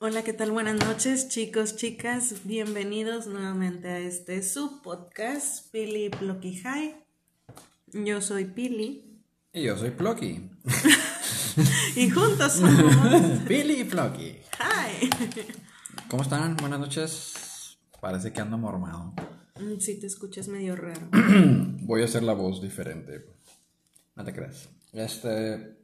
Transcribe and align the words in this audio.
Hola, 0.00 0.22
¿qué 0.22 0.32
tal? 0.32 0.52
Buenas 0.52 0.76
noches, 0.76 1.28
chicos, 1.28 1.74
chicas. 1.76 2.42
Bienvenidos 2.44 3.26
nuevamente 3.26 3.88
a 3.88 3.98
este 3.98 4.42
subpodcast, 4.42 5.70
Pili 5.72 6.08
Plocky 6.08 6.56
High. 6.58 7.04
Yo 7.92 8.20
soy 8.20 8.44
Pili. 8.44 9.20
Y 9.52 9.64
yo 9.64 9.76
soy 9.76 9.90
Plocky. 9.90 10.50
y 11.96 12.10
juntos 12.10 12.52
somos 12.54 13.40
Pili 13.48 13.80
y 13.80 13.84
Plocky. 13.84 14.36
Hi. 14.60 15.10
¿Cómo 16.08 16.22
están? 16.22 16.56
Buenas 16.56 16.78
noches. 16.78 17.76
Parece 18.00 18.32
que 18.32 18.40
ando 18.40 18.56
mormado. 18.56 19.14
Mm, 19.60 19.80
Sí, 19.80 19.98
te 19.98 20.06
escuchas 20.06 20.46
medio 20.46 20.76
raro. 20.76 21.08
Voy 21.82 22.02
a 22.02 22.04
hacer 22.04 22.22
la 22.22 22.34
voz 22.34 22.62
diferente. 22.62 23.26
No 24.14 24.24
te 24.24 24.32
creas. 24.32 24.68
Este. 24.92 25.76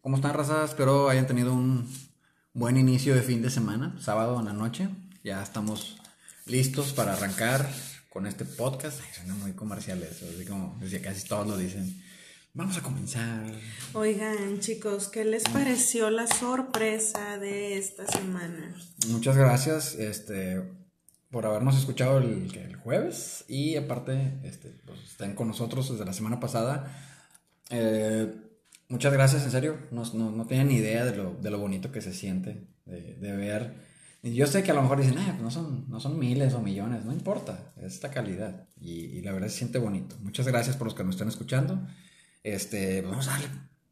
¿Cómo 0.00 0.16
están, 0.16 0.34
razas? 0.34 0.70
Espero 0.70 1.08
hayan 1.08 1.26
tenido 1.28 1.52
un 1.54 1.88
buen 2.54 2.76
inicio 2.76 3.14
de 3.14 3.22
fin 3.22 3.42
de 3.42 3.50
semana, 3.50 3.96
sábado 4.00 4.38
en 4.38 4.46
la 4.46 4.52
noche. 4.52 4.88
Ya 5.22 5.42
estamos 5.42 5.98
listos 6.46 6.92
para 6.92 7.12
arrancar 7.12 7.68
con 8.08 8.26
este 8.26 8.44
podcast. 8.44 9.00
Ay, 9.00 9.14
suena 9.14 9.34
muy 9.34 9.52
comercial 9.52 10.02
eso, 10.02 10.26
así 10.32 10.44
como 10.44 10.76
decía, 10.80 11.02
casi 11.02 11.26
todos 11.26 11.46
lo 11.46 11.56
dicen. 11.56 12.02
Vamos 12.54 12.76
a 12.76 12.82
comenzar. 12.82 13.52
Oigan, 13.92 14.58
chicos, 14.60 15.08
¿qué 15.08 15.24
les 15.24 15.44
pareció 15.44 16.10
la 16.10 16.26
sorpresa 16.26 17.38
de 17.38 17.78
esta 17.78 18.06
semana? 18.06 18.74
Muchas 19.08 19.36
gracias 19.36 19.94
este, 19.94 20.62
por 21.30 21.46
habernos 21.46 21.78
escuchado 21.78 22.18
el 22.18 22.76
jueves 22.82 23.44
y 23.48 23.76
aparte 23.76 24.40
este, 24.44 24.70
pues, 24.86 24.98
están 25.04 25.34
con 25.34 25.48
nosotros 25.48 25.90
desde 25.90 26.04
la 26.04 26.12
semana 26.12 26.40
pasada. 26.40 26.90
Eh, 27.70 28.47
muchas 28.88 29.12
gracias, 29.12 29.44
en 29.44 29.50
serio. 29.50 29.78
No, 29.90 30.02
no, 30.14 30.30
no 30.30 30.46
tienen 30.46 30.68
ni 30.68 30.76
idea 30.76 31.04
de 31.04 31.16
lo, 31.16 31.34
de 31.34 31.50
lo 31.50 31.58
bonito 31.58 31.92
que 31.92 32.00
se 32.00 32.12
siente 32.12 32.66
de, 32.84 33.14
de 33.14 33.36
ver. 33.36 33.88
Yo 34.22 34.46
sé 34.46 34.62
que 34.62 34.72
a 34.72 34.74
lo 34.74 34.82
mejor 34.82 35.00
dicen, 35.00 35.16
ah, 35.18 35.26
pues 35.30 35.42
no 35.42 35.50
son, 35.50 35.88
no 35.88 36.00
son 36.00 36.18
miles 36.18 36.52
o 36.54 36.60
millones, 36.60 37.04
no 37.04 37.12
importa, 37.12 37.72
es 37.76 37.94
esta 37.94 38.10
calidad. 38.10 38.66
Y, 38.80 38.90
y 38.90 39.22
la 39.22 39.32
verdad 39.32 39.48
se 39.48 39.58
siente 39.58 39.78
bonito. 39.78 40.16
Muchas 40.22 40.46
gracias 40.48 40.76
por 40.76 40.86
los 40.86 40.94
que 40.94 41.04
nos 41.04 41.14
están 41.14 41.28
escuchando. 41.28 41.86
Este, 42.42 43.02
pues, 43.02 43.10
vamos 43.10 43.28
a. 43.28 43.38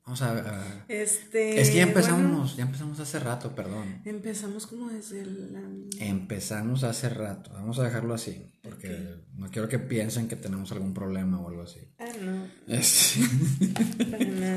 Vamos 0.06 0.22
a, 0.22 0.30
a- 0.38 0.84
Este. 0.88 1.60
Es 1.60 1.70
que 1.70 1.78
ya 1.78 1.82
empezamos, 1.82 2.30
bueno, 2.30 2.56
ya 2.56 2.62
empezamos 2.62 3.00
hace 3.00 3.18
rato, 3.18 3.54
perdón. 3.56 4.00
empezamos 4.04 4.66
como 4.68 4.88
desde 4.88 5.26
la. 5.26 5.60
Empezamos 5.98 6.84
hace 6.84 7.08
rato, 7.08 7.50
vamos 7.52 7.78
a 7.80 7.82
dejarlo 7.82 8.14
así, 8.14 8.52
porque 8.62 9.16
no 9.34 9.50
quiero 9.50 9.68
que 9.68 9.80
piensen 9.80 10.28
que 10.28 10.36
tenemos 10.36 10.70
algún 10.70 10.94
problema 10.94 11.40
o 11.40 11.48
algo 11.48 11.62
así. 11.62 11.80
Ah, 11.98 12.06
no, 12.22 12.46
Es- 12.72 13.16
para 14.10 14.24
nada. 14.24 14.56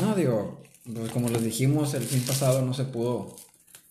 no, 0.00 0.14
digo, 0.14 0.62
pues 0.94 1.10
como 1.10 1.28
les 1.28 1.42
dijimos, 1.42 1.92
el 1.94 2.04
fin 2.04 2.20
pasado 2.22 2.64
no 2.64 2.72
se 2.72 2.84
pudo 2.84 3.34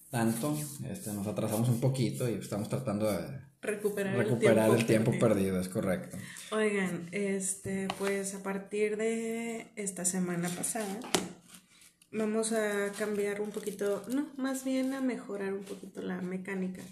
tanto, 0.09 0.57
este, 0.89 1.11
nos 1.11 1.27
atrasamos 1.27 1.67
un 1.67 1.81
poquito 1.81 2.29
y 2.29 2.35
estamos 2.35 2.69
tratando 2.69 3.11
de 3.11 3.27
Recuperar, 3.63 4.17
recuperar 4.17 4.69
el 4.69 4.75
el 4.75 4.85
tiempo 4.85 5.11
perdido. 5.11 5.29
perdido, 5.29 5.59
es 5.61 5.69
correcto. 5.69 6.17
Oigan, 6.51 7.07
este, 7.11 7.87
pues 7.97 8.35
a 8.35 8.43
partir 8.43 8.97
de 8.97 9.67
esta 9.77 10.05
semana 10.05 10.49
pasada 10.49 10.99
vamos 12.11 12.51
a 12.51 12.91
cambiar 12.97 13.41
un 13.41 13.51
poquito, 13.51 14.03
no, 14.09 14.27
más 14.37 14.63
bien 14.65 14.93
a 14.93 15.01
mejorar 15.01 15.53
un 15.53 15.63
poquito 15.63 16.01
la 16.01 16.21
mecánica. 16.21 16.83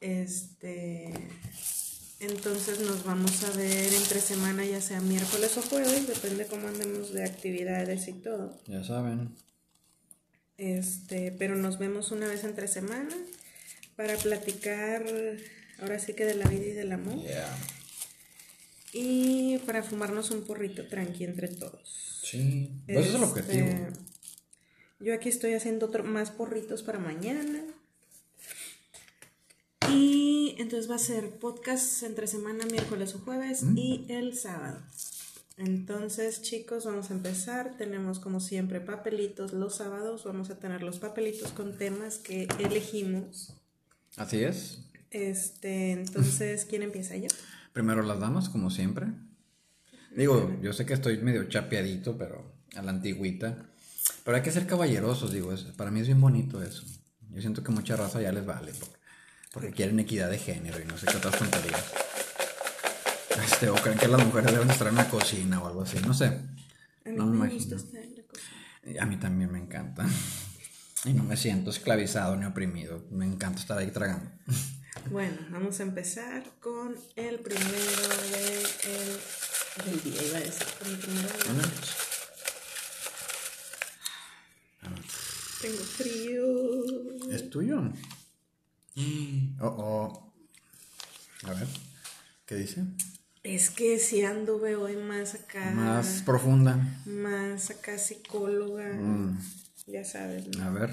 Este, 0.00 1.12
entonces 2.20 2.80
nos 2.80 3.04
vamos 3.04 3.44
a 3.44 3.50
ver 3.56 3.94
entre 3.94 4.20
semana, 4.20 4.64
ya 4.64 4.80
sea 4.80 5.00
miércoles 5.00 5.56
o 5.56 5.62
jueves, 5.62 6.06
depende 6.08 6.46
cómo 6.46 6.68
andemos 6.68 7.12
de 7.12 7.24
actividades 7.24 8.08
y 8.08 8.14
todo. 8.14 8.58
Ya 8.66 8.84
saben, 8.84 9.36
Este, 10.56 11.32
pero 11.32 11.56
nos 11.56 11.78
vemos 11.78 12.12
una 12.12 12.26
vez 12.28 12.44
entre 12.44 12.68
semana 12.68 13.14
para 13.96 14.16
platicar 14.16 15.04
ahora 15.82 15.98
sí 15.98 16.14
que 16.14 16.24
de 16.24 16.34
la 16.34 16.46
vida 16.48 16.64
y 16.66 16.72
del 16.72 16.92
amor. 16.92 17.20
yeah. 17.22 17.54
Y 18.94 19.58
para 19.66 19.82
fumarnos 19.82 20.30
un 20.30 20.42
porrito 20.44 20.86
tranqui 20.86 21.24
entre 21.24 21.48
todos. 21.48 22.20
Sí, 22.22 22.70
pues 22.86 23.06
ese 23.06 23.08
es 23.08 23.14
el 23.14 23.22
Este, 23.22 23.40
objetivo. 23.40 23.88
Yo 25.00 25.14
aquí 25.14 25.28
estoy 25.28 25.54
haciendo 25.54 25.86
otro, 25.86 26.04
más 26.04 26.30
porritos 26.30 26.82
para 26.82 26.98
mañana. 26.98 27.64
Y 29.90 30.54
entonces 30.58 30.90
va 30.90 30.94
a 30.96 30.98
ser 30.98 31.38
podcast 31.38 32.02
entre 32.04 32.26
semana, 32.26 32.64
miércoles 32.66 33.14
o 33.14 33.18
jueves 33.18 33.62
Mm. 33.64 33.78
y 33.78 34.06
el 34.08 34.36
sábado. 34.38 34.80
Entonces, 35.58 36.40
chicos, 36.42 36.86
vamos 36.86 37.10
a 37.10 37.14
empezar. 37.14 37.76
Tenemos 37.76 38.18
como 38.20 38.40
siempre 38.40 38.80
papelitos 38.80 39.52
los 39.52 39.76
sábados. 39.76 40.24
Vamos 40.24 40.50
a 40.50 40.58
tener 40.58 40.82
los 40.82 40.98
papelitos 40.98 41.52
con 41.52 41.76
temas 41.76 42.18
que 42.18 42.46
elegimos. 42.58 43.52
Así 44.16 44.42
es. 44.44 44.78
Este, 45.12 45.92
entonces, 45.92 46.64
¿quién 46.64 46.82
empieza 46.82 47.16
yo? 47.16 47.28
Primero 47.72 48.02
las 48.02 48.18
damas, 48.18 48.48
como 48.48 48.70
siempre. 48.70 49.06
Digo, 50.16 50.58
yo 50.62 50.72
sé 50.72 50.84
que 50.86 50.94
estoy 50.94 51.18
medio 51.18 51.44
chapeadito, 51.48 52.16
pero 52.18 52.52
a 52.74 52.82
la 52.82 52.90
antigüita. 52.90 53.66
Pero 54.24 54.36
hay 54.36 54.42
que 54.42 54.50
ser 54.50 54.66
caballerosos, 54.66 55.32
digo, 55.32 55.54
para 55.76 55.90
mí 55.90 56.00
es 56.00 56.06
bien 56.06 56.20
bonito 56.20 56.62
eso. 56.62 56.82
Yo 57.30 57.40
siento 57.40 57.62
que 57.62 57.72
mucha 57.72 57.96
raza 57.96 58.20
ya 58.20 58.32
les 58.32 58.44
vale, 58.44 58.72
por- 58.72 58.88
porque 59.52 59.70
quieren 59.70 60.00
equidad 60.00 60.30
de 60.30 60.38
género 60.38 60.80
y 60.80 60.84
no 60.86 60.96
sé 60.98 61.06
qué 61.06 61.16
otras 61.18 61.38
tonterías. 61.38 61.84
Este, 63.44 63.68
o 63.70 63.74
creen 63.74 63.98
que 63.98 64.08
las 64.08 64.24
mujeres 64.24 64.52
deben 64.52 64.70
estar 64.70 64.88
en 64.88 64.94
la 64.96 65.08
cocina 65.08 65.62
o 65.62 65.66
algo 65.66 65.82
así, 65.82 65.98
no 66.06 66.14
sé. 66.14 66.26
A 66.26 67.08
mí 67.10 67.16
No 67.16 67.26
me 67.26 67.48
gusta 67.48 67.76
estar 67.76 68.02
en 68.02 68.16
la 68.16 68.22
cocina. 68.24 69.02
A 69.02 69.06
mí 69.06 69.16
también 69.16 69.50
me 69.52 69.58
encanta. 69.58 70.06
Y 71.04 71.12
no 71.14 71.24
me 71.24 71.36
siento 71.36 71.70
esclavizado 71.70 72.36
ni 72.36 72.44
oprimido. 72.44 73.04
Me 73.10 73.24
encanta 73.26 73.60
estar 73.60 73.78
ahí 73.78 73.90
tragando. 73.90 74.30
Bueno, 75.10 75.36
vamos 75.50 75.78
a 75.80 75.82
empezar 75.82 76.44
con 76.60 76.96
el 77.16 77.38
primero 77.40 78.08
de 78.30 78.62
el- 78.62 79.20
del 79.84 80.02
día, 80.04 80.22
iba 80.28 80.36
a 80.38 80.40
decir, 80.40 80.66
con 80.78 80.88
el 80.90 80.98
primero 80.98 81.28
de 81.28 81.44
la 81.44 81.52
noche. 81.54 81.92
Tengo 85.60 85.76
frío. 85.84 87.30
¿Es 87.30 87.50
tuyo? 87.50 87.82
Oh, 89.60 89.66
oh. 89.66 90.32
A 91.44 91.52
ver, 91.54 91.66
¿qué 92.46 92.54
dice? 92.56 92.82
Es 93.42 93.70
que 93.70 93.98
si 93.98 94.22
anduve 94.22 94.76
hoy 94.76 94.96
más 94.96 95.34
acá, 95.34 95.70
Más 95.72 96.22
profunda. 96.24 96.76
más 97.06 97.70
acá 97.70 97.98
psicóloga, 97.98 98.92
Mm, 98.94 99.38
ya 99.86 100.04
sabes, 100.04 100.48
¿no? 100.56 100.64
a 100.64 100.70
ver. 100.70 100.90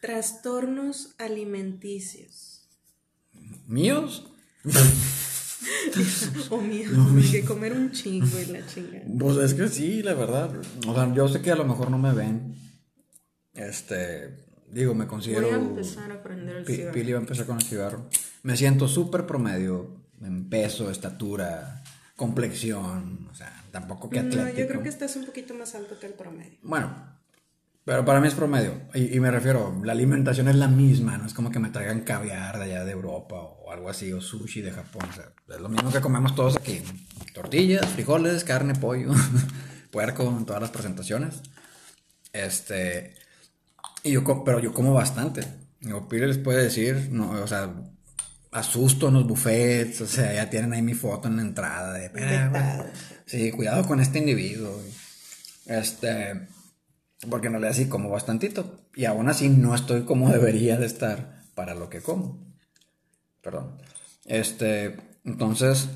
Trastornos 0.00 1.14
alimenticios. 1.18 2.51
¿Míos? 3.72 4.24
O 6.50 6.60
mío, 6.60 6.88
hay 7.16 7.30
que 7.30 7.44
comer 7.44 7.72
un 7.72 7.90
chingo 7.92 8.38
y 8.38 8.46
la 8.46 8.66
chinga. 8.66 9.02
Pues 9.18 9.36
es 9.38 9.54
que 9.54 9.68
sí, 9.68 10.02
la 10.02 10.14
verdad. 10.14 10.50
O 10.86 10.94
sea, 10.94 11.12
yo 11.14 11.28
sé 11.28 11.40
que 11.40 11.50
a 11.50 11.56
lo 11.56 11.64
mejor 11.64 11.90
no 11.90 11.98
me 11.98 12.12
ven. 12.12 12.54
Este, 13.52 14.46
digo, 14.68 14.94
me 14.94 15.06
considero... 15.06 15.46
Voy 15.46 15.52
a 15.52 15.56
empezar 15.56 16.10
a 16.10 16.22
prender 16.22 16.56
el 16.56 16.66
cigarro. 16.66 16.92
Pili 16.92 17.12
va 17.12 17.18
a 17.18 17.22
empezar 17.22 17.46
con 17.46 17.56
el 17.56 17.62
cigarro. 17.62 18.08
Me 18.42 18.56
siento 18.56 18.88
súper 18.88 19.26
promedio 19.26 20.02
en 20.22 20.48
peso, 20.48 20.90
estatura, 20.90 21.82
complexión. 22.16 23.28
O 23.30 23.34
sea, 23.34 23.64
tampoco 23.70 24.08
que 24.10 24.20
atlético. 24.20 24.44
No, 24.44 24.58
yo 24.58 24.68
creo 24.68 24.82
que 24.82 24.88
estás 24.88 25.14
un 25.16 25.26
poquito 25.26 25.54
más 25.54 25.74
alto 25.74 25.98
que 25.98 26.06
el 26.06 26.14
promedio. 26.14 26.58
Bueno, 26.62 26.94
pero 27.84 28.04
para 28.04 28.20
mí 28.20 28.28
es 28.28 28.34
promedio. 28.34 28.72
Y, 28.94 29.16
y 29.16 29.20
me 29.20 29.30
refiero, 29.30 29.80
la 29.84 29.92
alimentación 29.92 30.48
es 30.48 30.56
la 30.56 30.68
misma, 30.68 31.18
no 31.18 31.26
es 31.26 31.34
como 31.34 31.50
que 31.50 31.58
me 31.58 31.70
traigan 31.70 32.00
caviar 32.00 32.58
de 32.58 32.64
allá 32.64 32.84
de 32.84 32.92
Europa 32.92 33.34
o 33.36 33.70
algo 33.72 33.88
así, 33.90 34.12
o 34.12 34.20
sushi 34.20 34.60
de 34.62 34.70
Japón. 34.72 35.06
O 35.10 35.12
sea, 35.14 35.32
es 35.54 35.60
lo 35.60 35.68
mismo 35.68 35.90
que 35.92 36.00
comemos 36.00 36.34
todos 36.34 36.56
aquí. 36.56 36.80
Tortillas, 37.34 37.86
frijoles, 37.86 38.44
carne, 38.44 38.74
pollo, 38.74 39.10
puerco 39.90 40.22
en 40.28 40.44
todas 40.46 40.62
las 40.62 40.70
presentaciones. 40.70 41.42
Este, 42.32 43.14
y 44.02 44.12
yo, 44.12 44.44
pero 44.44 44.58
yo 44.60 44.72
como 44.72 44.94
bastante. 44.94 45.44
Digo, 45.80 46.08
Pili 46.08 46.26
les 46.26 46.38
puede 46.38 46.62
decir, 46.62 47.08
no, 47.10 47.30
o 47.30 47.46
sea, 47.46 47.74
asusto 48.52 49.08
en 49.08 49.14
los 49.14 49.26
buffets, 49.26 50.00
o 50.02 50.06
sea, 50.06 50.32
ya 50.32 50.48
tienen 50.48 50.72
ahí 50.72 50.82
mi 50.82 50.94
foto 50.94 51.26
en 51.28 51.36
la 51.36 51.42
entrada 51.42 51.94
de, 51.94 52.06
"Ah, 52.06 52.48
bueno, 52.50 52.84
sí, 53.26 53.50
cuidado 53.50 53.84
con 53.86 53.98
este 54.00 54.18
individuo. 54.18 54.80
Este, 55.66 56.46
porque 57.28 57.50
no 57.50 57.58
le 57.58 57.68
así 57.68 57.88
como 57.88 58.08
bastantito. 58.10 58.80
Y 58.94 59.04
aún 59.04 59.28
así 59.28 59.48
no 59.48 59.74
estoy 59.74 60.02
como 60.02 60.30
debería 60.32 60.76
de 60.76 60.86
estar 60.86 61.42
para 61.54 61.74
lo 61.74 61.88
que 61.88 62.00
como. 62.00 62.38
Perdón. 63.42 63.78
Este, 64.24 64.96
entonces, 65.24 65.88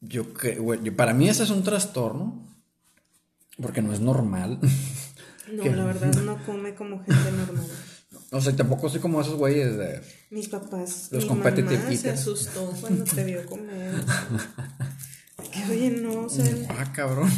yo 0.00 0.32
que, 0.34 0.56
güey, 0.56 0.80
yo- 0.82 0.96
para 0.96 1.14
mí 1.14 1.28
ese 1.28 1.42
es 1.44 1.50
un 1.50 1.62
trastorno. 1.62 2.48
Porque 3.60 3.82
no 3.82 3.92
es 3.92 4.00
normal. 4.00 4.58
No, 5.52 5.64
la 5.76 5.84
verdad 5.84 6.12
no 6.22 6.42
come 6.46 6.74
como 6.74 6.98
gente 7.04 7.32
normal. 7.32 7.66
o 8.30 8.40
sea, 8.40 8.56
tampoco 8.56 8.88
soy 8.88 9.00
como 9.00 9.20
esos 9.20 9.34
güeyes 9.34 9.76
de... 9.76 10.00
Mis 10.30 10.48
papás, 10.48 11.08
Los 11.10 11.24
mi 11.24 11.28
competitive 11.28 11.76
mamá 11.78 11.94
se 11.96 12.10
asustó 12.10 12.72
cuando 12.80 13.04
te 13.04 13.24
vio 13.24 13.44
comer. 13.44 13.92
Que 15.52 15.64
oye, 15.70 15.90
no, 15.90 16.28
se, 16.28 16.66
Ah, 16.78 16.92
cabrón. 16.92 17.30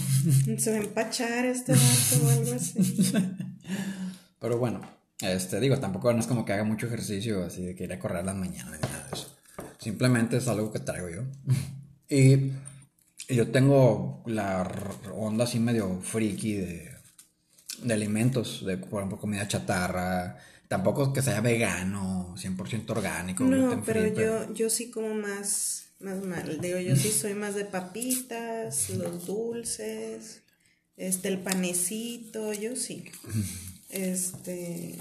se 0.58 0.70
va 0.70 0.76
a 0.76 0.80
empachar 0.80 1.44
este 1.46 1.72
vato 1.72 2.24
o 2.26 2.30
algo 2.30 2.52
así. 2.54 3.12
Pero 4.40 4.58
bueno, 4.58 4.80
Este, 5.20 5.58
digo, 5.60 5.78
tampoco 5.78 6.12
no 6.12 6.20
es 6.20 6.26
como 6.26 6.44
que 6.44 6.52
haga 6.52 6.64
mucho 6.64 6.86
ejercicio 6.86 7.44
así 7.44 7.62
de 7.64 7.74
que 7.74 7.84
ir 7.84 7.92
a 7.92 7.98
correr 7.98 8.18
a 8.18 8.22
las 8.22 8.36
mañanas 8.36 8.72
ni 8.74 8.88
nada 8.88 9.08
de 9.10 9.16
eso. 9.16 9.34
Simplemente 9.78 10.36
es 10.36 10.48
algo 10.48 10.72
que 10.72 10.78
traigo 10.80 11.08
yo. 11.08 11.22
Y, 12.06 12.52
y 13.28 13.34
yo 13.34 13.48
tengo 13.50 14.22
la 14.26 14.70
onda 15.14 15.44
así 15.44 15.58
medio 15.58 16.00
friki 16.02 16.52
de, 16.52 16.90
de 17.82 17.94
alimentos, 17.94 18.64
de 18.66 18.76
por 18.76 19.00
ejemplo 19.00 19.18
comida 19.18 19.48
chatarra. 19.48 20.36
Tampoco 20.68 21.12
que 21.14 21.22
sea 21.22 21.40
vegano, 21.40 22.34
100% 22.36 22.90
orgánico. 22.90 23.42
No, 23.44 23.82
pero 23.86 24.00
free, 24.02 24.14
yo, 24.14 24.52
yo 24.52 24.68
sí 24.70 24.90
como 24.90 25.14
más, 25.14 25.83
más 26.00 26.22
mal. 26.22 26.60
Digo, 26.60 26.78
yo 26.78 26.96
sí 26.96 27.10
soy 27.10 27.34
más 27.34 27.54
de 27.54 27.64
papitas, 27.64 28.90
los 28.90 29.26
dulces, 29.26 30.42
este, 30.96 31.28
el 31.28 31.38
panecito, 31.38 32.52
yo 32.52 32.76
sí. 32.76 33.04
Este, 33.90 34.98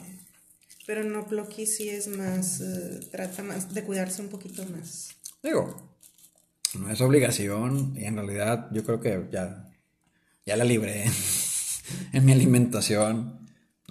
pero 0.85 1.03
no, 1.03 1.25
Ploqui 1.25 1.65
sí 1.65 1.89
es 1.89 2.07
más, 2.07 2.61
eh, 2.61 2.99
trata 3.11 3.43
más 3.43 3.73
de 3.73 3.83
cuidarse 3.83 4.21
un 4.21 4.29
poquito 4.29 4.65
más. 4.65 5.09
Digo, 5.41 5.97
no 6.75 6.89
es 6.89 7.01
obligación 7.01 7.93
y 7.97 8.05
en 8.05 8.15
realidad 8.15 8.69
yo 8.71 8.83
creo 8.83 8.99
que 8.99 9.27
ya, 9.31 9.71
ya 10.45 10.57
la 10.57 10.63
libré 10.63 11.05
en 12.13 12.25
mi 12.25 12.31
alimentación. 12.31 13.42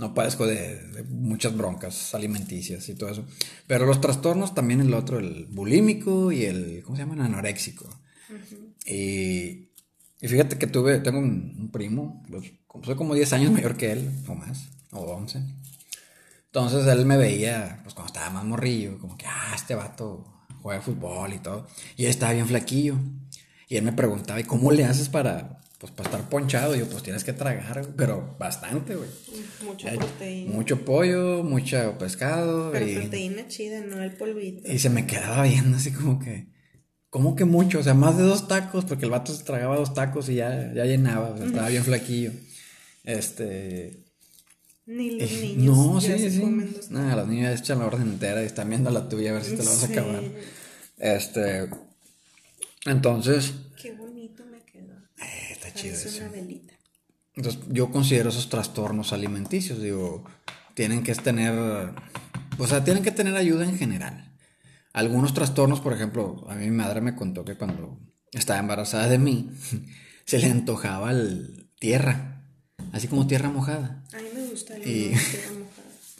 No 0.02 0.14
padezco 0.14 0.48
de, 0.48 0.78
de 0.88 1.04
muchas 1.04 1.56
broncas 1.56 2.12
alimenticias 2.12 2.88
y 2.88 2.94
todo 2.94 3.10
eso. 3.10 3.24
Pero 3.68 3.86
los 3.86 4.00
trastornos 4.00 4.52
también 4.52 4.80
el 4.80 4.92
otro, 4.94 5.20
el 5.20 5.46
bulímico 5.46 6.32
y 6.32 6.44
el, 6.44 6.82
¿cómo 6.82 6.96
se 6.96 7.02
llama? 7.04 7.14
El 7.14 7.20
anoréxico. 7.20 7.88
y, 8.84 9.68
y 10.20 10.28
fíjate 10.28 10.58
que 10.58 10.66
tuve, 10.66 10.98
tengo 10.98 11.20
un, 11.20 11.54
un 11.56 11.70
primo, 11.70 12.20
pues, 12.28 12.52
soy 12.82 12.96
como 12.96 13.14
10 13.14 13.32
años 13.34 13.52
mayor 13.52 13.76
que 13.76 13.92
él, 13.92 14.10
o 14.26 14.34
más, 14.34 14.70
o 14.90 15.02
11. 15.02 15.40
Entonces 16.46 16.84
él 16.88 17.06
me 17.06 17.16
veía, 17.16 17.78
pues 17.84 17.94
cuando 17.94 18.12
estaba 18.12 18.30
más 18.30 18.44
morrillo, 18.44 18.98
como 18.98 19.16
que, 19.16 19.26
ah, 19.26 19.52
este 19.54 19.76
vato 19.76 20.44
juega 20.62 20.82
fútbol 20.82 21.32
y 21.32 21.38
todo. 21.38 21.68
Y 21.96 22.06
él 22.06 22.10
estaba 22.10 22.32
bien 22.32 22.48
flaquillo. 22.48 22.96
Y 23.68 23.76
él 23.76 23.84
me 23.84 23.92
preguntaba, 23.92 24.40
¿y 24.40 24.44
cómo 24.44 24.72
le 24.72 24.84
haces 24.84 25.08
para, 25.08 25.60
pues, 25.82 25.92
para 25.94 26.08
estar 26.10 26.28
ponchado? 26.30 26.76
Yo, 26.76 26.86
pues 26.88 27.02
tienes 27.02 27.24
que 27.24 27.32
tragar, 27.32 27.84
pero 27.96 28.36
bastante, 28.38 28.94
güey. 28.94 29.08
Mucha 29.64 29.90
Hay 29.90 29.98
proteína. 29.98 30.52
Mucho 30.52 30.84
pollo, 30.84 31.42
mucho 31.42 31.98
pescado. 31.98 32.70
Pero 32.70 32.86
y, 32.88 32.94
proteína 32.94 33.48
chida, 33.48 33.80
no 33.80 34.00
el 34.00 34.12
polvito. 34.12 34.70
y 34.70 34.78
se 34.78 34.90
me 34.90 35.06
quedaba 35.08 35.42
viendo 35.42 35.76
así 35.76 35.90
como 35.90 36.20
que, 36.20 36.46
¿cómo 37.10 37.34
que 37.34 37.44
mucho? 37.44 37.80
O 37.80 37.82
sea, 37.82 37.94
más 37.94 38.16
de 38.16 38.22
dos 38.22 38.46
tacos, 38.46 38.84
porque 38.84 39.06
el 39.06 39.10
vato 39.10 39.34
se 39.34 39.42
tragaba 39.42 39.76
dos 39.76 39.92
tacos 39.92 40.28
y 40.28 40.36
ya, 40.36 40.72
ya 40.72 40.84
llenaba, 40.84 41.30
o 41.30 41.36
sea, 41.36 41.46
estaba 41.46 41.68
bien 41.68 41.82
flaquillo. 41.82 42.30
Este, 43.02 44.04
Ni 44.86 45.18
los 45.18 45.30
eh, 45.32 45.40
niños 45.56 45.76
no, 45.76 46.00
sí, 46.00 46.30
sí. 46.30 46.40
comen 46.40 46.72
dos 46.74 46.90
Nada, 46.92 47.16
los 47.16 47.26
niños 47.28 47.58
echan 47.58 47.80
la 47.80 47.86
orden 47.86 48.02
entera 48.02 48.40
y 48.40 48.46
están 48.46 48.68
viendo 48.68 48.88
la 48.90 49.08
tuya 49.08 49.30
a 49.30 49.34
ver 49.34 49.42
si 49.44 49.56
te 49.56 49.64
la 49.64 49.70
vas 49.70 49.82
a 49.82 49.86
acabar. 49.86 50.22
Este, 50.98 51.68
entonces, 52.86 53.52
Qué 53.80 53.92
bonito 53.92 54.44
me 54.46 54.60
quedó. 54.64 54.92
eh, 55.20 55.56
está 55.74 55.80
chido 55.80 55.94
eso. 55.94 56.22
una 56.22 56.28
velita. 56.32 56.74
Entonces, 57.34 57.60
yo 57.70 57.90
considero 57.90 58.28
esos 58.28 58.48
trastornos 58.48 59.12
alimenticios, 59.12 59.80
digo, 59.80 60.24
tienen 60.74 61.02
que 61.02 61.14
tener, 61.14 61.52
o 62.58 62.66
sea, 62.66 62.84
tienen 62.84 63.02
que 63.02 63.10
tener 63.10 63.34
ayuda 63.36 63.64
en 63.64 63.78
general. 63.78 64.34
Algunos 64.92 65.32
trastornos, 65.32 65.80
por 65.80 65.94
ejemplo, 65.94 66.44
a 66.48 66.54
mí 66.54 66.66
mi 66.66 66.76
madre 66.76 67.00
me 67.00 67.14
contó 67.16 67.44
que 67.44 67.56
cuando 67.56 67.98
estaba 68.32 68.58
embarazada 68.60 69.08
de 69.08 69.18
mí, 69.18 69.50
se 70.26 70.38
le 70.38 70.46
antojaba 70.50 71.10
el 71.10 71.70
tierra, 71.78 72.42
así 72.92 73.08
como 73.08 73.26
tierra 73.26 73.48
mojada. 73.50 74.04
A 74.12 74.16
mí 74.18 74.28
me 74.34 74.46
gusta 74.48 74.78
Y- 74.78 74.82
tierra 74.82 75.50
mojada. 75.52 75.62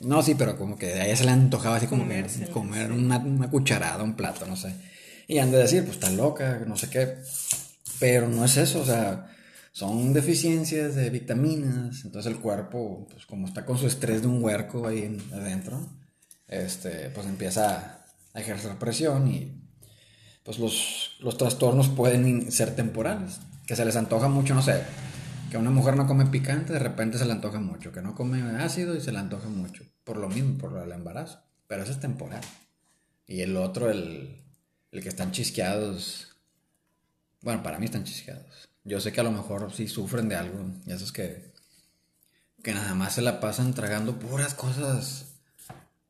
No, 0.03 0.21
sí, 0.21 0.35
pero 0.35 0.57
como 0.59 0.77
que 0.77 0.95
a 0.95 1.07
ella 1.07 1.15
se 1.15 1.25
le 1.25 1.31
antojaba 1.31 1.77
así 1.77 1.87
como 1.87 2.09
que 2.09 2.25
comer 2.53 2.91
una, 2.91 3.19
una 3.19 3.49
cucharada, 3.49 4.03
un 4.03 4.17
plato, 4.17 4.47
no 4.47 4.57
sé. 4.57 4.75
Y 5.29 5.39
han 5.39 5.53
de 5.53 5.59
decir, 5.59 5.85
pues 5.85 5.95
está 5.95 6.11
loca, 6.11 6.61
no 6.67 6.77
sé 6.77 6.91
qué. 6.91 7.19
Pero 8.01 8.27
no 8.29 8.45
es 8.45 8.57
eso, 8.57 8.81
o 8.81 8.85
sea, 8.85 9.32
son 9.73 10.13
deficiencias 10.13 10.95
de 10.95 11.11
vitaminas. 11.11 12.05
Entonces 12.05 12.33
el 12.33 12.39
cuerpo, 12.41 13.07
pues 13.11 13.27
como 13.27 13.47
está 13.49 13.65
con 13.65 13.79
su 13.79 13.87
estrés 13.87 14.23
de 14.23 14.29
un 14.29 14.43
huerco 14.43 14.87
ahí 14.87 15.03
en- 15.03 15.23
adentro, 15.33 15.87
este, 16.47 17.11
pues 17.11 17.27
empieza 17.27 18.05
a 18.35 18.41
ejercer 18.41 18.77
presión 18.79 19.29
y 19.29 19.59
pues 20.45 20.59
los, 20.59 21.17
los 21.21 21.37
trastornos 21.37 21.89
pueden 21.89 22.51
ser 22.53 22.75
temporales. 22.77 23.41
Que 23.67 23.77
se 23.77 23.85
les 23.85 23.97
antoja 23.97 24.29
mucho, 24.29 24.55
no 24.55 24.63
sé, 24.63 24.83
que 25.51 25.57
una 25.57 25.71
mujer 25.71 25.97
no 25.97 26.07
come 26.07 26.27
picante, 26.27 26.73
de 26.73 26.79
repente 26.81 27.17
se 27.17 27.25
le 27.25 27.33
antoja 27.33 27.61
mucho. 27.61 27.93
Que 27.93 28.03
no 28.03 28.15
come 28.15 28.41
ácido 28.63 28.95
y 28.97 29.01
se 29.01 29.13
le 29.13 29.19
antoja 29.19 29.49
mucho. 29.49 29.85
Por 30.05 30.17
lo 30.17 30.29
mismo, 30.29 30.59
por 30.59 30.77
el 30.79 30.91
embarazo. 30.93 31.39
Pero 31.69 31.85
eso 31.85 31.93
es 31.93 32.01
temporal. 32.01 32.41
Y 33.27 33.41
el 33.41 33.57
otro, 33.57 33.89
el, 33.91 34.43
el 34.91 35.03
que 35.03 35.09
están 35.09 35.31
chisqueados. 35.31 36.37
Bueno, 37.41 37.63
para 37.63 37.79
mí 37.79 37.85
están 37.87 38.05
chisqueados. 38.05 38.69
Yo 38.85 39.01
sé 39.01 39.13
que 39.13 39.21
a 39.21 39.25
lo 39.25 39.31
mejor 39.31 39.73
sí 39.73 39.87
sufren 39.87 40.29
de 40.29 40.37
algo. 40.37 40.59
Y 40.87 40.93
esos 40.93 41.13
que, 41.13 41.53
que 42.63 42.75
nada 42.75 42.95
más 42.95 43.15
se 43.15 43.23
la 43.23 43.41
pasan 43.41 43.75
tragando 43.75 44.19
puras 44.19 44.55
cosas 44.55 45.27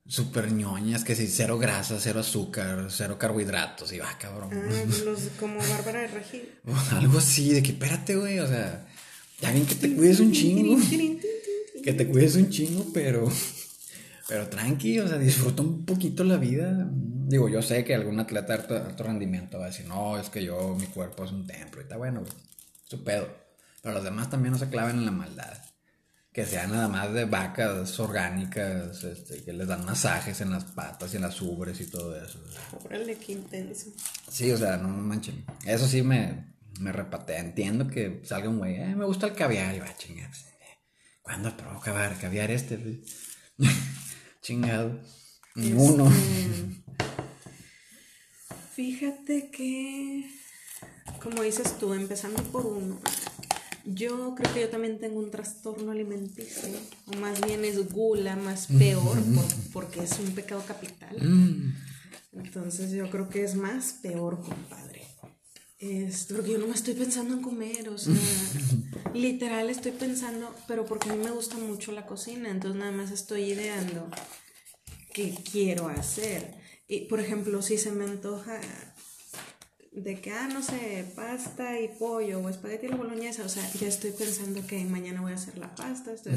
súper 0.07 0.53
ñoñas. 0.53 1.05
Que 1.05 1.15
si 1.15 1.27
cero 1.27 1.59
grasa, 1.59 1.99
cero 2.01 2.21
azúcar, 2.21 2.87
cero 2.91 3.19
carbohidratos. 3.19 3.93
Y 3.93 3.99
va, 3.99 4.17
cabrón. 4.19 4.51
Ah, 4.53 4.85
los 5.05 5.21
como 5.39 5.59
Bárbara 5.59 6.01
de 6.03 6.09
Regil. 6.09 6.49
Algo 6.93 7.19
así, 7.19 7.53
de 7.53 7.63
que 7.63 7.73
espérate, 7.73 8.17
güey, 8.17 8.39
o 8.39 8.47
sea, 8.47 8.87
ya 9.41 9.51
bien 9.51 9.67
que 9.67 9.75
te 9.75 9.95
cuides 9.95 10.21
un 10.21 10.33
chingo, 10.33 10.79
que 11.83 11.93
te 11.93 12.07
cuides 12.07 12.37
un 12.37 12.49
chingo, 12.49 12.87
pero, 12.95 13.29
pero 14.29 14.49
tranqui, 14.49 15.01
o 15.01 15.09
sea, 15.09 15.19
disfruta 15.19 15.63
un 15.63 15.85
poquito 15.85 16.25
la 16.25 16.37
vida. 16.37 16.89
Digo, 17.27 17.49
yo 17.49 17.61
sé 17.61 17.85
que 17.85 17.95
algún 17.95 18.21
atleta 18.21 18.55
de 18.55 18.63
alto, 18.63 18.77
alto 18.77 19.05
rendimiento 19.05 19.59
va 19.59 19.65
a 19.65 19.69
decir, 19.69 19.87
no, 19.87 20.17
es 20.17 20.29
que 20.31 20.45
yo, 20.45 20.77
mi 20.79 20.87
cuerpo 20.87 21.25
es 21.25 21.33
un 21.33 21.47
templo, 21.47 21.81
y 21.81 21.85
está 21.85 21.97
bueno, 21.97 22.21
güey, 22.21 22.33
su 22.97 23.05
pedo. 23.05 23.29
Pero 23.83 23.95
los 23.95 24.05
demás 24.05 24.31
también 24.31 24.53
no 24.53 24.59
se 24.59 24.69
claven 24.69 24.97
en 24.99 25.05
la 25.07 25.11
maldad. 25.13 25.59
Que 26.33 26.47
sean 26.47 26.71
nada 26.71 26.89
más 26.89 27.13
de 27.13 27.27
vacas 27.27 27.99
orgánicas, 28.01 29.05
este, 29.05 29.45
que 29.45 29.53
les 29.53 29.69
dan 29.69 29.85
masajes 29.85 30.41
en 30.41 30.51
las 30.51 30.65
patas 30.65 31.13
y 31.13 31.17
en 31.17 31.23
las 31.23 31.41
ubres 31.43 31.79
y 31.81 31.87
todo 31.91 32.17
eso. 32.17 32.43
Órale, 32.85 33.17
qué 33.19 33.33
intenso. 33.33 33.91
Sí, 34.31 34.51
o 34.51 34.57
sea, 34.57 34.77
no 34.79 34.89
manchen. 34.89 35.45
Eso 35.67 35.87
sí 35.87 36.03
me, 36.03 36.55
me 36.81 36.91
repatea. 36.93 37.41
Entiendo 37.41 37.87
que 37.89 38.23
salga 38.25 38.49
un 38.49 38.59
güey, 38.59 38.77
"Eh, 38.77 38.95
me 38.97 39.05
gusta 39.05 39.27
el 39.27 39.35
caviar. 39.35 39.75
Y 39.75 39.81
va, 39.81 39.95
chingar. 39.97 40.31
¿Cuándo 41.21 41.55
probó 41.57 41.81
caviar? 41.81 42.19
Caviar 42.19 42.51
este, 42.51 42.77
güey? 42.79 43.03
Chingado. 44.43 45.01
Ninguno. 45.55 46.07
Este, 46.11 46.83
Fíjate 48.75 49.51
que, 49.51 50.25
como 51.23 51.43
dices 51.43 51.79
tú, 51.79 51.95
empezando 51.95 52.43
por 52.45 52.67
uno, 52.67 52.99
yo 53.85 54.35
creo 54.37 54.55
que 54.55 54.61
yo 54.61 54.69
también 54.69 54.99
tengo 55.01 55.19
un 55.19 55.31
trastorno 55.31 55.91
alimenticio, 55.93 56.69
o 57.07 57.17
más 57.19 57.41
bien 57.45 57.65
es 57.65 57.91
gula, 57.93 58.37
más 58.37 58.67
peor, 58.69 59.19
por- 59.35 59.73
porque 59.73 60.05
es 60.05 60.19
un 60.19 60.35
pecado 60.35 60.65
capital. 60.67 61.17
Mm. 61.21 61.75
Entonces 62.35 62.93
yo 62.93 63.11
creo 63.11 63.29
que 63.29 63.43
es 63.45 63.55
más 63.57 63.95
peor, 64.03 64.41
compadre. 64.43 65.03
Es 65.79 66.27
porque 66.33 66.53
yo 66.53 66.59
no 66.59 66.69
me 66.69 66.75
estoy 66.75 66.95
pensando 66.95 67.35
en 67.35 67.43
comer, 67.43 67.89
o 67.89 67.99
sea, 67.99 68.15
literal 69.15 69.69
estoy 69.69 69.91
pensando, 69.93 70.55
pero 70.69 70.85
porque 70.87 71.11
a 71.11 71.15
mí 71.17 71.25
me 71.25 71.33
gusta 71.33 71.57
mucho 71.59 71.91
la 71.91 72.07
cocina, 72.07 72.51
entonces 72.51 72.79
nada 72.79 72.93
más 72.93 73.11
estoy 73.11 73.43
ideando 73.53 74.09
qué 75.13 75.35
quiero 75.51 75.89
hacer. 75.89 76.55
Y 76.87 77.07
por 77.07 77.19
ejemplo, 77.21 77.63
si 77.63 77.79
se 77.79 77.91
me 77.91 78.05
antoja 78.05 78.61
de 79.93 80.21
que, 80.21 80.31
ah, 80.31 80.49
no 80.53 80.63
sé, 80.63 81.05
pasta 81.15 81.79
y 81.81 81.89
pollo 81.99 82.41
o 82.41 82.49
espagueti 82.49 82.87
y 82.87 82.89
la 82.89 82.97
boloñesa, 82.97 83.45
o 83.45 83.49
sea, 83.49 83.69
ya 83.79 83.87
estoy 83.89 84.11
pensando 84.13 84.67
que 84.67 84.83
mañana 84.85 85.21
voy 85.21 85.33
a 85.33 85.37
hacer 85.37 85.59
la 85.59 85.75
pasta, 85.75 86.13
estoy- 86.13 86.33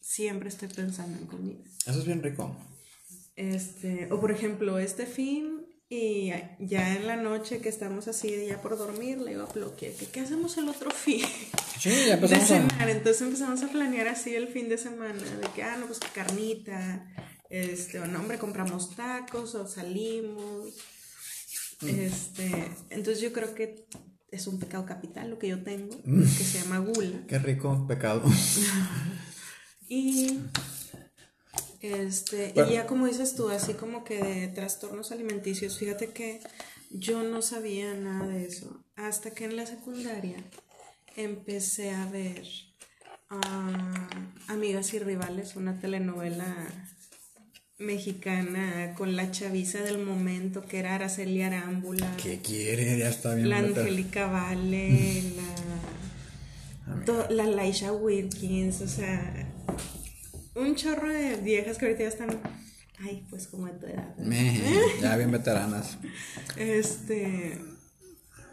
siempre 0.00 0.48
estoy 0.48 0.68
pensando 0.68 1.18
en 1.18 1.26
comida. 1.26 1.64
Eso 1.86 1.98
es 1.98 2.06
bien 2.06 2.22
rico. 2.22 2.56
Este, 3.34 4.08
o 4.12 4.20
por 4.20 4.30
ejemplo, 4.30 4.78
este 4.78 5.04
fin 5.06 5.66
y 5.88 6.30
ya 6.58 6.96
en 6.96 7.06
la 7.06 7.16
noche 7.16 7.58
que 7.60 7.68
estamos 7.68 8.08
así 8.08 8.30
de 8.30 8.46
ya 8.46 8.62
por 8.62 8.78
dormir, 8.78 9.18
le 9.20 9.30
digo 9.32 9.42
a 9.44 9.48
Ploquia 9.48 9.90
que 9.96 10.06
qué 10.06 10.20
hacemos 10.20 10.56
el 10.56 10.68
otro 10.68 10.90
fin 10.90 11.20
Sí, 11.78 11.90
ya 11.90 11.96
de 12.06 12.12
empezamos 12.12 12.50
a... 12.50 12.68
cenar. 12.70 12.88
Entonces 12.88 13.22
empezamos 13.22 13.62
a 13.62 13.68
planear 13.68 14.08
así 14.08 14.34
el 14.34 14.48
fin 14.48 14.68
de 14.68 14.78
semana, 14.78 15.22
de 15.22 15.48
que, 15.54 15.62
ah, 15.62 15.76
no, 15.76 15.86
pues 15.86 15.98
carnita, 16.14 17.06
este, 17.50 18.00
o 18.00 18.06
no, 18.06 18.20
hombre, 18.20 18.38
compramos 18.38 18.96
tacos 18.96 19.54
o 19.54 19.66
salimos. 19.68 20.72
Este, 21.82 22.70
entonces 22.90 23.20
yo 23.20 23.32
creo 23.32 23.54
que 23.54 23.86
es 24.30 24.46
un 24.46 24.58
pecado 24.58 24.86
capital 24.86 25.30
lo 25.30 25.38
que 25.38 25.48
yo 25.48 25.62
tengo, 25.62 25.96
que 26.02 26.26
se 26.44 26.60
llama 26.60 26.78
gula. 26.78 27.26
Qué 27.26 27.38
rico 27.38 27.86
pecado. 27.86 28.22
Y 29.88 30.40
este, 31.80 32.52
Bueno. 32.54 32.70
y 32.70 32.74
ya 32.74 32.86
como 32.86 33.06
dices 33.06 33.36
tú, 33.36 33.48
así 33.50 33.74
como 33.74 34.02
que 34.02 34.20
de 34.20 34.48
trastornos 34.48 35.12
alimenticios, 35.12 35.78
fíjate 35.78 36.08
que 36.08 36.40
yo 36.90 37.22
no 37.22 37.40
sabía 37.42 37.94
nada 37.94 38.26
de 38.26 38.46
eso. 38.46 38.84
Hasta 38.96 39.30
que 39.30 39.44
en 39.44 39.54
la 39.56 39.64
secundaria 39.66 40.42
empecé 41.14 41.90
a 41.90 42.06
ver 42.06 42.42
a 43.30 44.08
Amigas 44.48 44.92
y 44.94 44.98
Rivales, 44.98 45.54
una 45.56 45.78
telenovela 45.78 46.46
mexicana 47.78 48.94
con 48.96 49.16
la 49.16 49.30
chaviza 49.30 49.80
del 49.82 49.98
momento 49.98 50.64
que 50.64 50.78
era 50.78 50.94
Araceli 50.94 51.42
Arámbula. 51.42 52.16
¿Qué 52.16 52.38
quiere? 52.40 52.98
Ya 52.98 53.08
está 53.08 53.34
bien. 53.34 53.48
La 53.48 53.60
vete. 53.60 53.80
Angélica 53.80 54.26
Vale, 54.26 55.22
la, 56.86 57.04
to- 57.04 57.26
la 57.30 57.46
Laisha 57.46 57.92
Wilkins, 57.92 58.80
o 58.80 58.88
sea, 58.88 59.52
un 60.54 60.74
chorro 60.74 61.08
de 61.12 61.36
viejas 61.36 61.76
que 61.78 61.86
ahorita 61.86 62.02
ya 62.04 62.08
están, 62.08 62.40
ay, 63.00 63.26
pues 63.28 63.46
como 63.46 63.66
de 63.66 63.72
tu 63.74 63.86
edad. 63.86 64.14
ya 65.02 65.16
bien 65.16 65.30
veteranas. 65.30 65.98
Este, 66.56 67.58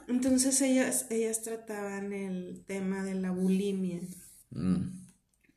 entonces 0.10 0.62
ellas, 0.62 1.06
ellas 1.10 1.42
trataban 1.44 2.12
el 2.12 2.64
tema 2.68 3.04
de 3.04 3.16
la 3.16 3.32
bulimia 3.32 4.02
Mm. 4.56 5.03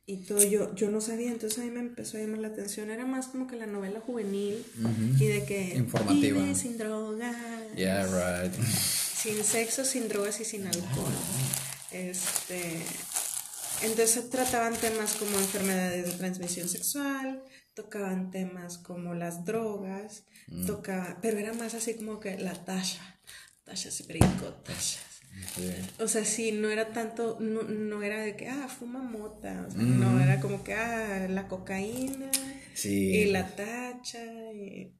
Y 0.09 0.17
todo. 0.17 0.41
Yo, 0.43 0.73
yo 0.73 0.89
no 0.89 1.01
sabía, 1.01 1.29
entonces 1.31 1.59
a 1.59 1.61
mí 1.63 1.69
me 1.69 1.81
empezó 1.81 2.17
a 2.17 2.21
llamar 2.21 2.39
la 2.39 2.47
atención. 2.47 2.89
Era 2.89 3.05
más 3.05 3.27
como 3.27 3.45
que 3.45 3.55
la 3.57 3.67
novela 3.67 3.99
juvenil 3.99 4.65
y 5.19 5.25
de 5.27 5.43
que 5.45 5.75
Informativa. 5.75 6.41
vive 6.41 6.55
sin 6.55 6.77
drogas, 6.77 7.35
Yeah, 7.75 8.05
right. 8.07 8.53
sin 8.53 9.43
sexo, 9.43 9.83
sin 9.85 10.07
drogas 10.07 10.39
y 10.39 10.45
sin 10.45 10.65
alcohol. 10.65 11.11
Este, 11.91 12.81
entonces 13.83 14.29
trataban 14.29 14.75
temas 14.75 15.13
como 15.13 15.37
enfermedades 15.37 16.05
de 16.05 16.11
transmisión 16.13 16.67
sexual, 16.69 17.43
tocaban 17.73 18.31
temas 18.31 18.77
como 18.77 19.13
las 19.13 19.45
drogas, 19.45 20.23
tocaba, 20.65 21.19
pero 21.21 21.37
era 21.37 21.53
más 21.53 21.73
así 21.73 21.95
como 21.95 22.19
que 22.19 22.37
la 22.37 22.53
tasha, 22.65 23.19
tasha 23.65 23.89
y 23.99 24.03
perico, 24.03 24.53
tashas. 24.63 25.03
Sí. 25.55 25.71
O 25.99 26.07
sea, 26.07 26.25
sí, 26.25 26.51
no 26.51 26.69
era 26.69 26.93
tanto, 26.93 27.37
no, 27.39 27.63
no 27.63 28.01
era 28.03 28.21
de 28.21 28.35
que, 28.35 28.47
ah, 28.47 28.67
fuma 28.67 29.01
mota, 29.01 29.65
o 29.67 29.71
sea, 29.71 29.81
no, 29.81 30.19
era 30.21 30.39
como 30.39 30.63
que, 30.63 30.73
ah, 30.73 31.27
la 31.29 31.47
cocaína 31.47 32.29
Sí. 32.73 33.15
y 33.15 33.25
la 33.25 33.55
tacha, 33.55 34.23
y, 34.53 34.93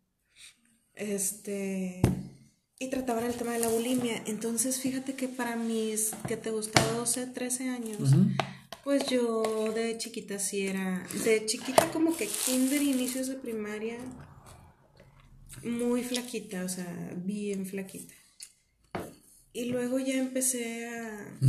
este, 0.96 2.02
y 2.80 2.90
trataban 2.90 3.26
el 3.26 3.34
tema 3.34 3.54
de 3.54 3.60
la 3.60 3.68
bulimia. 3.68 4.22
Entonces, 4.26 4.80
fíjate 4.80 5.14
que 5.14 5.28
para 5.28 5.56
mis, 5.56 6.12
que 6.28 6.38
te 6.38 6.50
gusta 6.52 6.82
12, 6.94 7.28
13 7.28 7.70
años, 7.70 7.98
pues 8.84 9.06
yo 9.08 9.72
de 9.74 9.98
chiquita 9.98 10.40
sí 10.40 10.68
era, 10.68 11.06
de 11.24 11.46
chiquita 11.46 11.92
como 11.92 12.16
que 12.16 12.28
kinder, 12.28 12.82
inicios 12.82 13.28
de 13.28 13.36
primaria, 13.36 13.98
muy 15.64 16.04
flaquita, 16.04 16.64
o 16.64 16.70
sea, 16.70 17.12
bien 17.16 17.66
flaquita. 17.66 18.14
Y 19.58 19.66
luego 19.66 19.98
ya 19.98 20.20
empecé 20.20 20.88
a, 20.88 21.40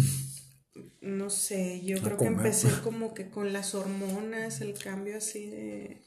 no 1.02 1.28
sé, 1.28 1.82
yo 1.84 1.98
A 1.98 2.00
creo 2.00 2.16
que 2.16 2.24
empecé 2.24 2.70
como 2.82 3.12
que 3.12 3.28
con 3.28 3.52
las 3.52 3.74
hormonas, 3.74 4.62
el 4.62 4.72
cambio 4.78 5.18
así 5.18 5.44
de, 5.44 6.06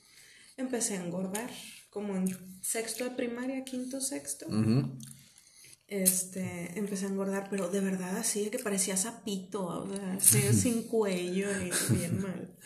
empecé 0.58 0.98
a 0.98 1.06
engordar, 1.06 1.52
como 1.92 2.16
en 2.16 2.36
sexto 2.64 3.04
de 3.04 3.12
primaria, 3.12 3.64
quinto, 3.64 4.02
sexto. 4.02 4.48
Este, 5.86 6.72
empecé 6.80 7.06
a 7.06 7.10
engordar, 7.10 7.50
pero 7.52 7.70
de 7.70 7.82
verdad 7.82 8.18
así 8.18 8.50
que 8.50 8.58
parecía 8.58 8.98
sapito, 8.98 9.64
o 9.64 9.96
sea, 9.96 10.14
así 10.18 10.54
sin 10.60 10.88
cuello 10.88 11.52
y 11.52 11.94
bien 11.94 12.20
mal. 12.20 12.58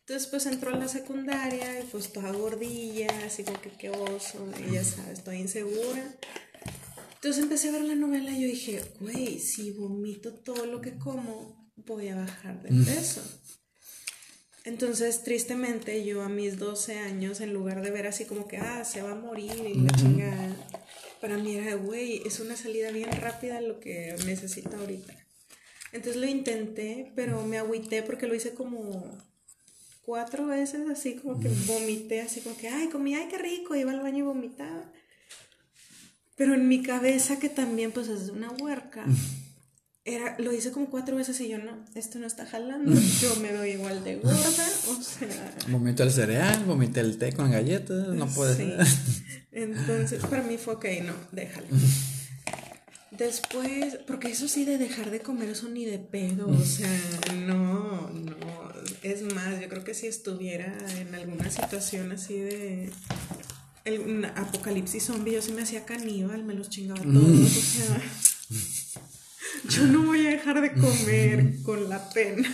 Entonces, 0.00 0.28
pues 0.28 0.44
entró 0.44 0.74
a 0.74 0.76
la 0.76 0.88
secundaria 0.88 1.80
y 1.80 1.84
pues 1.84 2.12
toda 2.12 2.30
gordilla, 2.30 3.08
así 3.24 3.42
como 3.42 3.58
que 3.62 3.70
qué 3.70 3.88
oso, 3.88 4.46
y 4.68 4.72
ya 4.72 4.84
sabes, 4.84 5.20
estoy 5.20 5.38
insegura. 5.38 6.14
Entonces 7.24 7.42
empecé 7.42 7.70
a 7.70 7.72
ver 7.72 7.84
la 7.84 7.94
novela 7.94 8.32
y 8.32 8.42
yo 8.42 8.48
dije, 8.48 8.82
güey, 9.00 9.38
si 9.38 9.70
vomito 9.70 10.34
todo 10.34 10.66
lo 10.66 10.82
que 10.82 10.98
como, 10.98 11.72
voy 11.74 12.08
a 12.08 12.16
bajar 12.16 12.62
de 12.62 12.84
peso. 12.84 13.22
Entonces, 14.64 15.22
tristemente, 15.22 16.04
yo 16.04 16.20
a 16.20 16.28
mis 16.28 16.58
12 16.58 16.98
años, 16.98 17.40
en 17.40 17.54
lugar 17.54 17.80
de 17.80 17.90
ver 17.90 18.06
así 18.06 18.26
como 18.26 18.46
que, 18.46 18.58
ah, 18.58 18.84
se 18.84 19.00
va 19.00 19.12
a 19.12 19.14
morir 19.14 19.54
y 19.66 19.72
la 19.72 19.90
chingada, 19.92 20.54
para 21.22 21.38
mí 21.38 21.54
era, 21.56 21.76
güey, 21.76 22.20
es 22.26 22.40
una 22.40 22.56
salida 22.56 22.90
bien 22.90 23.10
rápida 23.10 23.62
lo 23.62 23.80
que 23.80 24.14
necesito 24.26 24.76
ahorita. 24.76 25.14
Entonces 25.92 26.20
lo 26.20 26.28
intenté, 26.28 27.10
pero 27.16 27.42
me 27.46 27.56
agüité 27.56 28.02
porque 28.02 28.26
lo 28.26 28.34
hice 28.34 28.52
como 28.52 29.16
cuatro 30.02 30.48
veces, 30.48 30.86
así 30.90 31.14
como 31.14 31.40
que 31.40 31.48
vomité, 31.66 32.20
así 32.20 32.42
como 32.42 32.54
que, 32.58 32.68
ay, 32.68 32.88
comí, 32.90 33.14
ay, 33.14 33.28
qué 33.30 33.38
rico, 33.38 33.74
iba 33.74 33.92
al 33.92 34.02
baño 34.02 34.18
y 34.18 34.26
vomitaba. 34.26 34.92
Pero 36.36 36.54
en 36.54 36.68
mi 36.68 36.82
cabeza, 36.82 37.38
que 37.38 37.48
también 37.48 37.92
pues 37.92 38.08
es 38.08 38.26
de 38.26 38.32
una 38.32 38.50
huerca, 38.50 39.04
era, 40.04 40.36
lo 40.38 40.52
hice 40.52 40.72
como 40.72 40.90
cuatro 40.90 41.16
veces 41.16 41.40
y 41.40 41.48
yo 41.48 41.58
no, 41.58 41.72
esto 41.94 42.18
no 42.18 42.26
está 42.26 42.44
jalando, 42.46 42.92
yo 43.20 43.36
me 43.36 43.52
veo 43.52 43.64
igual 43.64 44.04
de 44.04 44.16
gorda, 44.16 44.68
o 44.88 45.02
sea, 45.02 45.54
Vomité 45.68 46.02
el 46.02 46.12
cereal, 46.12 46.64
vomité 46.64 47.00
el 47.00 47.18
té 47.18 47.32
con 47.32 47.50
galletas, 47.50 48.08
no 48.08 48.26
puede 48.26 48.56
sí. 48.56 48.72
Entonces, 49.52 50.20
para 50.26 50.42
mí 50.42 50.58
fue 50.58 50.74
ok, 50.74 50.86
no, 51.04 51.14
déjalo. 51.32 51.68
Después, 53.12 53.98
porque 54.08 54.32
eso 54.32 54.48
sí 54.48 54.64
de 54.64 54.76
dejar 54.76 55.12
de 55.12 55.20
comer 55.20 55.50
eso 55.50 55.68
ni 55.68 55.84
de 55.84 56.00
pedo, 56.00 56.48
o 56.48 56.64
sea, 56.64 56.90
no, 57.46 58.10
no. 58.10 58.72
Es 59.04 59.22
más, 59.22 59.60
yo 59.60 59.68
creo 59.68 59.84
que 59.84 59.94
si 59.94 60.08
estuviera 60.08 60.76
en 60.98 61.14
alguna 61.14 61.48
situación 61.48 62.10
así 62.10 62.36
de 62.36 62.90
el, 63.84 64.24
apocalipsis 64.24 65.04
zombie, 65.04 65.34
yo 65.34 65.42
sí 65.42 65.52
me 65.52 65.62
hacía 65.62 65.84
caníbal, 65.84 66.44
me 66.44 66.54
los 66.54 66.70
chingaba 66.70 67.02
todos, 67.02 67.56
o 67.56 67.60
sea, 67.60 68.00
yo 69.70 69.86
no 69.86 70.02
voy 70.04 70.26
a 70.26 70.30
dejar 70.30 70.60
de 70.60 70.72
comer 70.72 71.62
con 71.62 71.88
la 71.88 72.08
pena. 72.10 72.48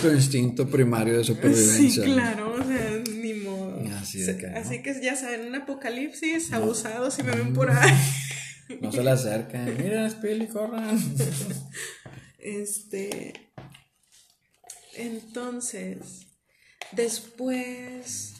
Tu 0.00 0.08
instinto 0.10 0.68
primario 0.68 1.18
de 1.18 1.24
Sí, 1.24 1.34
supervivencia. 1.34 2.04
claro, 2.04 2.54
o 2.54 2.64
sea, 2.64 3.02
ni 3.14 3.34
modo. 3.34 3.80
Así 4.00 4.24
que, 4.24 4.46
¿no? 4.46 4.58
así 4.58 4.82
que 4.82 5.00
ya 5.02 5.16
saben, 5.16 5.48
un 5.48 5.54
apocalipsis, 5.56 6.52
abusados, 6.52 7.14
si 7.14 7.22
me 7.24 7.32
ven 7.34 7.52
por 7.52 7.70
ahí. 7.70 7.92
No 8.80 8.92
se 8.92 9.02
le 9.02 9.10
acercan. 9.10 9.76
Mira, 9.76 10.08
Spilly, 10.08 10.46
corran. 10.46 10.98
Este. 12.38 13.32
Entonces, 14.94 16.27
después 16.92 18.34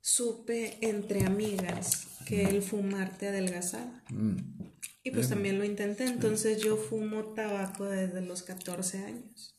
supe 0.00 0.78
entre 0.80 1.24
amigas 1.24 2.08
que 2.26 2.44
el 2.44 2.62
fumar 2.62 3.16
te 3.16 3.28
adelgazaba. 3.28 4.02
Mm. 4.10 4.36
Y 5.04 5.10
pues 5.10 5.28
también 5.28 5.58
lo 5.58 5.64
intenté. 5.64 6.04
Entonces 6.04 6.62
yo 6.62 6.76
fumo 6.76 7.34
tabaco 7.34 7.84
desde 7.84 8.20
los 8.20 8.42
14 8.42 9.04
años. 9.04 9.56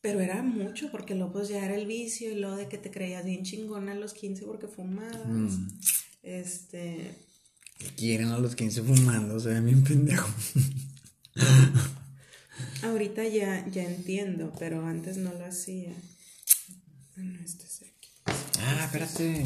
Pero 0.00 0.20
era 0.20 0.42
mucho 0.42 0.92
porque 0.92 1.14
luego 1.16 1.32
pues 1.32 1.48
ya 1.48 1.64
era 1.64 1.74
el 1.74 1.86
vicio 1.86 2.30
y 2.30 2.36
luego 2.36 2.56
de 2.56 2.68
que 2.68 2.78
te 2.78 2.90
creías 2.90 3.24
bien 3.24 3.42
chingona 3.42 3.92
a 3.92 3.96
los 3.96 4.14
15 4.14 4.44
porque 4.46 4.68
fumabas. 4.68 5.26
Mm. 5.26 5.68
Este. 6.22 7.14
¿Qué 7.78 7.86
quieren 7.96 8.28
a 8.28 8.38
los 8.38 8.54
15 8.54 8.82
fumando? 8.82 9.40
Se 9.40 9.48
ven 9.48 9.66
bien 9.66 9.82
pendejos. 9.82 10.30
Ahorita 12.82 13.24
ya, 13.26 13.66
ya 13.68 13.84
entiendo, 13.84 14.52
pero 14.58 14.84
antes 14.86 15.16
no 15.16 15.32
lo 15.32 15.44
hacía. 15.44 15.94
Bueno, 17.18 17.40
este 17.44 17.64
es 17.64 17.82
aquí. 17.82 18.10
Ah, 18.60 18.84
espérate. 18.84 19.44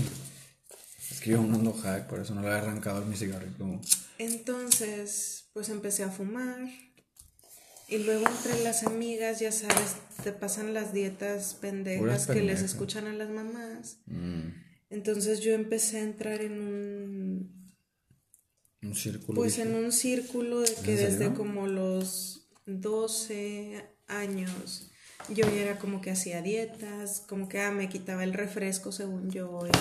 Escribo 1.11 1.41
un 1.41 1.53
mundo 1.53 1.73
hack, 1.73 2.07
por 2.07 2.21
eso 2.21 2.35
no 2.35 2.43
le 2.43 2.49
he 2.49 2.53
arrancado 2.53 3.03
mi 3.07 3.17
cigarrito. 3.17 3.81
Entonces, 4.19 5.47
pues 5.55 5.71
empecé 5.71 6.03
a 6.03 6.11
fumar. 6.11 6.69
Y 7.89 7.97
luego 7.99 8.27
entre 8.29 8.63
las 8.63 8.83
amigas, 8.85 9.41
ya 9.41 9.53
sabes, 9.53 9.97
te 10.23 10.33
pasan 10.33 10.75
las 10.75 10.93
dietas 10.93 11.55
pendejas 11.55 12.27
que 12.27 12.43
les 12.43 12.61
escuchan 12.61 13.07
a 13.07 13.15
las 13.15 13.31
mamás. 13.31 13.97
Mm. 14.05 14.49
Entonces 14.91 15.41
yo 15.41 15.53
empecé 15.53 15.99
a 15.99 16.03
entrar 16.03 16.43
en 16.43 16.61
un 16.61 17.73
Un 18.83 18.95
círculo. 18.95 19.35
pues 19.35 19.57
en 19.57 19.75
un 19.75 19.93
círculo 19.93 20.61
de 20.61 20.75
que 20.75 20.95
desde 20.95 21.33
como 21.33 21.67
los 21.67 22.51
12 22.67 23.83
años 24.09 24.92
yo 25.29 25.45
ya 25.47 25.63
era 25.63 25.79
como 25.79 26.01
que 26.01 26.11
hacía 26.11 26.43
dietas, 26.43 27.23
como 27.29 27.49
que 27.49 27.61
ah, 27.61 27.71
me 27.71 27.89
quitaba 27.89 28.25
el 28.25 28.33
refresco 28.33 28.93
según 28.93 29.31
yo 29.31 29.67
era 29.67 29.79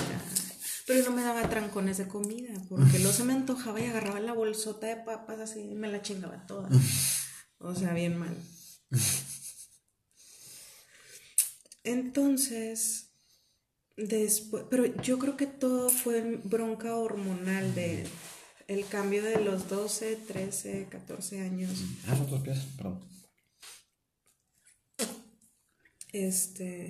pero 0.92 1.10
no 1.10 1.16
me 1.16 1.24
daba 1.24 1.50
trancones 1.50 1.98
de 1.98 2.08
comida, 2.08 2.54
porque 2.68 3.00
luego 3.00 3.14
se 3.14 3.24
me 3.24 3.34
antojaba 3.34 3.80
y 3.80 3.86
agarraba 3.86 4.20
la 4.20 4.34
bolsota 4.34 4.88
de 4.88 4.98
papas 4.98 5.40
así 5.40 5.62
y 5.62 5.76
me 5.76 5.90
la 5.90 6.02
chingaba 6.02 6.46
toda. 6.48 6.70
O 7.60 7.76
sea, 7.76 7.94
bien 7.94 8.18
mal. 8.18 8.36
Entonces, 11.84 13.12
después, 13.96 14.66
pero 14.70 14.86
yo 15.02 15.18
creo 15.18 15.38
que 15.38 15.48
todo 15.48 15.90
fue 15.90 16.42
bronca 16.44 16.96
hormonal 16.96 17.74
de 17.74 18.06
el 18.68 18.86
cambio 18.88 19.24
de 19.24 19.40
los 19.40 19.70
12, 19.70 20.18
13, 20.28 20.88
14 20.90 21.42
años. 21.42 21.72
Ah, 22.08 22.18
pies, 22.44 22.60
perdón. 22.78 23.00
Este. 26.14 26.90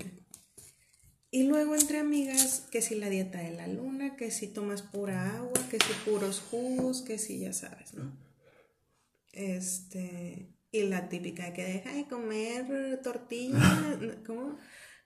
Y 1.33 1.43
luego 1.43 1.75
entre 1.75 1.99
amigas, 1.99 2.67
que 2.71 2.81
si 2.81 2.95
la 2.95 3.09
dieta 3.09 3.39
de 3.39 3.51
la 3.51 3.67
luna, 3.67 4.17
que 4.17 4.31
si 4.31 4.47
tomas 4.47 4.81
pura 4.81 5.37
agua, 5.37 5.53
que 5.69 5.77
si 5.77 5.93
puros 6.09 6.41
jugos, 6.41 7.01
que 7.03 7.17
si 7.17 7.39
ya 7.39 7.53
sabes, 7.53 7.93
¿no? 7.93 8.17
Este, 9.31 10.49
y 10.73 10.83
la 10.83 11.07
típica 11.07 11.53
que 11.53 11.63
deja 11.63 11.93
de 11.93 12.05
comer 12.05 12.99
tortilla, 13.01 13.97
¿cómo? 14.27 14.57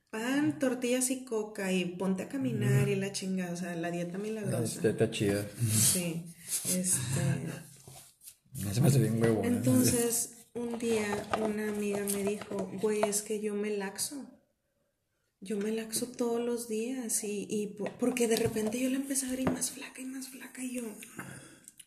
Pan, 0.09 0.57
tortillas 0.57 1.11
y 1.11 1.25
coca 1.25 1.71
y 1.71 1.85
ponte 1.85 2.23
a 2.23 2.29
caminar 2.29 2.89
y 2.89 2.95
la 2.95 3.11
chingada, 3.11 3.53
o 3.53 3.57
sea, 3.57 3.75
la 3.75 3.91
dieta 3.91 4.17
milagrosa. 4.17 4.77
La 4.77 4.81
dieta 4.81 5.11
chida. 5.11 5.45
Sí, 5.71 6.23
este... 6.69 7.21
Se 8.73 8.79
me 8.79 8.87
hace 8.87 8.99
bien 8.99 9.21
huevo. 9.21 9.43
Entonces, 9.43 10.34
un 10.55 10.79
día 10.79 11.05
una 11.41 11.69
amiga 11.69 11.99
me 12.13 12.23
dijo, 12.23 12.71
güey, 12.81 13.01
es 13.03 13.21
que 13.21 13.41
yo 13.41 13.53
me 13.53 13.69
laxo. 13.69 14.25
Yo 15.41 15.57
me 15.57 15.71
laxo 15.71 16.07
todos 16.07 16.41
los 16.41 16.67
días 16.69 17.23
y, 17.23 17.45
y 17.49 17.77
porque 17.99 18.27
de 18.27 18.37
repente 18.37 18.79
yo 18.79 18.89
la 18.89 18.95
empecé 18.95 19.27
a 19.27 19.29
ver 19.29 19.41
y 19.41 19.45
más 19.45 19.71
flaca 19.71 20.01
y 20.01 20.05
más 20.05 20.29
flaca 20.29 20.63
y 20.63 20.75
yo, 20.75 20.83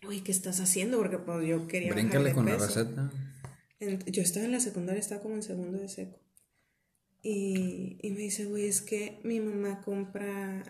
uy, 0.07 0.21
¿qué 0.21 0.31
estás 0.31 0.61
haciendo? 0.61 0.99
Porque 0.99 1.19
pues 1.19 1.49
yo 1.49 1.67
quería... 1.67 1.93
Bríncale 1.93 2.33
con 2.35 2.47
la 2.47 2.57
receta. 2.57 3.11
yo 4.07 4.23
estaba 4.23 4.45
en 4.45 4.53
la 4.53 4.61
secundaria, 4.61 5.01
estaba 5.01 5.23
como 5.23 5.35
en 5.35 5.43
segundo 5.43 5.79
de 5.79 5.89
seco. 5.89 6.21
Y, 7.23 7.99
y 8.03 8.11
me 8.11 8.21
dice, 8.21 8.45
güey, 8.45 8.69
es 8.69 8.81
que 8.81 9.19
mi 9.25 9.41
mamá 9.41 9.81
compra, 9.81 10.63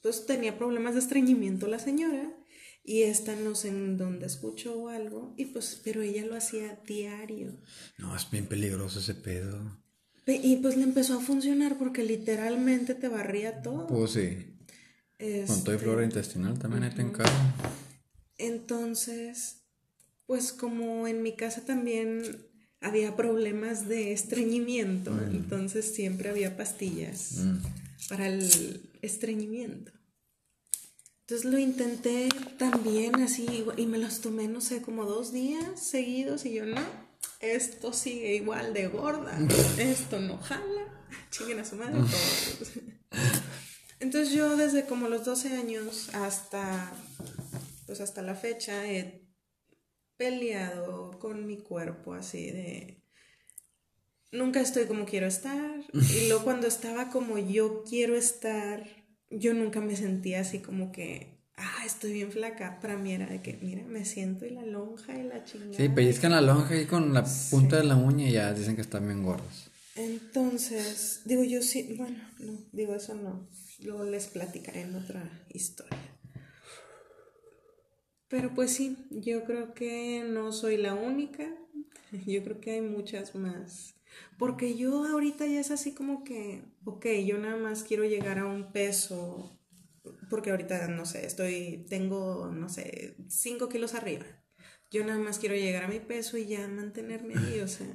pues 0.00 0.24
tenía 0.24 0.56
problemas 0.56 0.94
de 0.94 1.00
estreñimiento 1.00 1.66
la 1.66 1.80
señora 1.80 2.32
y 2.86 3.02
esta 3.02 3.34
no 3.34 3.56
sé 3.56 3.68
en 3.68 3.98
dónde 3.98 4.26
escuchó 4.26 4.78
o 4.78 4.88
algo, 4.88 5.34
y 5.36 5.46
pues, 5.46 5.80
pero 5.82 6.02
ella 6.02 6.24
lo 6.24 6.36
hacía 6.36 6.78
diario. 6.86 7.52
No, 7.98 8.14
es 8.14 8.30
bien 8.30 8.46
peligroso 8.46 9.00
ese 9.00 9.14
pedo. 9.14 9.76
Y 10.26 10.56
pues 10.56 10.76
le 10.76 10.84
empezó 10.84 11.18
a 11.18 11.20
funcionar 11.20 11.78
porque 11.78 12.04
literalmente 12.04 12.94
te 12.94 13.08
barría 13.08 13.62
todo. 13.62 13.88
Pues 13.88 14.12
sí. 14.12 14.56
Con 15.46 15.64
todo 15.64 15.74
y 15.74 15.78
flora 15.78 16.04
este, 16.04 16.18
intestinal 16.18 16.58
también 16.58 16.84
ahí 16.84 16.94
te 16.94 17.02
encargo. 17.02 17.32
Entonces, 18.38 19.62
pues 20.26 20.52
como 20.52 21.08
en 21.08 21.22
mi 21.22 21.34
casa 21.34 21.64
también 21.64 22.22
había 22.80 23.16
problemas 23.16 23.88
de 23.88 24.12
estreñimiento, 24.12 25.10
mm. 25.12 25.34
entonces 25.34 25.92
siempre 25.92 26.28
había 26.28 26.56
pastillas 26.56 27.38
mm. 27.38 28.08
para 28.08 28.28
el 28.28 28.90
estreñimiento. 29.02 29.95
Entonces 31.28 31.50
lo 31.50 31.58
intenté 31.58 32.28
también 32.56 33.16
así 33.16 33.64
y 33.76 33.86
me 33.86 33.98
los 33.98 34.20
tomé, 34.20 34.46
no 34.46 34.60
sé, 34.60 34.80
como 34.80 35.06
dos 35.06 35.32
días 35.32 35.80
seguidos 35.80 36.46
y 36.46 36.52
yo 36.52 36.66
no, 36.66 36.80
esto 37.40 37.92
sigue 37.92 38.36
igual 38.36 38.72
de 38.72 38.86
gorda, 38.86 39.36
esto 39.76 40.20
no 40.20 40.38
jala, 40.38 41.04
chinguen 41.30 41.58
a 41.58 41.64
su 41.64 41.74
madre 41.74 41.98
Entonces 43.98 44.32
yo 44.32 44.56
desde 44.56 44.86
como 44.86 45.08
los 45.08 45.24
12 45.24 45.56
años 45.56 46.14
hasta, 46.14 46.92
pues 47.86 48.00
hasta 48.00 48.22
la 48.22 48.36
fecha 48.36 48.88
he 48.88 49.26
peleado 50.16 51.18
con 51.18 51.44
mi 51.44 51.58
cuerpo 51.58 52.14
así 52.14 52.52
de 52.52 53.02
nunca 54.30 54.60
estoy 54.60 54.86
como 54.86 55.06
quiero 55.06 55.26
estar 55.26 55.80
y 55.92 56.28
luego 56.28 56.44
cuando 56.44 56.68
estaba 56.68 57.10
como 57.10 57.36
yo 57.36 57.82
quiero 57.82 58.14
estar 58.14 59.05
yo 59.30 59.54
nunca 59.54 59.80
me 59.80 59.96
sentía 59.96 60.40
así 60.40 60.60
como 60.60 60.92
que, 60.92 61.38
ah, 61.56 61.84
estoy 61.84 62.12
bien 62.12 62.30
flaca. 62.30 62.80
Para 62.80 62.96
mí 62.96 63.12
era 63.12 63.26
de 63.26 63.42
que, 63.42 63.58
mira, 63.62 63.84
me 63.84 64.04
siento 64.04 64.46
y 64.46 64.50
la 64.50 64.64
lonja 64.64 65.18
y 65.18 65.22
la 65.24 65.44
chingada. 65.44 65.74
Sí, 65.74 65.88
pellizcan 65.88 66.32
la 66.32 66.40
lonja 66.40 66.80
y 66.80 66.86
con 66.86 67.12
la 67.12 67.24
punta 67.50 67.76
de 67.76 67.84
la 67.84 67.96
uña 67.96 68.28
y 68.28 68.32
ya 68.32 68.52
dicen 68.52 68.76
que 68.76 68.82
están 68.82 69.06
bien 69.06 69.22
gordos. 69.22 69.70
Entonces, 69.94 71.22
digo 71.24 71.42
yo 71.42 71.62
sí, 71.62 71.94
bueno, 71.96 72.18
no, 72.38 72.52
digo 72.72 72.94
eso 72.94 73.14
no. 73.14 73.48
Luego 73.82 74.04
les 74.04 74.26
platicaré 74.26 74.82
en 74.82 74.94
otra 74.94 75.46
historia. 75.52 75.98
Pero 78.28 78.52
pues 78.54 78.72
sí, 78.72 78.96
yo 79.10 79.44
creo 79.44 79.72
que 79.72 80.24
no 80.26 80.52
soy 80.52 80.76
la 80.76 80.94
única. 80.94 81.46
Yo 82.26 82.42
creo 82.42 82.60
que 82.60 82.72
hay 82.72 82.80
muchas 82.80 83.34
más 83.34 83.96
porque 84.38 84.76
yo 84.76 85.04
ahorita 85.04 85.46
ya 85.46 85.60
es 85.60 85.70
así 85.70 85.92
como 85.92 86.24
que, 86.24 86.62
ok, 86.86 87.06
yo 87.26 87.38
nada 87.38 87.56
más 87.56 87.82
quiero 87.82 88.04
llegar 88.04 88.38
a 88.38 88.46
un 88.46 88.72
peso, 88.72 89.58
porque 90.30 90.50
ahorita, 90.50 90.86
no 90.88 91.04
sé, 91.04 91.26
estoy, 91.26 91.84
tengo, 91.90 92.50
no 92.52 92.68
sé, 92.68 93.16
5 93.28 93.68
kilos 93.68 93.94
arriba. 93.94 94.24
Yo 94.90 95.04
nada 95.04 95.18
más 95.18 95.38
quiero 95.38 95.56
llegar 95.56 95.84
a 95.84 95.88
mi 95.88 95.98
peso 95.98 96.38
y 96.38 96.46
ya 96.46 96.68
mantenerme 96.68 97.34
ahí, 97.36 97.60
o 97.60 97.66
sea, 97.66 97.88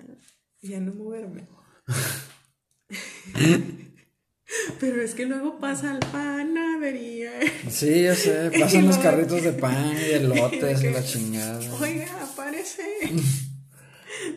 ya 0.62 0.82
no 0.82 0.94
moverme. 0.94 1.48
Pero 4.82 5.02
es 5.02 5.16
que 5.16 5.26
luego 5.26 5.60
pasa 5.60 5.94
el 5.94 6.00
panadería. 6.12 7.32
Sí, 7.70 8.04
yo 8.04 8.14
sé, 8.14 8.52
pasan 8.60 8.88
los 8.88 8.98
carritos 8.98 9.42
de 9.42 9.54
pan 9.54 9.96
y 9.98 10.12
elotes 10.12 10.84
y 10.84 10.90
la 10.90 11.04
chingada. 11.06 11.74
Oiga, 11.80 12.24
aparece. 12.24 12.84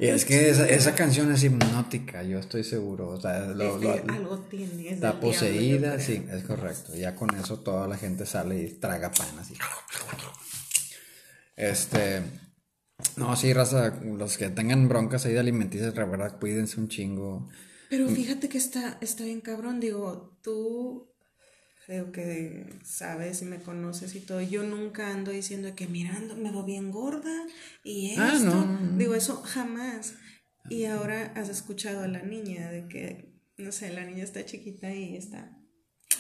Y 0.01 0.07
es 0.07 0.25
que 0.25 0.51
esa, 0.51 0.69
esa, 0.69 0.95
canción 0.95 1.33
es 1.33 1.43
hipnótica, 1.45 2.23
yo 2.23 2.39
estoy 2.39 2.65
seguro. 2.65 3.09
O 3.09 3.21
sea, 3.21 3.47
lo, 3.47 3.75
algo 4.09 4.39
tiene. 4.51 4.91
está 4.91 5.21
poseída, 5.21 5.99
sí, 5.99 6.25
es 6.31 6.45
correcto. 6.45 6.95
Ya 6.95 7.15
con 7.15 7.35
eso 7.35 7.61
toda 7.61 7.89
la 7.89 7.97
gente 7.97 8.27
sale 8.27 8.63
y 8.63 8.69
traga 8.73 9.11
pan 9.11 9.39
así. 9.39 9.55
Este. 11.57 12.23
No, 13.17 13.35
sí, 13.37 13.53
raza, 13.53 14.01
los 14.03 14.39
que 14.39 14.49
tengan 14.51 14.89
broncas 14.89 15.27
ahí 15.27 15.33
de 15.33 15.41
alimenticias, 15.41 15.95
la 15.95 16.05
verdad, 16.05 16.39
cuídense 16.39 16.81
un 16.81 16.89
chingo. 16.89 17.49
Pero 17.91 18.09
fíjate 18.09 18.49
que 18.49 18.59
está, 18.59 18.99
está 19.01 19.25
bien 19.25 19.41
cabrón, 19.41 19.81
digo, 19.81 20.39
tú 20.43 21.14
creo 21.87 22.13
que 22.13 22.67
sabes 22.83 23.43
y 23.43 23.45
me 23.45 23.61
conoces 23.61 24.15
y 24.15 24.21
todo. 24.21 24.41
Yo 24.41 24.63
nunca 24.63 25.11
ando 25.11 25.31
diciendo 25.31 25.75
que 25.75 25.87
mirando 25.87 26.37
me 26.37 26.51
veo 26.51 26.65
bien 26.65 26.91
gorda 26.91 27.47
y 27.83 28.15
ah, 28.19 28.33
esto. 28.35 28.67
Digo, 28.97 29.15
eso 29.15 29.43
jamás. 29.43 30.15
Y 30.69 30.85
ahora 30.85 31.33
has 31.35 31.49
escuchado 31.49 32.03
a 32.03 32.09
la 32.09 32.23
niña 32.23 32.71
de 32.71 32.89
que, 32.89 33.35
no 33.59 33.71
sé, 33.71 33.93
la 33.93 34.05
niña 34.05 34.25
está 34.25 34.45
chiquita 34.45 34.95
y 34.95 35.17
está 35.17 35.59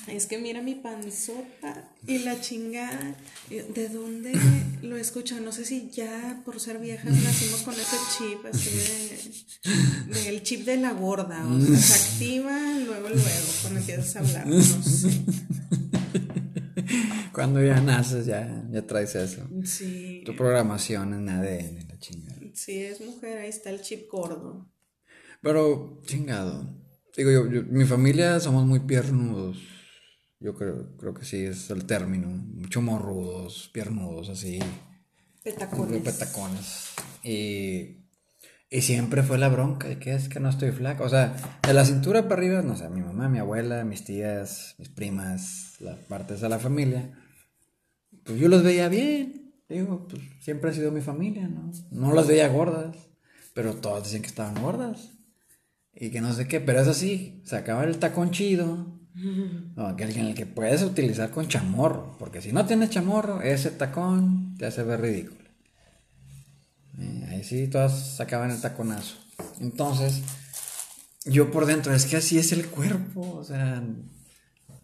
es 0.09 0.27
que 0.27 0.39
mira 0.39 0.61
mi 0.61 0.75
panzota 0.75 1.91
y 2.07 2.19
la 2.19 2.41
chingada. 2.41 3.17
¿De 3.49 3.89
dónde 3.89 4.33
lo 4.83 4.97
escucho? 4.97 5.41
No 5.41 5.53
sé 5.53 5.65
si 5.65 5.91
ya 5.91 6.43
por 6.45 6.61
ser 6.61 6.79
viejas 6.79 7.13
nacimos 7.13 7.63
con 7.63 7.75
ese 7.75 7.97
chip, 8.17 8.45
así 8.47 8.71
de, 8.71 10.29
el 10.29 10.43
chip 10.43 10.65
de 10.65 10.77
la 10.77 10.93
gorda. 10.93 11.47
O 11.47 11.61
sea, 11.61 11.77
se 11.77 12.15
activa 12.15 12.59
luego, 12.85 13.09
luego, 13.09 13.23
cuando 13.63 13.81
empiezas 13.81 14.17
a 14.17 14.19
hablar. 14.21 14.47
No 14.47 14.63
sé. 14.63 15.25
Cuando 17.33 17.65
ya 17.65 17.81
naces, 17.81 18.27
ya, 18.27 18.65
ya 18.71 18.87
traes 18.87 19.15
eso. 19.17 19.43
Sí. 19.65 20.23
Tu 20.25 20.37
programación 20.37 21.15
en 21.15 21.29
ADN, 21.29 21.89
la 21.89 21.99
chingada. 21.99 22.41
Sí, 22.53 22.79
es 22.79 23.01
mujer, 23.01 23.39
ahí 23.39 23.49
está 23.49 23.71
el 23.71 23.81
chip 23.81 24.09
gordo. 24.11 24.71
Pero, 25.43 26.01
chingado. 26.07 26.84
Digo 27.17 27.31
yo 27.31 27.63
mi 27.65 27.85
familia 27.85 28.41
somos 28.41 28.67
muy 28.67 28.81
piernudos 28.81 29.59
yo 30.45 30.55
creo, 30.55 30.95
creo 30.99 31.15
que 31.15 31.25
sí 31.25 31.43
es 31.47 31.71
el 31.71 31.87
término. 31.87 32.29
Mucho 32.29 32.83
morrudos, 32.83 33.71
piernudos, 33.73 34.29
así. 34.29 34.59
Petacones. 35.43 36.03
Petacones. 36.03 36.91
Y, 37.23 38.05
y 38.69 38.83
siempre 38.83 39.23
fue 39.23 39.39
la 39.39 39.49
bronca 39.49 39.89
de 39.89 39.99
que 39.99 40.15
es 40.15 40.29
que 40.29 40.41
no 40.41 40.51
estoy 40.51 40.71
flaca. 40.73 41.03
O 41.03 41.09
sea, 41.09 41.35
de 41.67 41.73
la 41.73 41.87
cintura 41.87 42.29
para 42.29 42.43
arriba, 42.43 42.61
no 42.61 42.77
sé, 42.77 42.91
mi 42.91 43.01
mamá, 43.01 43.31
mi 43.31 43.39
abuela, 43.39 43.85
mis 43.85 44.05
tías, 44.05 44.75
mis 44.77 44.91
primas, 44.91 45.81
las 45.81 45.97
partes 46.01 46.43
de 46.43 46.51
la 46.51 46.59
familia. 46.59 47.19
Pues 48.25 48.39
yo 48.39 48.49
los 48.49 48.63
veía 48.63 48.91
bien. 48.91 49.55
Digo, 49.67 50.07
pues 50.07 50.23
siempre 50.41 50.71
ha 50.71 50.75
sido 50.75 50.93
mi 50.93 51.01
familia, 51.01 51.49
¿no? 51.49 51.73
No 51.91 52.13
las 52.13 52.27
veía 52.27 52.49
gordas. 52.49 52.99
Pero 53.55 53.77
todas 53.77 54.03
decían 54.05 54.21
que 54.21 54.29
estaban 54.29 54.61
gordas. 54.61 55.14
Y 55.97 56.11
que 56.11 56.21
no 56.21 56.33
sé 56.33 56.49
qué, 56.49 56.61
pero 56.61 56.81
es 56.81 56.89
así. 56.89 57.41
Se 57.45 57.57
acaba 57.57 57.85
el 57.85 57.99
tacón 57.99 58.31
chido 58.31 58.95
no, 59.77 59.97
que 59.97 60.05
el 60.05 60.35
que 60.35 60.47
puedes 60.47 60.83
utilizar 60.83 61.31
con 61.31 61.47
chamorro, 61.47 62.17
porque 62.19 62.43
si 62.43 62.53
no 62.53 62.67
tienes 62.67 62.91
chamorro, 62.91 63.43
ese 63.43 63.71
tacón 63.71 64.57
te 64.59 64.67
hace 64.67 64.83
ver 64.83 65.01
ridículo. 65.01 65.45
Eh, 66.99 67.27
ahí 67.31 67.45
sí, 67.45 67.69
todas 67.69 68.17
sacaban 68.17 68.51
el 68.51 68.61
taconazo. 68.61 69.17
Entonces, 69.61 70.23
yo 71.25 71.51
por 71.51 71.67
dentro, 71.67 71.95
es 71.95 72.07
que 72.07 72.17
así 72.17 72.39
es 72.39 72.53
el 72.53 72.67
cuerpo, 72.67 73.37
o 73.37 73.45
sea, 73.45 73.83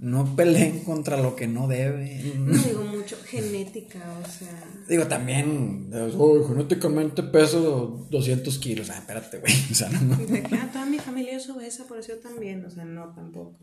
no 0.00 0.34
peleen 0.34 0.80
contra 0.80 1.20
lo 1.20 1.36
que 1.36 1.46
no 1.46 1.68
debe. 1.68 2.34
No 2.36 2.56
digo 2.56 2.84
mucho, 2.84 3.16
genética, 3.24 4.00
o 4.22 4.28
sea. 4.28 4.64
Digo 4.88 5.06
también, 5.06 5.90
oh, 6.16 6.48
genéticamente 6.48 7.22
peso 7.22 8.06
200 8.10 8.58
kilos. 8.58 8.90
Ah, 8.90 8.98
espérate, 8.98 9.38
güey. 9.38 9.52
O 9.70 9.74
sea, 9.74 9.90
no. 9.90 10.18
Ah, 10.52 10.70
toda 10.72 10.86
mi 10.86 10.98
familia 10.98 11.36
es 11.36 11.48
obesa, 11.50 11.86
por 11.86 11.98
eso 11.98 12.14
también, 12.14 12.64
o 12.64 12.70
sea, 12.70 12.84
no 12.84 13.12
tampoco. 13.14 13.58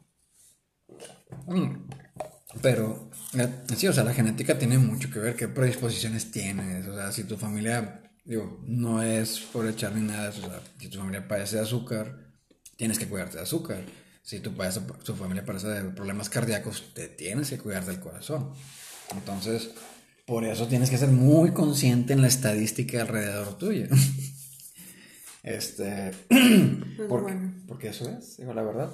Mm. 1.47 1.87
Pero, 2.61 3.09
eh, 3.37 3.49
sí, 3.75 3.87
o 3.87 3.93
sea, 3.93 4.03
la 4.03 4.13
genética 4.13 4.57
tiene 4.57 4.77
mucho 4.77 5.09
que 5.11 5.19
ver, 5.19 5.35
qué 5.35 5.47
predisposiciones 5.47 6.31
tienes, 6.31 6.87
o 6.87 6.95
sea, 6.95 7.11
si 7.11 7.25
tu 7.25 7.37
familia, 7.37 8.01
digo, 8.23 8.63
no 8.65 9.03
es 9.03 9.39
por 9.39 9.67
echar 9.67 9.93
ni 9.93 10.07
nada, 10.07 10.29
o 10.29 10.33
sea, 10.33 10.61
si 10.79 10.87
tu 10.87 10.97
familia 10.97 11.27
padece 11.27 11.57
de 11.57 11.63
azúcar, 11.63 12.31
tienes 12.77 12.97
que 12.97 13.07
cuidarte 13.07 13.37
de 13.37 13.43
azúcar. 13.43 13.83
Si 14.27 14.41
tu, 14.41 14.51
tu 14.51 15.15
familia 15.15 15.45
padece 15.45 15.69
de 15.69 15.83
problemas 15.91 16.27
cardíacos, 16.27 16.93
te 16.93 17.07
tienes 17.07 17.49
que 17.49 17.57
cuidar 17.57 17.85
del 17.85 18.01
corazón. 18.01 18.51
Entonces, 19.13 19.69
Por 20.25 20.43
eso 20.43 20.67
tienes 20.67 20.89
que 20.89 20.97
ser 20.97 21.07
muy 21.07 21.51
consciente 21.51 22.11
en 22.11 22.21
la 22.21 22.27
estadística 22.27 23.01
alrededor 23.01 23.57
tuyo. 23.57 23.87
Este. 25.43 26.11
Pues 26.97 27.07
porque, 27.07 27.33
bueno. 27.33 27.53
porque 27.67 27.87
eso 27.89 28.09
es, 28.09 28.35
digo 28.35 28.53
la 28.53 28.63
verdad. 28.63 28.89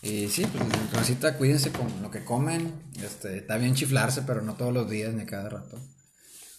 Y 0.00 0.28
sí, 0.28 0.46
pues 0.46 0.62
en 0.62 0.86
casita 0.86 1.36
cuídense 1.36 1.72
con 1.72 2.00
lo 2.00 2.10
que 2.10 2.24
comen. 2.24 2.72
Este, 3.04 3.36
está 3.36 3.58
bien 3.58 3.74
chiflarse, 3.74 4.22
pero 4.22 4.40
no 4.40 4.54
todos 4.54 4.72
los 4.72 4.88
días 4.88 5.12
ni 5.12 5.26
cada 5.26 5.50
rato. 5.50 5.78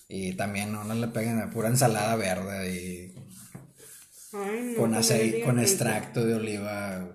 Y 0.07 0.33
también 0.33 0.71
no, 0.71 0.83
no 0.83 0.93
le 0.93 1.07
peguen 1.07 1.39
a 1.39 1.49
pura 1.49 1.69
ensalada 1.69 2.15
verde 2.17 2.75
y 2.75 3.15
Ay, 4.33 4.73
no, 4.73 4.81
con 4.81 4.91
me 4.91 4.97
aceite, 4.97 5.41
con 5.41 5.57
extracto 5.59 6.23
de 6.23 6.35
oliva, 6.35 7.07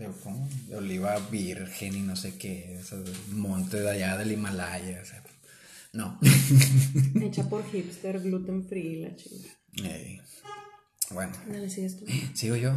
de, 0.00 0.10
¿cómo? 0.22 0.48
de 0.66 0.76
oliva 0.76 1.18
virgen 1.30 1.94
y 1.94 2.00
no 2.00 2.16
sé 2.16 2.36
qué, 2.36 2.78
ese 2.78 2.96
monte 3.28 3.80
de 3.80 3.90
allá 3.90 4.16
del 4.16 4.32
Himalaya, 4.32 5.00
o 5.02 5.04
sea, 5.04 5.22
no. 5.92 6.18
Hecha 7.22 7.48
por 7.48 7.64
hipster, 7.70 8.20
gluten 8.20 8.66
free, 8.66 9.02
la 9.02 9.14
chinga. 9.14 9.48
Ey. 9.84 10.20
Bueno, 11.10 11.32
Dale, 11.46 11.68
sigues 11.68 11.98
tú. 11.98 12.06
sigo 12.34 12.56
yo. 12.56 12.72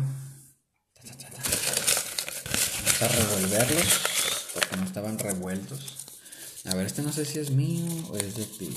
Vamos 2.76 3.02
a 3.02 3.08
revolverlos 3.08 4.02
porque 4.54 4.78
no 4.78 4.84
estaban 4.84 5.20
revueltos. 5.20 6.06
A 6.66 6.76
ver, 6.76 6.86
este 6.88 7.02
no 7.02 7.12
sé 7.12 7.26
si 7.26 7.40
es 7.40 7.52
mío 7.52 7.86
o 8.10 8.18
es 8.18 8.36
de 8.36 8.46
ti. 8.46 8.70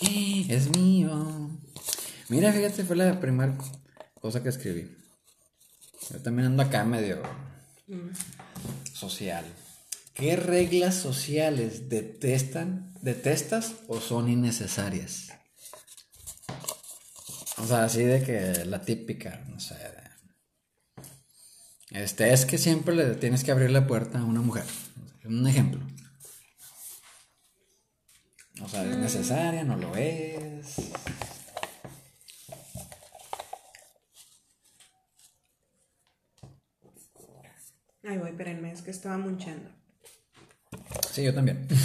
¡Eh! 0.00 0.46
Es 0.48 0.70
mío. 0.76 1.50
Mira, 2.28 2.52
fíjate, 2.52 2.84
fue 2.84 2.96
la 2.96 3.20
primera 3.20 3.56
cosa 4.20 4.42
que 4.42 4.48
escribí. 4.48 4.90
Yo 6.10 6.20
también 6.22 6.46
ando 6.48 6.62
acá 6.62 6.84
medio 6.84 7.22
social. 8.92 9.44
¿Qué 10.14 10.34
reglas 10.36 10.94
sociales 10.96 11.88
detestan, 11.88 12.92
detestas 13.02 13.74
o 13.86 14.00
son 14.00 14.28
innecesarias? 14.28 15.28
O 17.58 17.66
sea, 17.66 17.84
así 17.84 18.02
de 18.02 18.22
que 18.22 18.64
la 18.64 18.82
típica, 18.82 19.44
no 19.48 19.60
sé. 19.60 19.74
de- 19.74 19.98
Este, 22.02 22.32
es 22.32 22.44
que 22.46 22.58
siempre 22.58 22.94
le 22.94 23.14
tienes 23.14 23.44
que 23.44 23.50
abrir 23.52 23.70
la 23.70 23.86
puerta 23.86 24.18
a 24.20 24.24
una 24.24 24.40
mujer. 24.40 24.64
Un 25.24 25.46
ejemplo. 25.46 25.80
O 28.60 28.68
sea, 28.68 28.84
es 28.90 28.96
necesaria, 28.96 29.62
no 29.64 29.76
lo 29.76 29.94
es. 29.96 30.74
Ay, 38.08 38.16
voy, 38.16 38.30
espérenme, 38.30 38.72
es 38.72 38.80
que 38.80 38.90
estaba 38.90 39.18
munchando. 39.18 39.68
Sí, 41.12 41.24
yo 41.24 41.34
también. 41.34 41.68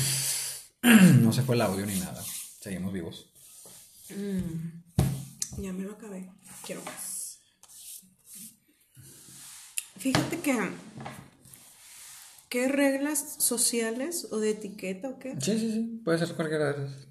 No 1.22 1.32
se 1.32 1.44
fue 1.44 1.56
el 1.56 1.62
audio 1.62 1.86
ni 1.86 1.98
nada. 2.00 2.22
Seguimos 2.60 2.92
vivos. 2.94 3.30
Ya 5.58 5.72
me 5.74 5.84
lo 5.84 5.94
acabé. 5.94 6.30
Quiero 6.66 6.82
más. 6.84 7.40
Fíjate 9.98 10.40
que. 10.40 10.58
¿Qué 12.50 12.68
reglas 12.68 13.36
sociales 13.40 14.28
o 14.32 14.40
de 14.40 14.52
etiqueta 14.52 15.10
o 15.10 15.20
qué? 15.20 15.36
Sí, 15.40 15.58
sí, 15.58 15.72
sí. 15.72 16.02
Puede 16.04 16.20
ser 16.20 16.36
cualquiera 16.36 16.74
de 16.74 16.86
esas. 16.86 17.08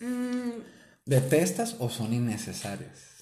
Mm, 0.00 0.50
¿Detestas 1.04 1.76
o 1.78 1.88
son 1.88 2.12
innecesarias? 2.12 3.13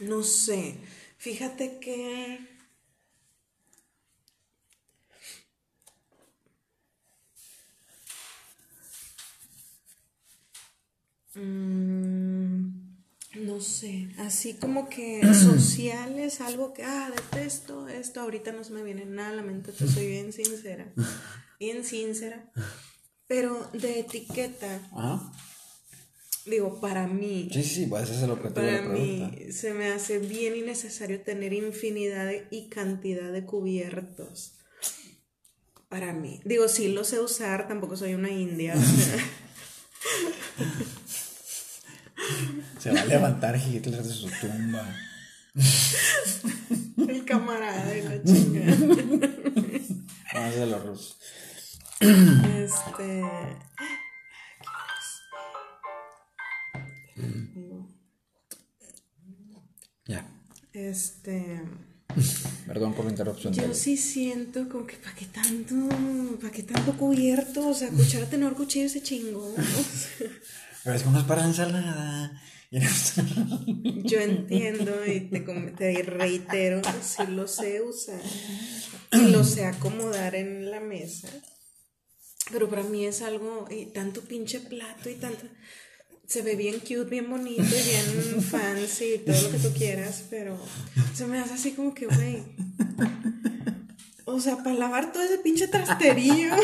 No 0.00 0.22
sé. 0.22 0.78
Fíjate 1.18 1.78
que. 1.80 2.38
Mm, 11.34 12.88
no 13.36 13.60
sé, 13.60 14.10
así 14.18 14.54
como 14.54 14.88
que 14.88 15.22
sociales, 15.34 16.40
algo 16.40 16.72
que, 16.72 16.82
ah, 16.84 17.10
detesto 17.14 17.86
esto, 17.88 18.20
ahorita 18.20 18.52
no 18.52 18.64
se 18.64 18.72
me 18.72 18.82
viene 18.82 19.04
nada 19.04 19.30
a 19.30 19.34
la 19.34 19.42
mente, 19.42 19.72
te 19.72 19.86
soy 19.86 20.08
bien 20.08 20.32
sincera, 20.32 20.92
bien 21.60 21.84
sincera, 21.84 22.50
pero 23.28 23.70
de 23.72 24.00
etiqueta, 24.00 24.80
Ajá. 24.92 25.32
Digo, 26.50 26.80
para 26.80 27.06
mí, 27.06 27.48
Sí, 27.52 27.62
sí. 27.62 27.86
Pues 27.86 28.04
ese 28.04 28.16
es 28.16 28.22
el 28.22 28.30
objetivo 28.30 28.64
de 28.66 28.72
la 28.72 28.78
pregunta. 28.78 29.36
mí 29.36 29.52
se 29.52 29.72
me 29.74 29.88
hace 29.92 30.18
bien 30.18 30.56
innecesario 30.56 31.20
tener 31.22 31.52
infinidad 31.52 32.26
de- 32.26 32.46
y 32.50 32.68
cantidad 32.68 33.30
de 33.32 33.44
cubiertos. 33.44 34.54
Para 35.88 36.12
mí. 36.12 36.40
Digo, 36.44 36.68
sí 36.68 36.88
lo 36.88 37.02
sé 37.04 37.18
usar, 37.20 37.66
tampoco 37.68 37.96
soy 37.96 38.14
una 38.14 38.30
india. 38.30 38.74
o 38.76 38.80
sea, 38.80 39.18
Se 42.78 42.90
va 42.92 43.00
a 43.00 43.04
levantar 43.06 43.56
Hitler 43.56 44.02
de 44.02 44.12
su 44.12 44.28
tumba. 44.40 44.86
el 47.08 47.24
camarada 47.24 47.96
y 47.96 48.02
la 48.02 48.22
chica. 48.22 48.60
Vamos 50.34 50.54
de 50.56 50.66
los 50.66 50.84
rusos. 50.86 51.18
Este. 52.00 53.22
Ya. 60.06 60.26
Este. 60.72 61.62
Perdón 62.66 62.94
por 62.94 63.04
la 63.04 63.10
interrupción. 63.10 63.52
Yo 63.52 63.74
sí 63.74 63.96
siento 63.96 64.68
como 64.68 64.86
que 64.86 64.96
para 64.96 65.14
qué 65.14 65.26
tanto, 65.26 65.74
para 66.40 66.52
qué 66.52 66.62
tanto 66.62 66.96
cubierto, 66.96 67.68
o 67.68 67.74
sea, 67.74 67.90
cuchara 67.90 68.26
tenor 68.30 68.54
cuchillo 68.54 68.86
ese 68.86 69.02
chingo. 69.02 69.54
Pero 70.84 70.96
es 70.96 71.02
que 71.02 71.10
no 71.10 71.18
es 71.18 71.24
para 71.24 71.44
ensalada. 71.44 72.42
Yo 74.04 74.20
entiendo 74.20 75.06
y 75.06 75.20
te, 75.20 75.40
te 75.40 76.02
reitero, 76.02 76.82
sí 77.00 77.22
lo 77.30 77.48
sé 77.48 77.80
usar 77.80 78.20
y 79.12 79.30
lo 79.30 79.42
sé 79.42 79.64
acomodar 79.64 80.34
en 80.34 80.70
la 80.70 80.80
mesa, 80.80 81.28
pero 82.52 82.68
para 82.68 82.82
mí 82.82 83.06
es 83.06 83.22
algo, 83.22 83.66
y 83.70 83.86
tanto 83.86 84.20
pinche 84.20 84.60
plato 84.60 85.08
y 85.08 85.14
tanto, 85.14 85.46
se 86.28 86.42
ve 86.42 86.54
bien 86.54 86.78
cute, 86.80 87.04
bien 87.04 87.28
bonito 87.28 87.62
y 87.62 87.64
bien 87.90 88.40
fancy 88.50 89.14
y 89.14 89.18
todo 89.18 89.40
lo 89.42 89.50
que 89.50 89.58
tú 89.58 89.72
quieras, 89.72 90.24
pero 90.30 90.56
se 91.14 91.26
me 91.26 91.38
hace 91.40 91.54
así 91.54 91.72
como 91.72 91.92
que, 91.94 92.06
güey, 92.06 92.42
o 94.26 94.38
sea, 94.38 94.58
para 94.58 94.74
lavar 94.76 95.10
todo 95.12 95.22
ese 95.24 95.38
pinche 95.38 95.66
trasterío. 95.68 96.54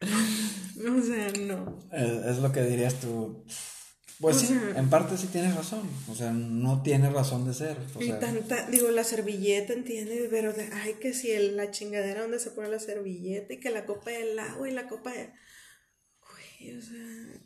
O 0.00 1.02
sea, 1.02 1.32
no. 1.40 1.78
Es, 1.92 2.26
es 2.26 2.38
lo 2.38 2.52
que 2.52 2.62
dirías 2.62 3.00
tú. 3.00 3.44
Pues 4.20 4.36
O 4.36 4.40
sí, 4.40 4.46
sea- 4.46 4.74
en 4.78 4.88
parte 4.88 5.16
sí 5.16 5.26
tienes 5.26 5.54
razón. 5.54 5.82
O 6.08 6.14
sea, 6.14 6.32
no 6.32 6.82
tiene 6.82 7.10
razón 7.10 7.44
de 7.46 7.52
ser. 7.54 7.76
O 7.96 8.00
Y 8.02 8.06
sea, 8.06 8.20
tanta, 8.20 8.66
digo, 8.70 8.88
la 8.90 9.04
servilleta, 9.04 9.72
¿entiendes? 9.72 10.28
Pero, 10.30 10.52
de, 10.52 10.68
ay, 10.72 10.94
que 11.00 11.12
si 11.12 11.30
el- 11.32 11.56
la 11.56 11.70
chingadera 11.72 12.22
donde 12.22 12.38
se 12.38 12.50
pone 12.52 12.68
la 12.68 12.78
servilleta 12.78 13.52
y 13.52 13.60
que 13.60 13.70
la 13.70 13.86
copa 13.86 14.10
del 14.10 14.38
agua 14.38 14.68
y 14.68 14.72
la 14.72 14.86
copa 14.88 15.12
de... 15.12 15.30
Güey, 16.60 16.76
o 16.76 16.80
sea... 16.82 17.40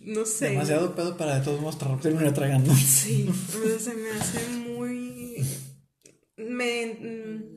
no 0.00 0.26
sé. 0.26 0.50
demasiado 0.50 0.94
pedo 0.94 1.16
para 1.16 1.38
de 1.38 1.44
todos 1.44 1.60
modos 1.60 1.78
terminar 2.00 2.34
tragando. 2.34 2.74
Sí, 2.74 3.30
se 3.78 3.94
me 3.94 4.10
hace 4.10 4.48
muy... 4.48 5.44
Me... 6.36 6.86
mm, 6.94 7.52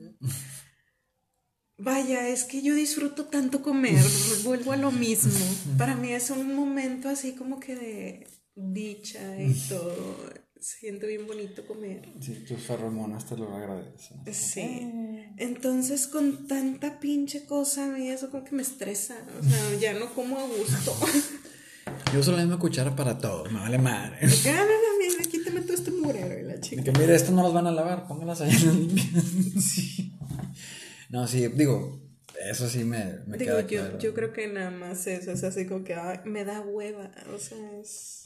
Vaya, 1.78 2.28
es 2.28 2.44
que 2.44 2.62
yo 2.62 2.74
disfruto 2.74 3.26
tanto 3.26 3.60
comer, 3.60 4.02
vuelvo 4.44 4.72
a 4.72 4.76
lo 4.78 4.90
mismo. 4.90 5.38
Para 5.76 5.94
mí 5.94 6.10
es 6.10 6.30
un 6.30 6.54
momento 6.54 7.10
así 7.10 7.34
como 7.34 7.60
que 7.60 7.76
de 7.76 8.26
dicha 8.54 9.42
y 9.42 9.52
todo. 9.68 10.45
Siento 10.60 11.06
bien 11.06 11.26
bonito 11.26 11.66
comer. 11.66 12.02
Sí, 12.20 12.44
tus 12.48 12.60
ferromonas 12.62 13.26
te 13.26 13.36
lo 13.36 13.54
agradecen. 13.54 14.18
Sí. 14.32 15.24
Entonces, 15.36 16.06
con 16.06 16.46
tanta 16.48 16.98
pinche 16.98 17.44
cosa, 17.44 17.84
a 17.84 17.88
mí 17.88 18.08
eso 18.08 18.30
como 18.30 18.44
que 18.44 18.54
me 18.54 18.62
estresa. 18.62 19.16
O 19.38 19.44
sea, 19.44 19.74
ya 19.80 19.94
no 19.98 20.12
como 20.14 20.38
a 20.38 20.42
gusto. 20.46 20.96
Yo 22.12 22.20
uso 22.20 22.32
la 22.32 22.38
misma 22.38 22.58
cuchara 22.58 22.96
para 22.96 23.18
todo, 23.18 23.44
me 23.50 23.60
vale 23.60 23.78
madre. 23.78 24.18
No, 24.26 24.28
mira, 24.98 25.22
quítame 25.30 25.60
todo 25.60 25.74
este 25.74 25.90
murero 25.92 26.38
y 26.38 26.42
la 26.42 26.60
chica. 26.60 26.82
que 26.82 26.92
mire, 26.92 27.14
esto 27.14 27.30
no 27.32 27.42
los 27.42 27.52
van 27.52 27.66
a 27.68 27.70
lavar, 27.72 28.08
póngalas 28.08 28.40
allá 28.40 28.58
en 28.58 28.88
limpias. 28.88 29.24
Sí. 29.62 30.12
No, 31.10 31.28
sí, 31.28 31.46
digo, 31.48 32.00
eso 32.50 32.68
sí 32.68 32.82
me, 32.84 33.18
me 33.26 33.38
Digo, 33.38 33.52
queda 33.52 33.60
yo, 33.62 33.66
claro. 33.68 33.98
yo 34.00 34.14
creo 34.14 34.32
que 34.32 34.48
nada 34.48 34.70
más 34.70 35.06
eso, 35.06 35.30
es 35.30 35.44
así 35.44 35.66
como 35.66 35.84
que 35.84 35.94
ay, 35.94 36.18
me 36.24 36.44
da 36.44 36.60
hueva. 36.60 37.10
O 37.32 37.38
sea, 37.38 37.56
es. 37.80 38.25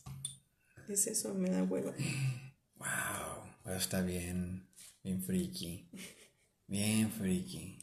Es 0.90 1.06
eso, 1.06 1.34
me 1.34 1.50
da 1.50 1.62
hueva. 1.62 1.92
Wow, 2.76 3.74
está 3.76 4.02
bien, 4.02 4.66
bien 5.04 5.22
friki. 5.22 5.88
Bien 6.66 7.10
friki. 7.10 7.78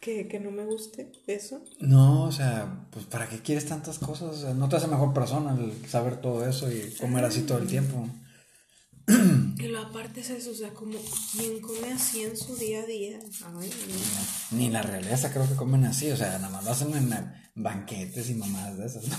que, 0.00 0.26
que 0.28 0.40
no 0.40 0.50
me 0.50 0.64
guste 0.64 1.12
eso. 1.26 1.62
No, 1.78 2.24
o 2.24 2.32
sea, 2.32 2.86
pues 2.90 3.04
¿para 3.06 3.28
qué 3.28 3.38
quieres 3.40 3.66
tantas 3.66 3.98
cosas? 3.98 4.36
O 4.36 4.40
sea, 4.40 4.54
no 4.54 4.68
te 4.68 4.76
hace 4.76 4.86
mejor 4.88 5.12
persona 5.12 5.52
el 5.52 5.88
saber 5.88 6.20
todo 6.20 6.46
eso 6.48 6.70
y 6.72 6.90
comer 7.00 7.24
así 7.24 7.42
todo 7.42 7.58
el 7.58 7.68
tiempo. 7.68 8.08
Y 9.58 9.68
lo 9.68 9.80
aparte 9.80 10.20
es 10.20 10.30
eso, 10.30 10.52
o 10.52 10.54
sea, 10.54 10.70
como 10.70 10.98
quien 11.32 11.60
come 11.60 11.92
así 11.92 12.22
en 12.22 12.36
su 12.36 12.56
día 12.56 12.80
a 12.82 12.86
día. 12.86 13.18
Ay, 13.44 13.70
no. 13.70 14.56
Ni 14.56 14.70
la 14.70 14.82
realeza 14.82 15.32
creo 15.32 15.48
que 15.48 15.56
comen 15.56 15.84
así, 15.84 16.10
o 16.10 16.16
sea, 16.16 16.38
nada 16.38 16.48
más 16.48 16.64
lo 16.64 16.70
hacen 16.70 16.94
en 16.94 17.10
banquetes 17.56 18.30
y 18.30 18.34
mamadas 18.34 18.78
de 18.78 18.86
esas, 18.86 19.06
¿no? 19.08 19.16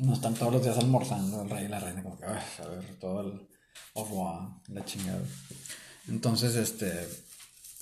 No 0.00 0.14
están 0.14 0.34
todos 0.34 0.52
los 0.52 0.62
días 0.62 0.78
almorzando 0.78 1.42
el 1.42 1.50
rey 1.50 1.66
y 1.66 1.68
la 1.68 1.78
reina, 1.78 2.02
como 2.02 2.18
que, 2.18 2.24
a 2.24 2.32
ver, 2.32 2.98
todo 2.98 3.20
el 3.20 3.48
au 3.94 4.04
revoir, 4.04 4.48
la 4.68 4.84
chingada. 4.84 5.22
Entonces, 6.08 6.54
este, 6.56 7.06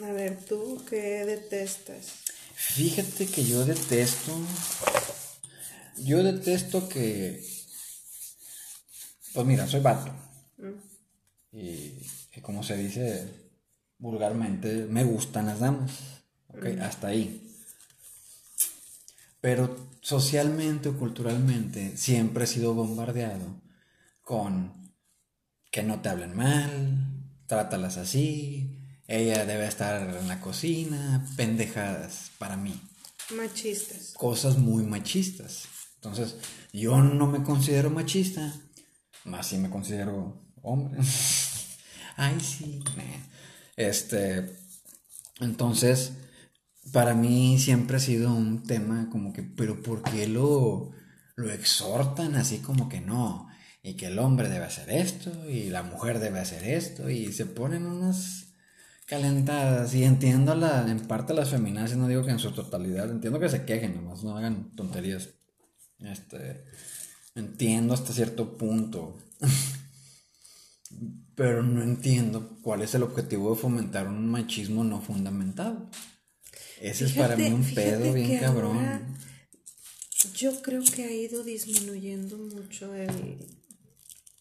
A 0.03 0.13
ver, 0.13 0.45
¿tú 0.45 0.85
qué 0.89 1.25
detestas? 1.25 2.25
Fíjate 2.55 3.27
que 3.27 3.45
yo 3.45 3.65
detesto. 3.65 4.37
Yo 5.99 6.23
detesto 6.25 6.89
que. 6.89 7.41
Pues 9.33 9.47
mira, 9.47 9.69
soy 9.69 9.81
vato. 9.81 10.13
Y, 11.53 12.03
y 12.35 12.41
como 12.43 12.65
se 12.65 12.77
dice 12.77 13.51
vulgarmente, 13.99 14.87
me 14.87 15.05
gustan 15.05 15.47
las 15.47 15.61
damas. 15.61 15.93
Ok, 16.49 16.67
hasta 16.81 17.09
ahí. 17.09 17.45
Pero 19.41 19.88
socialmente 20.01 20.89
o 20.89 20.99
culturalmente 20.99 21.97
siempre 21.97 22.45
he 22.45 22.47
sido 22.47 22.75
bombardeado 22.75 23.61
con 24.23 24.73
que 25.71 25.83
no 25.83 26.01
te 26.01 26.09
hablen 26.09 26.37
mal, 26.37 27.23
trátalas 27.47 27.97
así, 27.97 28.79
ella 29.07 29.45
debe 29.45 29.67
estar 29.67 30.15
en 30.17 30.29
la 30.29 30.41
cocina, 30.41 31.27
pendejadas 31.37 32.31
para 32.39 32.57
mí, 32.57 32.79
Machistas. 33.35 34.13
cosas 34.15 34.59
muy 34.59 34.85
machistas. 34.85 35.65
Entonces, 35.97 36.37
yo 36.73 36.99
no 36.99 37.27
me 37.27 37.43
considero 37.43 37.91
machista, 37.91 38.55
más 39.25 39.47
si 39.49 39.59
me 39.59 39.69
considero 39.71 40.41
hombre. 40.63 41.01
Ay, 42.17 42.39
sí. 42.41 42.83
Este, 43.77 44.57
entonces, 45.41 46.13
para 46.93 47.15
mí 47.15 47.59
siempre 47.59 47.97
ha 47.97 48.01
sido 48.01 48.33
un 48.33 48.63
tema 48.63 49.09
como 49.11 49.33
que, 49.33 49.43
pero 49.43 49.83
¿por 49.83 50.03
qué 50.03 50.27
lo, 50.27 50.91
lo 51.37 51.53
exhortan 51.53 52.35
así 52.35 52.59
como 52.59 52.89
que 52.89 53.01
no? 53.01 53.49
Y 53.83 53.95
que 53.95 54.07
el 54.07 54.19
hombre 54.19 54.49
debe 54.49 54.67
hacer 54.67 54.91
esto 54.91 55.49
y 55.49 55.71
la 55.71 55.83
mujer 55.83 56.19
debe 56.19 56.41
hacer 56.41 56.65
esto 56.65 57.11
y 57.11 57.33
se 57.33 57.47
ponen 57.47 57.87
unas 57.87 58.49
calentadas 59.07 59.95
y 59.95 60.05
entiendo 60.05 60.55
la, 60.55 60.89
en 60.91 61.01
parte 61.01 61.33
las 61.33 61.51
feminazis, 61.51 61.97
no 61.97 62.09
digo 62.09 62.25
que 62.25 62.31
en 62.31 62.39
su 62.39 62.53
totalidad, 62.53 63.11
entiendo 63.11 63.41
que 63.41 63.49
se 63.49 63.65
quejen, 63.65 63.95
nomás 63.95 64.23
no 64.23 64.37
hagan 64.37 64.75
tonterías. 64.77 65.31
Este, 65.99 66.65
entiendo 67.35 67.95
hasta 67.95 68.13
cierto 68.13 68.57
punto, 68.59 69.17
pero 71.35 71.63
no 71.63 71.83
entiendo 71.83 72.59
cuál 72.63 72.83
es 72.83 72.95
el 72.95 73.03
objetivo 73.03 73.55
de 73.55 73.61
fomentar 73.61 74.07
un 74.07 74.29
machismo 74.29 74.85
no 74.85 75.01
fundamentado. 75.01 75.89
Ese 76.81 77.07
es 77.07 77.13
para 77.13 77.37
mí 77.37 77.47
un 77.51 77.65
pedo 77.75 78.13
bien 78.13 78.39
cabrón. 78.39 78.77
ahora 78.77 79.03
Yo 80.35 80.63
creo 80.63 80.83
que 80.85 81.05
ha 81.05 81.11
ido 81.13 81.43
disminuyendo 81.43 82.37
mucho 82.39 82.95
el... 82.95 83.39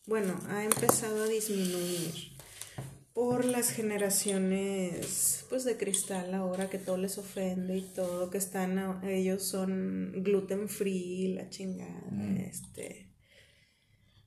Bueno, 0.06 0.40
ha 0.50 0.64
empezado 0.64 1.24
a 1.24 1.28
disminuir 1.28 2.14
por 3.14 3.46
las 3.46 3.72
generaciones 3.72 5.44
pues 5.50 5.64
de 5.64 5.76
cristal 5.78 6.34
ahora 6.36 6.70
que 6.70 6.78
todo 6.78 6.98
les 6.98 7.18
ofende 7.18 7.78
y 7.78 7.82
todo, 7.82 8.30
que 8.30 8.38
están, 8.38 8.78
a- 8.78 9.02
ellos 9.10 9.44
son 9.44 10.14
gluten 10.24 10.70
free, 10.70 11.34
la 11.34 11.50
chingada, 11.50 12.08
Mm. 12.12 12.38
este... 12.38 13.08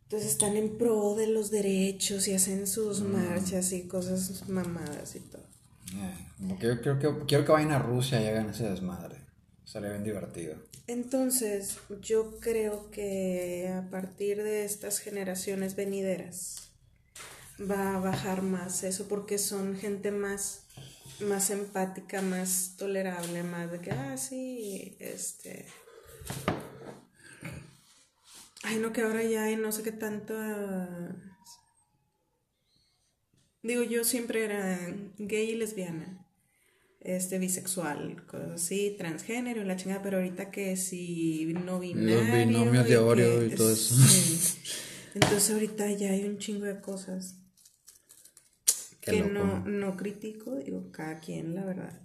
Entonces 0.03 0.33
están 0.33 0.57
en 0.57 0.77
pro 0.77 1.14
de 1.14 1.29
los 1.29 1.53
derechos 1.53 2.27
y 2.27 2.33
hacen 2.35 2.66
sus 2.66 3.01
Mm. 3.01 3.12
marchas 3.12 3.73
y 3.73 3.87
cosas 3.87 4.49
mamadas 4.49 5.14
y 5.14 5.20
todo. 5.20 5.49
Eh, 5.94 6.26
como 6.38 6.59
que 6.59 6.66
yo 6.66 6.81
creo 6.81 6.98
que 6.98 7.26
quiero 7.26 7.44
que 7.44 7.53
vayan 7.53 7.72
a 7.72 7.79
Rusia 7.79 8.22
y 8.22 8.26
hagan 8.26 8.50
ese 8.50 8.68
desmadre. 8.68 9.16
Estaría 9.64 9.90
bien 9.90 10.05
divertido. 10.05 10.57
Entonces, 10.87 11.79
yo 12.00 12.38
creo 12.40 12.90
que 12.90 13.72
a 13.72 13.88
partir 13.90 14.42
de 14.42 14.64
estas 14.64 14.98
generaciones 14.98 15.76
venideras 15.76 16.70
va 17.61 17.94
a 17.94 18.00
bajar 18.00 18.42
más 18.42 18.83
eso 18.85 19.07
porque 19.07 19.38
son 19.38 19.76
gente 19.76 20.11
más 20.11 20.64
más 21.20 21.50
empática, 21.50 22.22
más 22.22 22.76
tolerable, 22.79 23.42
más 23.42 23.70
de 23.70 23.81
que 23.81 23.90
ah, 23.90 24.16
sí, 24.16 24.96
este 24.98 25.66
Ay, 28.62 28.79
no 28.79 28.92
que 28.92 29.03
ahora 29.03 29.22
ya 29.22 29.44
hay 29.44 29.57
no 29.57 29.70
sé 29.72 29.83
qué 29.83 29.92
tanto 29.92 30.35
ah, 30.37 31.11
Digo, 33.62 33.83
yo 33.83 34.05
siempre 34.05 34.44
era 34.44 34.79
gay 35.18 35.51
y 35.51 35.57
lesbiana 35.57 36.27
este 37.01 37.38
bisexual, 37.38 38.27
cosas 38.27 38.51
así, 38.53 38.94
transgénero 38.99 39.64
la 39.64 39.77
chingada, 39.77 40.03
pero 40.03 40.18
ahorita 40.18 40.51
que 40.51 40.77
si 40.77 41.46
no 41.64 41.81
binario. 41.81 42.46
binomios 42.46 42.87
de 42.87 42.99
Oreo 42.99 43.44
y 43.46 43.51
todo 43.51 43.73
eso. 43.73 43.94
sí. 43.94 44.59
Entonces 45.14 45.51
ahorita 45.51 45.90
ya 45.92 46.11
hay 46.11 46.25
un 46.25 46.38
chingo 46.38 46.66
de 46.66 46.81
cosas 46.81 47.35
Qué 49.01 49.11
que 49.12 49.20
loco, 49.20 49.33
¿no? 49.33 49.64
no 49.64 49.96
critico, 49.96 50.57
digo, 50.57 50.92
cada 50.92 51.18
quien, 51.18 51.55
la 51.55 51.64
verdad. 51.64 52.01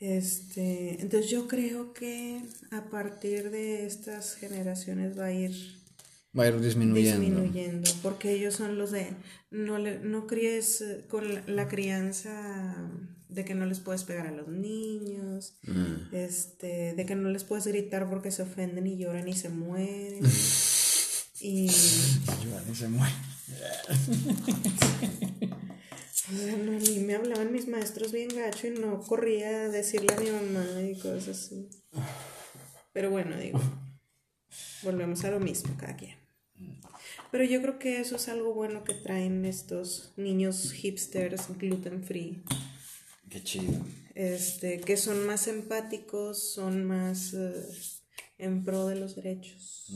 Este, 0.00 1.00
entonces 1.00 1.30
yo 1.30 1.48
creo 1.48 1.94
que 1.94 2.42
a 2.70 2.90
partir 2.90 3.50
de 3.50 3.86
estas 3.86 4.34
generaciones 4.34 5.18
va 5.18 5.26
a 5.26 5.32
ir 5.32 5.82
Va 6.38 6.44
a 6.44 6.48
ir 6.48 6.60
disminuyendo. 6.60 7.20
disminuyendo, 7.20 7.90
porque 8.02 8.32
ellos 8.32 8.54
son 8.54 8.76
los 8.76 8.90
de 8.90 9.08
no 9.50 9.78
le, 9.78 10.00
no 10.00 10.26
críes 10.26 10.80
eh, 10.80 11.04
con 11.08 11.32
la, 11.32 11.42
la 11.46 11.68
crianza 11.68 12.90
de 13.28 13.44
que 13.44 13.54
no 13.54 13.66
les 13.66 13.80
puedes 13.80 14.04
pegar 14.04 14.26
a 14.26 14.32
los 14.32 14.48
niños, 14.48 15.54
Mm. 15.66 16.14
este, 16.14 16.94
de 16.94 17.06
que 17.06 17.14
no 17.14 17.28
les 17.30 17.44
puedes 17.44 17.66
gritar 17.66 18.08
porque 18.10 18.30
se 18.30 18.42
ofenden 18.42 18.86
y 18.86 18.98
lloran 18.98 19.26
y 19.28 19.32
se 19.34 19.48
mueren. 19.48 20.20
y 21.40 21.68
Ayúdame, 22.28 22.74
se 22.74 22.88
muere. 22.88 23.14
o 23.90 23.94
sea, 26.36 26.56
no, 26.56 26.72
a 26.76 26.80
mí 26.80 26.98
me 27.00 27.14
hablaban 27.14 27.52
mis 27.52 27.68
maestros 27.68 28.12
bien 28.12 28.28
gacho 28.34 28.66
y 28.66 28.70
no 28.70 29.00
corría 29.02 29.64
a 29.64 29.68
decirle 29.68 30.14
a 30.14 30.20
mi 30.20 30.30
mamá 30.30 30.80
y 30.82 30.98
cosas 30.98 31.28
así. 31.28 31.68
Pero 32.92 33.10
bueno, 33.10 33.36
digo, 33.36 33.60
volvemos 34.82 35.24
a 35.24 35.30
lo 35.30 35.40
mismo 35.40 35.74
cada 35.76 35.96
quien. 35.96 36.16
Pero 37.34 37.46
yo 37.46 37.60
creo 37.62 37.80
que 37.80 38.00
eso 38.00 38.14
es 38.14 38.28
algo 38.28 38.54
bueno 38.54 38.84
que 38.84 38.94
traen 38.94 39.44
estos 39.44 40.12
niños 40.16 40.70
hipsters 40.70 41.48
gluten 41.58 42.04
free. 42.04 42.44
Qué 43.28 43.42
chido. 43.42 43.74
Este, 44.14 44.78
que 44.80 44.96
son 44.96 45.26
más 45.26 45.48
empáticos, 45.48 46.52
son 46.52 46.84
más 46.84 47.34
eh, 47.34 47.52
en 48.38 48.62
pro 48.62 48.86
de 48.86 48.94
los 48.94 49.16
derechos. 49.16 49.92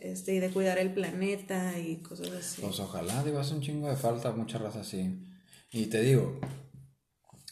Este, 0.00 0.34
y 0.34 0.40
de 0.40 0.50
cuidar 0.50 0.78
el 0.78 0.92
planeta 0.92 1.78
y 1.78 1.98
cosas 1.98 2.32
así. 2.32 2.62
Pues 2.62 2.80
ojalá, 2.80 3.22
digo, 3.22 3.38
hace 3.38 3.54
un 3.54 3.60
chingo 3.60 3.88
de 3.88 3.94
falta, 3.94 4.32
mucha 4.32 4.58
raza 4.58 4.80
así. 4.80 5.16
Y 5.70 5.86
te 5.86 6.00
digo, 6.00 6.40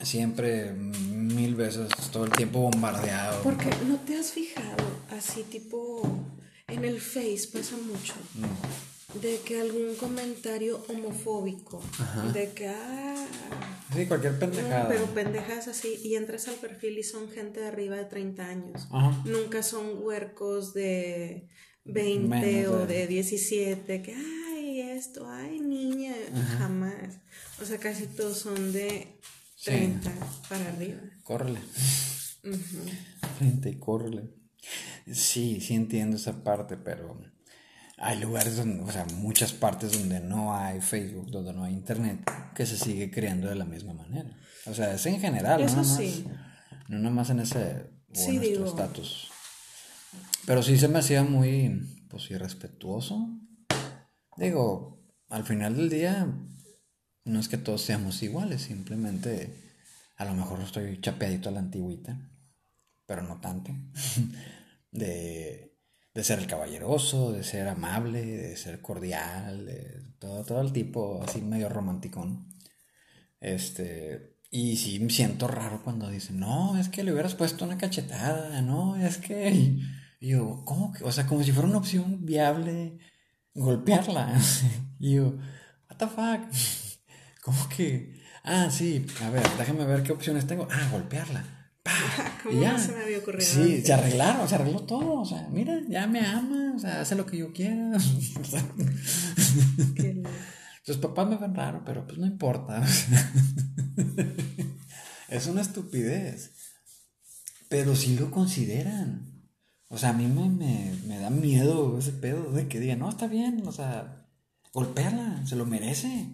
siempre, 0.01 0.73
mil 0.73 1.55
veces, 1.55 1.91
todo 2.11 2.25
el 2.25 2.33
tiempo 2.33 2.59
bombardeado. 2.59 3.41
Porque 3.45 3.71
no 3.87 4.01
te 4.01 4.17
has 4.17 4.33
fijado 4.33 4.85
así 5.11 5.45
tipo 5.45 6.03
en 6.67 6.85
el 6.85 7.01
Face 7.01 7.49
pasa 7.53 7.77
mucho 7.77 8.15
de 9.21 9.39
que 9.45 9.61
algún 9.61 9.95
comentario 9.97 10.83
homofóbico 10.89 11.83
de 12.33 12.53
que 12.53 12.69
ah 12.69 13.27
Sí, 13.95 14.07
cualquier 14.07 14.39
pendejada. 14.39 14.89
pero 14.89 15.05
pendejas 15.07 15.69
así 15.69 16.01
y 16.03 16.15
entras 16.17 16.49
al 16.49 16.55
perfil 16.55 16.97
y 16.99 17.03
son 17.03 17.29
gente 17.31 17.61
de 17.61 17.67
arriba 17.67 17.97
de 17.97 18.07
30 18.07 18.47
años 18.47 18.89
Ajá. 18.91 19.23
nunca 19.27 19.63
son 19.63 20.03
huercos 20.03 20.73
de 20.73 21.49
20 21.85 22.29
Menos 22.29 22.73
o 22.73 22.87
de- 22.87 22.95
de 23.01 23.07
17 23.07 24.01
que 24.03 24.15
ay 24.15 24.81
esto 24.81 25.29
ay 25.29 25.61
niña 25.61 26.15
jamás 26.59 27.19
o 27.61 27.65
sea 27.67 27.79
casi 27.79 28.07
todos 28.07 28.39
son 28.39 28.73
de 28.73 29.19
Sí. 29.57 29.71
30 29.71 30.11
para 30.49 30.69
arriba 30.73 31.01
Córrele. 31.23 31.61
Frente 33.39 33.71
y 33.71 33.79
córrele. 33.79 34.31
Sí, 35.13 35.61
sí 35.61 35.75
entiendo 35.75 36.17
esa 36.17 36.43
parte, 36.43 36.77
pero 36.77 37.17
hay 37.99 38.19
lugares 38.21 38.57
donde, 38.57 38.83
o 38.83 38.91
sea, 38.91 39.05
muchas 39.15 39.53
partes 39.53 39.93
donde 39.93 40.21
no 40.21 40.55
hay 40.55 40.81
Facebook, 40.81 41.31
donde 41.31 41.53
no 41.53 41.65
hay 41.65 41.73
internet, 41.73 42.21
que 42.55 42.67
se 42.67 42.77
sigue 42.77 43.11
creando 43.11 43.49
de 43.49 43.55
la 43.55 43.65
misma 43.65 43.93
manera. 43.93 44.37
O 44.67 44.75
sea, 44.75 44.95
es 44.95 45.07
en 45.07 45.21
general, 45.21 45.61
Eso 45.61 45.77
no 45.77 45.83
nada 45.83 45.95
más, 45.95 45.97
sí. 45.99 46.25
no 46.89 46.99
nada 46.99 47.15
más 47.15 47.31
en 47.31 47.41
ese 47.41 47.93
Sí, 48.13 48.37
estatus. 48.37 49.31
Pero 50.47 50.63
sí 50.63 50.77
se 50.77 50.89
me 50.89 50.99
hacía 50.99 51.23
muy, 51.23 52.05
pues, 52.11 52.31
irrespetuoso. 52.31 53.29
Digo, 54.37 55.03
al 55.29 55.45
final 55.45 55.77
del 55.77 55.89
día, 55.89 56.27
no 57.25 57.41
es 57.41 57.49
que 57.49 57.57
todos 57.57 57.83
seamos 57.83 58.23
iguales, 58.23 58.63
simplemente 58.63 59.59
a 60.17 60.25
lo 60.25 60.35
mejor 60.35 60.61
estoy 60.61 61.01
chapeadito 61.01 61.49
a 61.49 61.53
la 61.53 61.61
antigüita, 61.61 62.31
pero 63.07 63.23
no 63.23 63.41
tanto, 63.41 63.73
de, 64.91 65.72
de 66.15 66.25
ser 66.25 66.39
el 66.39 66.47
caballeroso, 66.47 67.33
de 67.33 67.43
ser 67.43 67.69
amable, 67.69 68.25
de 68.25 68.57
ser 68.57 68.81
cordial, 68.81 69.67
de 69.67 70.03
todo, 70.19 70.45
todo 70.45 70.61
el 70.61 70.73
tipo 70.73 71.23
así 71.23 71.41
medio 71.41 71.69
romanticón. 71.69 72.49
Este, 73.41 74.37
y 74.51 74.77
sí 74.77 75.01
me 75.01 75.11
siento 75.11 75.49
raro 75.49 75.83
cuando 75.83 76.09
dicen, 76.09 76.39
no, 76.39 76.79
es 76.79 76.89
que 76.89 77.03
le 77.03 77.13
hubieras 77.13 77.35
puesto 77.35 77.65
una 77.65 77.79
cachetada, 77.79 78.61
no, 78.63 78.97
es 78.97 79.19
que... 79.19 79.51
Y 80.21 80.29
yo, 80.29 80.63
¿cómo 80.65 80.93
que? 80.93 81.03
O 81.03 81.11
sea, 81.11 81.27
como 81.27 81.43
si 81.43 81.51
fuera 81.51 81.69
una 81.69 81.79
opción 81.79 82.25
viable 82.25 82.99
golpearla. 83.55 84.39
y 85.01 85.17
yo, 85.17 85.37
what 85.91 85.97
the 85.99 86.07
fuck? 86.07 86.43
¿Cómo 87.43 87.69
que? 87.69 88.23
Ah, 88.45 88.71
sí, 88.71 89.05
a 89.23 89.31
ver, 89.31 89.43
déjame 89.59 89.85
ver 89.85 90.03
qué 90.03 90.13
opciones 90.13 90.47
tengo. 90.47 90.69
Ah, 90.71 90.89
golpearla. 90.93 91.45
¿Cómo 92.43 92.61
ya. 92.61 92.77
se 92.79 92.93
me 92.93 93.03
había 93.03 93.19
ocurrido? 93.19 93.45
Sí, 93.45 93.83
se 93.83 93.93
arreglaron, 93.93 94.49
se 94.49 94.55
arregló 94.55 94.81
todo. 94.81 95.21
O 95.21 95.25
sea, 95.25 95.49
mira, 95.51 95.81
ya 95.89 96.07
me 96.07 96.21
ama, 96.21 96.75
o 96.77 96.79
sea, 96.79 97.01
hace 97.01 97.17
lo 97.17 97.27
que 97.27 97.39
yo 97.39 97.53
quiera. 97.53 97.99
Sus 100.85 100.97
papás 100.99 101.29
me 101.29 101.37
ven 101.37 101.55
raro, 101.55 101.83
pero 101.85 102.07
pues 102.07 102.19
no 102.19 102.27
importa. 102.27 102.83
es 105.29 105.47
una 105.47 105.61
estupidez. 105.61 106.53
Pero 107.69 107.95
sí 107.97 108.17
lo 108.17 108.31
consideran. 108.31 109.31
O 109.89 109.99
sea, 109.99 110.11
a 110.11 110.15
mí 110.15 110.27
me, 110.27 110.49
me, 110.49 110.95
me 111.07 111.19
da 111.19 111.31
miedo 111.31 111.99
ese 111.99 112.13
pedo 112.13 112.51
de 112.53 112.67
que 112.67 112.81
digan, 112.81 113.01
no, 113.01 113.11
está 113.11 113.27
bien, 113.27 113.63
o 113.67 113.73
sea, 113.73 114.27
golpearla, 114.73 115.47
se 115.47 115.57
lo 115.57 115.67
merece. 115.67 116.29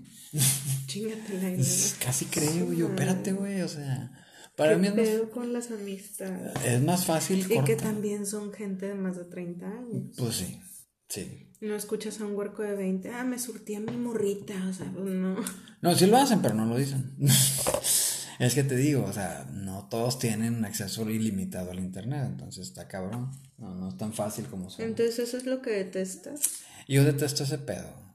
Chingatela. 0.87 1.57
Casi 2.05 2.27
creo 2.27 2.73
yo, 2.73 2.89
espérate, 2.89 3.33
güey, 3.33 3.63
o 3.63 3.69
sea. 3.69 4.13
Para 4.59 4.77
mí 4.77 4.89
es 4.89 4.93
pedo 4.93 5.31
con 5.31 5.53
las 5.53 5.71
amistades? 5.71 6.53
Es 6.67 6.83
más 6.83 7.07
fácil. 7.07 7.47
Y 7.51 7.65
que 7.65 7.77
también 7.77 8.27
son 8.27 8.53
gente 8.53 8.87
de 8.87 8.95
más 8.95 9.17
de 9.17 9.25
30 9.25 9.67
años. 9.67 10.17
Pues 10.19 10.35
sí, 10.35 10.61
sí. 11.09 11.51
No 11.61 11.75
escuchas 11.75 12.21
a 12.21 12.27
un 12.27 12.37
huerco 12.37 12.63
de 12.63 12.75
20, 12.75 13.11
ah, 13.11 13.25
me 13.25 13.39
surtí 13.39 13.75
a 13.75 13.81
mi 13.81 13.97
morrita, 13.97 14.55
o 14.69 14.73
sea, 14.73 14.93
pues 14.93 15.15
no. 15.15 15.37
No, 15.81 15.95
sí 15.95 16.07
lo 16.07 16.17
hacen, 16.17 16.43
pero 16.43 16.55
no 16.55 16.67
lo 16.67 16.77
dicen. 16.77 17.17
es 18.39 18.55
que 18.55 18.65
te 18.65 18.77
digo, 18.77 19.05
o 19.05 19.13
sea, 19.13 19.49
no 19.53 19.89
todos 19.89 20.19
tienen 20.19 20.65
acceso 20.65 21.09
ilimitado 21.09 21.71
al 21.71 21.79
internet, 21.79 22.27
entonces 22.27 22.69
está 22.69 22.87
cabrón. 22.87 23.31
No, 23.57 23.75
no 23.75 23.89
es 23.89 23.97
tan 23.97 24.13
fácil 24.13 24.47
como 24.47 24.71
suena. 24.71 24.91
Entonces, 24.91 25.19
¿eso 25.19 25.37
es 25.37 25.47
lo 25.47 25.63
que 25.63 25.71
detestas? 25.71 26.41
Yo 26.87 27.05
detesto 27.05 27.45
ese 27.45 27.59
pedo 27.59 28.09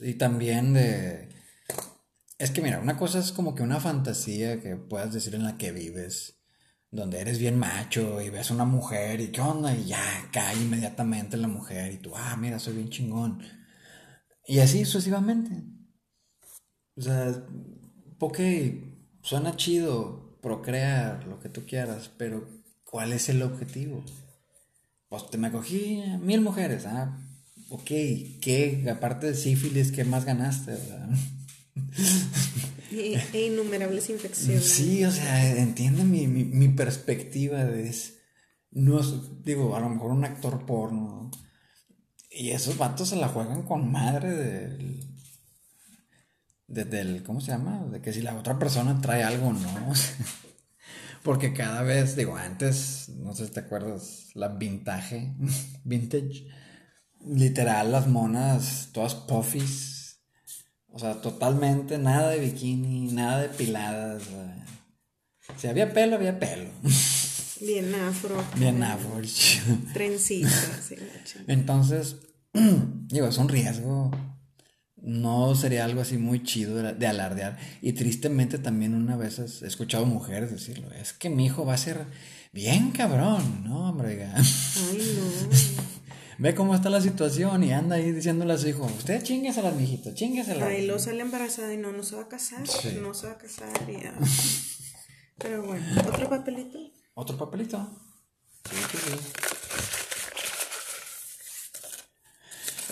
y 0.00 0.14
también 0.14 0.74
de... 0.74 1.28
Es 2.38 2.52
que 2.52 2.62
mira, 2.62 2.78
una 2.78 2.96
cosa 2.96 3.18
es 3.18 3.32
como 3.32 3.54
que 3.54 3.64
una 3.64 3.80
fantasía 3.80 4.60
que 4.60 4.76
puedas 4.76 5.12
decir 5.12 5.34
en 5.34 5.42
la 5.42 5.58
que 5.58 5.72
vives, 5.72 6.38
donde 6.90 7.20
eres 7.20 7.38
bien 7.38 7.58
macho 7.58 8.20
y 8.20 8.30
ves 8.30 8.50
a 8.50 8.54
una 8.54 8.64
mujer 8.64 9.20
y 9.20 9.32
qué 9.32 9.40
onda 9.40 9.74
y 9.74 9.86
ya 9.86 10.00
cae 10.32 10.56
inmediatamente 10.56 11.36
la 11.36 11.48
mujer 11.48 11.92
y 11.92 11.98
tú, 11.98 12.12
ah, 12.14 12.36
mira, 12.36 12.60
soy 12.60 12.74
bien 12.76 12.90
chingón. 12.90 13.42
Y 14.46 14.60
así 14.60 14.84
sucesivamente. 14.84 15.64
O 16.96 17.02
sea, 17.02 17.44
porque 18.18 19.08
suena 19.22 19.56
chido 19.56 20.38
procrear 20.40 21.26
lo 21.26 21.40
que 21.40 21.48
tú 21.48 21.66
quieras, 21.66 22.10
pero 22.16 22.48
¿cuál 22.84 23.12
es 23.12 23.28
el 23.28 23.42
objetivo? 23.42 24.04
Pues 25.08 25.28
te 25.30 25.38
me 25.38 25.50
cogí 25.50 26.02
mil 26.20 26.40
mujeres, 26.40 26.86
ah, 26.86 27.18
ok, 27.70 27.86
¿qué, 28.40 28.86
aparte 28.90 29.28
de 29.28 29.34
sífilis, 29.34 29.90
qué 29.92 30.04
más 30.04 30.24
ganaste? 30.24 30.78
e, 32.90 33.46
innumerables 33.46 34.10
infecciones. 34.10 34.64
Sí, 34.64 35.04
o 35.04 35.10
sea, 35.10 35.56
entiende 35.56 36.04
mi, 36.04 36.68
perspectiva 36.68 37.64
de 37.64 37.94
no 38.70 39.00
digo, 39.44 39.76
a 39.76 39.80
lo 39.80 39.88
mejor 39.88 40.12
un 40.12 40.24
actor 40.24 40.66
porno. 40.66 41.30
Y 42.30 42.50
esos 42.50 42.76
vatos 42.76 43.08
se 43.08 43.16
la 43.16 43.28
juegan 43.28 43.62
con 43.62 43.90
madre 43.90 44.30
del. 44.30 45.04
Desde 46.66 47.00
el. 47.00 47.22
¿Cómo 47.22 47.40
se 47.40 47.52
llama? 47.52 47.84
De 47.86 48.00
que 48.00 48.12
si 48.12 48.20
la 48.20 48.36
otra 48.36 48.58
persona 48.58 49.00
trae 49.00 49.22
algo, 49.24 49.52
¿no? 49.52 49.92
Porque 51.22 51.52
cada 51.52 51.82
vez, 51.82 52.14
digo, 52.14 52.36
antes, 52.36 53.08
no 53.08 53.34
sé 53.34 53.46
si 53.46 53.52
te 53.52 53.60
acuerdas, 53.60 54.28
la 54.34 54.48
vintage, 54.48 55.34
vintage, 55.84 56.46
literal 57.26 57.92
las 57.92 58.06
monas 58.06 58.90
todas 58.92 59.14
puffies. 59.14 59.97
O 60.92 60.98
sea, 60.98 61.20
totalmente 61.20 61.98
nada 61.98 62.30
de 62.30 62.40
bikini, 62.40 63.12
nada 63.12 63.42
de 63.42 63.48
piladas. 63.48 64.22
Si 65.56 65.66
había 65.66 65.92
pelo, 65.92 66.16
había 66.16 66.38
pelo. 66.38 66.70
Bien 67.60 67.92
afro. 67.94 68.44
Bien 68.56 68.82
afro. 68.82 69.20
Trencitas. 69.92 70.92
Entonces, 71.46 72.16
digo, 72.52 73.26
es 73.26 73.38
un 73.38 73.48
riesgo. 73.48 74.10
No 75.00 75.54
sería 75.54 75.84
algo 75.84 76.00
así 76.00 76.18
muy 76.18 76.42
chido 76.42 76.76
de 76.76 77.06
alardear. 77.06 77.56
Y 77.80 77.92
tristemente 77.92 78.58
también 78.58 78.94
una 78.94 79.16
vez 79.16 79.38
he 79.38 79.66
escuchado 79.66 80.06
mujeres 80.06 80.50
decirlo. 80.50 80.90
Es 80.92 81.12
que 81.12 81.30
mi 81.30 81.46
hijo 81.46 81.64
va 81.64 81.74
a 81.74 81.78
ser 81.78 82.04
bien 82.52 82.90
cabrón, 82.90 83.64
¿no, 83.64 83.88
hombre? 83.88 84.28
Ay, 84.34 84.42
no 85.16 85.97
ve 86.38 86.54
cómo 86.54 86.74
está 86.74 86.88
la 86.88 87.00
situación 87.00 87.64
y 87.64 87.72
anda 87.72 87.96
ahí 87.96 88.12
diciéndole 88.12 88.52
a 88.54 88.58
su 88.58 88.68
hijo, 88.68 88.84
usted 88.84 89.22
chinguesela, 89.22 89.72
mijito, 89.72 90.14
chinguesela. 90.14 90.66
Ay, 90.66 90.86
lo 90.86 90.98
sale 90.98 91.20
embarazada 91.22 91.74
y 91.74 91.76
no, 91.76 91.92
no 91.92 92.02
se 92.02 92.16
va 92.16 92.22
a 92.22 92.28
casar, 92.28 92.60
no 93.02 93.12
se 93.12 93.26
va 93.26 93.32
a 93.32 93.38
casar 93.38 93.68
y 93.88 93.98
Pero 95.38 95.62
bueno, 95.62 95.84
¿otro 96.06 96.28
papelito? 96.28 96.78
¿Otro 97.14 97.36
papelito? 97.36 97.88
Sí, 98.70 98.76
sí, 98.90 98.98
sí. 98.98 99.18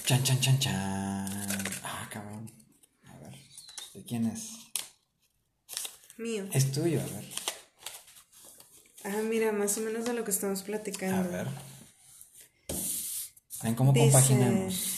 Chan, 0.04 0.22
chan, 0.22 0.40
chan, 0.40 0.58
chan. 0.60 1.64
Ah, 1.82 2.08
cabrón. 2.12 2.48
A 3.08 3.18
ver, 3.18 3.34
¿de 3.94 4.04
quién 4.04 4.26
es? 4.26 4.50
Mío. 6.16 6.46
Es 6.52 6.70
tuyo, 6.70 7.00
a 7.00 7.04
ver. 7.04 7.24
Ah, 9.04 9.22
mira, 9.28 9.50
más 9.50 9.76
o 9.78 9.80
menos 9.80 10.04
de 10.04 10.12
lo 10.12 10.22
que 10.22 10.30
estamos 10.30 10.62
platicando. 10.62 11.16
A 11.16 11.22
ver. 11.22 11.48
¿En 13.62 13.74
cómo 13.74 13.94
compaginamos? 13.94 14.92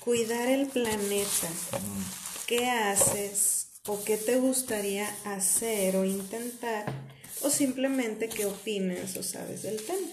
Cuidar 0.00 0.48
el 0.48 0.68
planeta. 0.68 1.48
¿Qué 2.46 2.70
haces 2.70 3.68
o 3.86 4.02
qué 4.04 4.16
te 4.16 4.36
gustaría 4.38 5.08
hacer 5.24 5.96
o 5.96 6.04
intentar? 6.04 6.86
O 7.42 7.50
simplemente 7.50 8.28
qué 8.28 8.46
opinas 8.46 9.16
o 9.16 9.22
sabes 9.22 9.62
del 9.62 9.82
tema. 9.84 10.08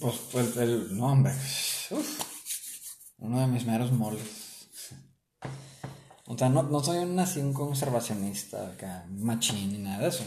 Pues, 0.00 0.16
pues 0.30 0.56
el, 0.58 0.96
nombre. 0.96 1.32
uno 3.18 3.40
de 3.40 3.46
mis 3.46 3.64
meros 3.64 3.92
moles. 3.92 4.22
O 6.26 6.38
sea, 6.38 6.48
no, 6.48 6.62
no 6.62 6.82
soy 6.82 6.98
un, 6.98 7.18
así 7.18 7.40
un 7.40 7.52
conservacionista, 7.52 8.68
acá, 8.68 9.04
machín 9.08 9.72
ni 9.72 9.78
nada 9.78 10.02
de 10.02 10.08
eso. 10.08 10.24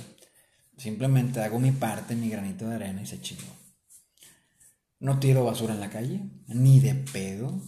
Simplemente 0.77 1.39
hago 1.39 1.59
mi 1.59 1.71
parte, 1.71 2.15
mi 2.15 2.29
granito 2.29 2.67
de 2.67 2.75
arena 2.75 3.01
y 3.01 3.05
se 3.05 3.21
chingó. 3.21 3.62
No 5.03 5.19
tiro 5.19 5.43
basura 5.43 5.73
en 5.73 5.81
la 5.81 5.89
calle, 5.89 6.21
ni 6.47 6.79
de 6.79 6.95
pedo. 6.95 7.61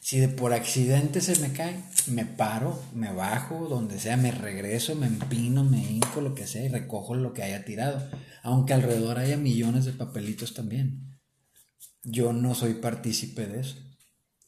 Si 0.00 0.20
de 0.20 0.28
por 0.28 0.54
accidente 0.54 1.20
se 1.20 1.38
me 1.38 1.52
cae, 1.52 1.84
me 2.06 2.24
paro, 2.24 2.82
me 2.94 3.12
bajo, 3.12 3.68
donde 3.68 4.00
sea, 4.00 4.16
me 4.16 4.30
regreso, 4.30 4.94
me 4.94 5.06
empino, 5.06 5.64
me 5.64 5.84
hinco, 5.84 6.22
lo 6.22 6.34
que 6.34 6.46
sea, 6.46 6.64
y 6.64 6.68
recojo 6.68 7.14
lo 7.14 7.34
que 7.34 7.42
haya 7.42 7.66
tirado. 7.66 8.08
Aunque 8.42 8.72
alrededor 8.72 9.18
haya 9.18 9.36
millones 9.36 9.84
de 9.84 9.92
papelitos 9.92 10.54
también. 10.54 11.20
Yo 12.04 12.32
no 12.32 12.54
soy 12.54 12.72
partícipe 12.72 13.46
de 13.46 13.60
eso. 13.60 13.76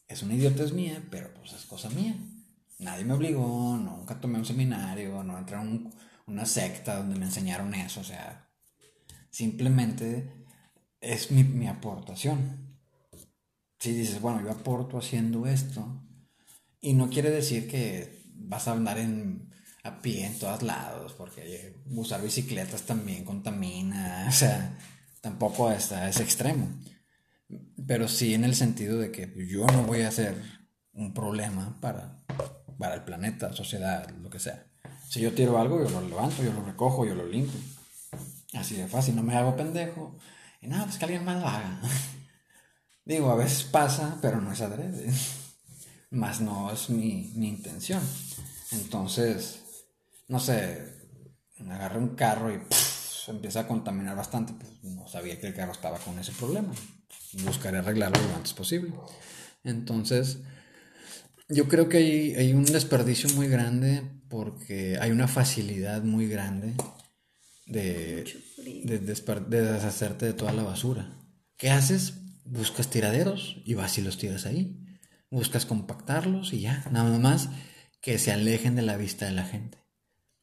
Es 0.09 0.23
una 0.23 0.35
idiotez 0.35 0.73
mía, 0.73 1.07
pero 1.11 1.35
pues 1.35 1.53
es 1.53 1.67
cosa 1.67 1.91
mía. 1.91 2.17
Nadie 2.79 3.05
me 3.05 3.13
obligó, 3.13 3.77
nunca 3.77 4.19
tomé 4.19 4.39
un 4.39 4.47
seminario, 4.47 5.23
no 5.25 5.37
entré 5.37 5.57
a 5.57 5.81
una 6.27 6.47
secta 6.47 6.97
donde 6.97 7.19
me 7.19 7.27
enseñaron 7.27 7.75
eso, 7.75 8.01
o 8.01 8.05
sea, 8.05 8.49
simplemente 9.29 10.40
es 11.01 11.31
mi, 11.31 11.67
aportación. 11.67 12.79
Si 13.79 13.93
dices, 13.93 14.21
bueno, 14.21 14.43
yo 14.43 14.51
aporto 14.51 14.99
haciendo 14.99 15.47
esto, 15.47 16.03
y 16.81 16.93
no 16.93 17.09
quiere 17.09 17.31
decir 17.31 17.69
que 17.69 18.23
vas 18.35 18.69
a 18.69 18.73
andar 18.73 18.99
en, 18.99 19.51
a 19.83 20.01
pie 20.03 20.27
en 20.27 20.39
todos 20.39 20.63
lados, 20.63 21.15
porque 21.15 21.83
usar 21.87 22.23
bicicletas 22.23 22.83
también 22.83 23.25
contamina, 23.25 24.27
o 24.29 24.33
sea, 24.33 24.79
tampoco 25.21 25.71
está 25.71 26.09
ese 26.09 26.23
extremo. 26.23 26.69
Pero 27.87 28.07
sí 28.07 28.35
en 28.35 28.45
el 28.45 28.55
sentido 28.55 28.99
de 28.99 29.11
que 29.11 29.33
yo 29.49 29.67
no 29.67 29.83
voy 29.83 30.03
a 30.03 30.13
ser 30.13 30.37
un 30.93 31.13
problema 31.13 31.79
para, 31.81 32.19
para 32.79 32.95
el 32.95 33.03
planeta, 33.03 33.53
sociedad, 33.53 34.09
lo 34.23 34.31
que 34.31 34.39
sea. 34.39 34.67
Si 35.09 35.21
yo 35.21 35.33
tiro 35.33 35.59
algo, 35.59 35.83
yo 35.83 35.91
lo 35.91 36.09
levanto, 36.09 36.45
yo 36.45 36.53
lo 36.53 36.65
recojo, 36.65 37.05
yo 37.05 37.15
lo 37.15 37.27
limpio. 37.27 37.59
Así 38.53 38.77
de 38.77 38.87
fácil, 38.87 39.17
no 39.17 39.23
me 39.23 39.35
hago 39.35 39.57
pendejo 39.57 40.17
y 40.61 40.69
no, 40.69 40.85
pues 40.85 40.99
que 40.99 41.05
alguien 41.05 41.25
más 41.25 41.41
lo 41.41 41.49
haga. 41.49 41.81
Digo, 43.05 43.31
a 43.31 43.37
veces 43.37 43.65
pasa, 43.65 44.19
pero 44.21 44.41
no 44.41 44.53
es 44.53 44.61
adrede. 44.61 45.13
Más 46.11 46.41
no 46.41 46.73
es 46.73 46.91
mi, 46.91 47.33
mi 47.37 47.49
intención. 47.49 48.03
Entonces, 48.73 49.61
no 50.27 50.41
sé, 50.41 50.93
agarra 51.69 51.99
un 51.99 52.17
carro 52.17 52.53
y 52.53 52.61
empieza 53.29 53.61
a 53.61 53.69
contaminar 53.69 54.17
bastante, 54.17 54.53
pues 54.55 54.83
no 54.83 55.07
sabía 55.07 55.39
que 55.41 55.47
el 55.47 55.55
carro 55.55 55.73
estaba 55.73 55.99
con 55.99 56.19
ese 56.19 56.33
problema. 56.33 56.73
Buscaré 57.45 57.79
arreglarlo 57.79 58.21
lo 58.21 58.35
antes 58.35 58.53
posible. 58.53 58.93
Entonces, 59.63 60.39
yo 61.49 61.69
creo 61.69 61.89
que 61.89 61.99
hay, 61.99 62.35
hay 62.35 62.53
un 62.53 62.65
desperdicio 62.65 63.31
muy 63.31 63.49
grande 63.49 64.03
porque 64.29 64.99
hay 65.01 65.11
una 65.13 65.29
facilidad 65.29 66.03
muy 66.03 66.27
grande 66.27 66.75
de, 67.71 68.25
de, 68.85 68.99
de, 68.99 69.63
deshacerte 69.63 70.27
de 70.27 70.33
toda 70.33 70.53
la 70.53 70.63
basura. 70.63 71.17
¿Qué 71.57 71.71
haces? 71.71 72.15
Buscas 72.45 72.91
tiraderos 72.91 73.63
y 73.65 73.75
vas 73.75 73.97
y 73.99 74.03
los 74.03 74.19
tiras 74.19 74.47
ahí. 74.47 74.77
Buscas 75.31 75.67
compactarlos 75.67 76.53
y 76.53 76.61
ya, 76.61 76.85
nada 76.91 77.19
más 77.19 77.49
que 78.01 78.19
se 78.19 78.33
alejen 78.33 78.75
de 78.75 78.83
la 78.83 78.97
vista 78.97 79.27
de 79.27 79.33
la 79.33 79.45
gente. 79.45 79.79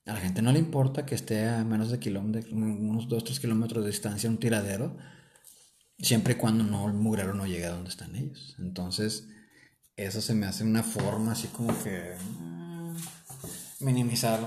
A 0.06 0.14
la 0.14 0.22
gente 0.22 0.42
no 0.42 0.54
le 0.54 0.60
importa 0.60 1.06
que 1.06 1.16
esté 1.16 1.50
a 1.50 1.66
menos 1.66 1.92
de 1.92 2.00
kilómetros, 2.00 2.54
unos 2.54 3.10
2-3 3.10 3.42
kilómetros 3.42 3.84
de 3.84 3.92
distancia 3.92 4.30
un 4.30 4.38
tiradero, 4.38 4.96
siempre 6.00 6.34
y 6.34 6.38
cuando 6.38 6.64
no, 6.64 6.88
el 6.88 6.94
mugrero 6.94 7.34
no 7.34 7.46
llegue 7.46 7.66
a 7.66 7.72
donde 7.72 7.90
están 7.90 8.16
ellos. 8.16 8.56
Entonces, 8.60 9.28
eso 9.98 10.22
se 10.22 10.34
me 10.34 10.46
hace 10.46 10.64
una 10.64 10.84
forma 10.84 11.34
así 11.34 11.48
como 11.48 11.78
que 11.84 12.16
mm, 12.40 12.96
minimizar 13.82 14.40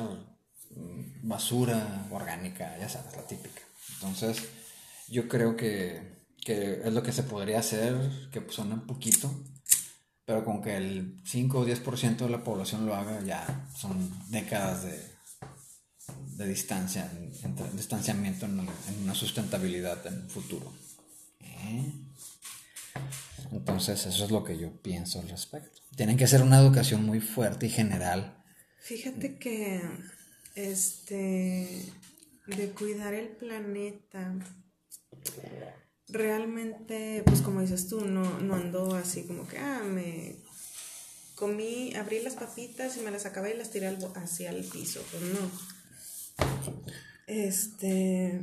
basura 1.23 2.07
orgánica, 2.11 2.77
ya 2.79 2.89
sabes, 2.89 3.17
la 3.17 3.27
típica. 3.27 3.63
Entonces, 3.95 4.43
yo 5.09 5.29
creo 5.29 5.57
que, 5.57 6.25
que 6.45 6.81
es 6.85 6.93
lo 6.93 7.03
que 7.03 7.13
se 7.13 7.23
podría 7.23 7.59
hacer, 7.59 7.97
que 8.31 8.45
suena 8.49 8.75
un 8.75 8.87
poquito, 8.87 9.33
pero 10.25 10.45
con 10.45 10.63
que 10.63 10.77
el 10.77 11.21
5 11.25 11.59
o 11.59 11.67
10% 11.67 12.17
de 12.17 12.29
la 12.31 12.45
población 12.45 12.87
lo 12.87 12.95
haga, 12.95 13.21
ya 13.23 13.69
son 13.75 14.11
décadas 14.29 14.85
de, 14.85 14.99
de 16.37 16.47
distancia, 16.47 17.11
distanciamiento 17.75 18.47
en, 18.47 18.61
una 19.03 19.15
sustentabilidad 19.15 20.07
en 20.07 20.15
el 20.15 20.31
futuro. 20.31 20.73
¿Eh? 21.41 21.93
Entonces, 23.53 24.07
eso 24.07 24.25
es 24.25 24.31
lo 24.31 24.45
que 24.45 24.57
yo 24.57 24.71
pienso 24.81 25.21
al 25.21 25.29
respecto. 25.29 25.83
Tienen 25.97 26.17
que 26.17 26.27
ser 26.27 26.43
una 26.43 26.59
educación 26.59 27.05
muy 27.05 27.21
fuerte 27.21 27.67
y 27.67 27.71
general. 27.71 28.43
Fíjate 28.79 29.39
que 29.39 29.83
este 30.55 31.85
de 32.47 32.71
cuidar 32.71 33.15
el 33.15 33.29
planeta 33.29 34.35
realmente, 36.09 37.23
pues 37.25 37.41
como 37.41 37.61
dices 37.61 37.89
tú, 37.89 38.05
no, 38.05 38.41
no 38.41 38.55
ando 38.55 38.95
así 38.95 39.27
como 39.27 39.47
que, 39.47 39.59
ah, 39.59 39.83
me 39.85 40.37
comí, 41.35 41.95
abrí 41.95 42.21
las 42.21 42.35
papitas 42.35 42.97
y 42.97 43.01
me 43.01 43.11
las 43.11 43.27
acabé 43.27 43.55
y 43.55 43.59
las 43.59 43.71
tiré 43.71 43.97
hacia 44.15 44.51
el 44.51 44.65
piso. 44.65 45.03
Pues 45.11 45.23
no. 45.23 45.51
Este. 47.27 48.41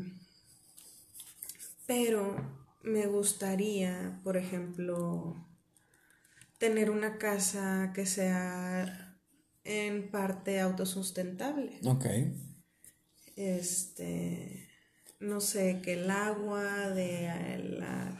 Pero 1.85 2.35
me 2.83 3.05
gustaría, 3.05 4.19
por 4.23 4.35
ejemplo, 4.35 5.35
tener 6.57 6.89
una 6.89 7.17
casa 7.17 7.91
que 7.93 8.05
sea 8.05 9.06
en 9.67 10.09
parte 10.09 10.59
autosustentable. 10.59 11.79
Ok. 11.83 12.05
Este 13.35 14.67
no 15.19 15.41
sé, 15.41 15.81
que 15.83 15.93
el 15.93 16.11
agua 16.11 16.89
de 16.89 17.77
la, 17.79 18.15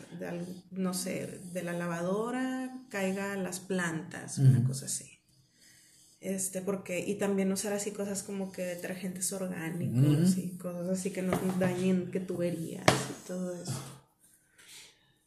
no 0.72 0.94
sé, 0.94 1.40
de 1.54 1.62
la 1.62 1.74
lavadora 1.74 2.86
caiga 2.90 3.34
a 3.34 3.38
las 3.38 3.60
plantas, 3.60 4.40
una 4.40 4.64
cosa 4.64 4.88
así. 4.88 5.12
Este, 6.20 6.62
porque, 6.62 7.00
y 7.00 7.16
también 7.16 7.52
usar 7.52 7.74
así 7.74 7.92
cosas 7.92 8.24
como 8.24 8.52
que 8.52 8.64
detergentes 8.64 9.32
orgánicos 9.32 10.38
y 10.38 10.58
cosas 10.58 10.90
así 10.90 11.12
que 11.12 11.22
no 11.22 11.40
dañen 11.60 12.10
que 12.10 12.20
tuberías 12.20 12.84
y 12.88 13.28
todo 13.28 13.54
eso. 13.54 13.80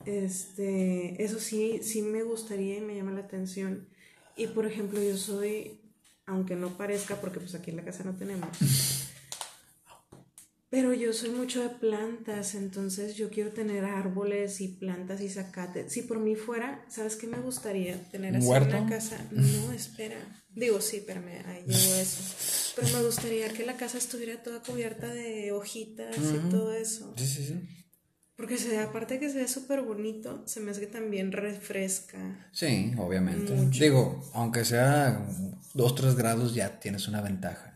Este, 0.05 1.23
eso 1.23 1.39
sí, 1.39 1.81
sí 1.85 2.03
me 2.03 2.25
gustaría 2.25 2.79
y 2.79 2.81
me 2.81 2.97
llama 2.97 3.13
la 3.13 3.21
atención. 3.21 3.89
Y 4.37 4.49
por 4.49 4.67
ejemplo, 4.67 5.01
yo 5.01 5.17
soy, 5.17 5.81
aunque 6.31 6.55
no 6.57 6.77
parezca, 6.77 7.17
porque 7.17 7.41
pues 7.41 7.55
aquí 7.55 7.71
en 7.71 7.77
la 7.77 7.85
casa 7.85 8.05
no 8.05 8.15
tenemos, 8.15 8.49
pero 10.71 10.95
yo 10.95 11.13
soy 11.13 11.31
mucho 11.31 11.63
de 11.63 11.71
plantas, 11.71 12.55
entonces 12.55 13.17
yo 13.17 13.29
quiero 13.29 13.51
tener 13.51 13.85
árboles 13.85 14.61
y 14.61 14.69
plantas 14.69 15.21
y 15.21 15.29
zacate. 15.29 15.91
Si 15.91 16.03
por 16.03 16.21
mí 16.21 16.37
fuera, 16.37 16.85
¿sabes 16.89 17.17
qué 17.17 17.27
me 17.27 17.41
gustaría? 17.41 18.01
Tener 18.11 18.37
así 18.37 18.47
una 18.47 18.89
casa. 18.89 19.19
No, 19.33 19.73
espera. 19.73 20.17
Digo, 20.55 20.81
sí, 20.81 20.99
espérame, 20.99 21.45
ahí 21.47 21.65
llegó 21.67 21.95
eso. 21.97 22.73
Pero 22.77 22.97
me 22.97 23.05
gustaría 23.05 23.53
que 23.53 23.67
la 23.67 23.77
casa 23.77 23.99
estuviera 23.99 24.43
toda 24.43 24.63
cubierta 24.63 25.09
de 25.13 25.51
hojitas 25.51 26.17
y 26.17 26.49
todo 26.51 26.73
eso. 26.73 27.15
Sí, 27.17 27.27
sí, 27.27 27.47
sí. 27.47 27.80
Porque 28.41 28.57
se, 28.57 28.79
aparte 28.79 29.15
de 29.15 29.21
que 29.21 29.29
se 29.29 29.37
ve 29.37 29.49
súper 29.49 29.83
bonito, 29.83 30.43
se 30.47 30.61
me 30.61 30.71
hace 30.71 30.81
que 30.81 30.87
también 30.87 31.31
refresca. 31.31 32.49
Sí, 32.53 32.91
obviamente. 32.97 33.55
Digo, 33.79 34.27
aunque 34.33 34.65
sea 34.65 35.29
2, 35.75 35.95
3 35.95 36.17
grados, 36.17 36.55
ya 36.55 36.81
tienes 36.81 37.07
una 37.07 37.21
ventaja. 37.21 37.75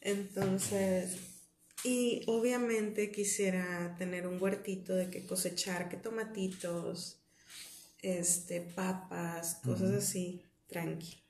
Entonces, 0.00 1.16
y 1.84 2.22
obviamente 2.26 3.12
quisiera 3.12 3.94
tener 3.96 4.26
un 4.26 4.42
huertito 4.42 4.96
de 4.96 5.10
que 5.10 5.24
cosechar, 5.24 5.88
que 5.88 5.96
tomatitos, 5.96 7.20
este, 8.02 8.62
papas, 8.62 9.60
cosas 9.62 9.92
así, 9.92 10.42
tranqui. 10.66 11.22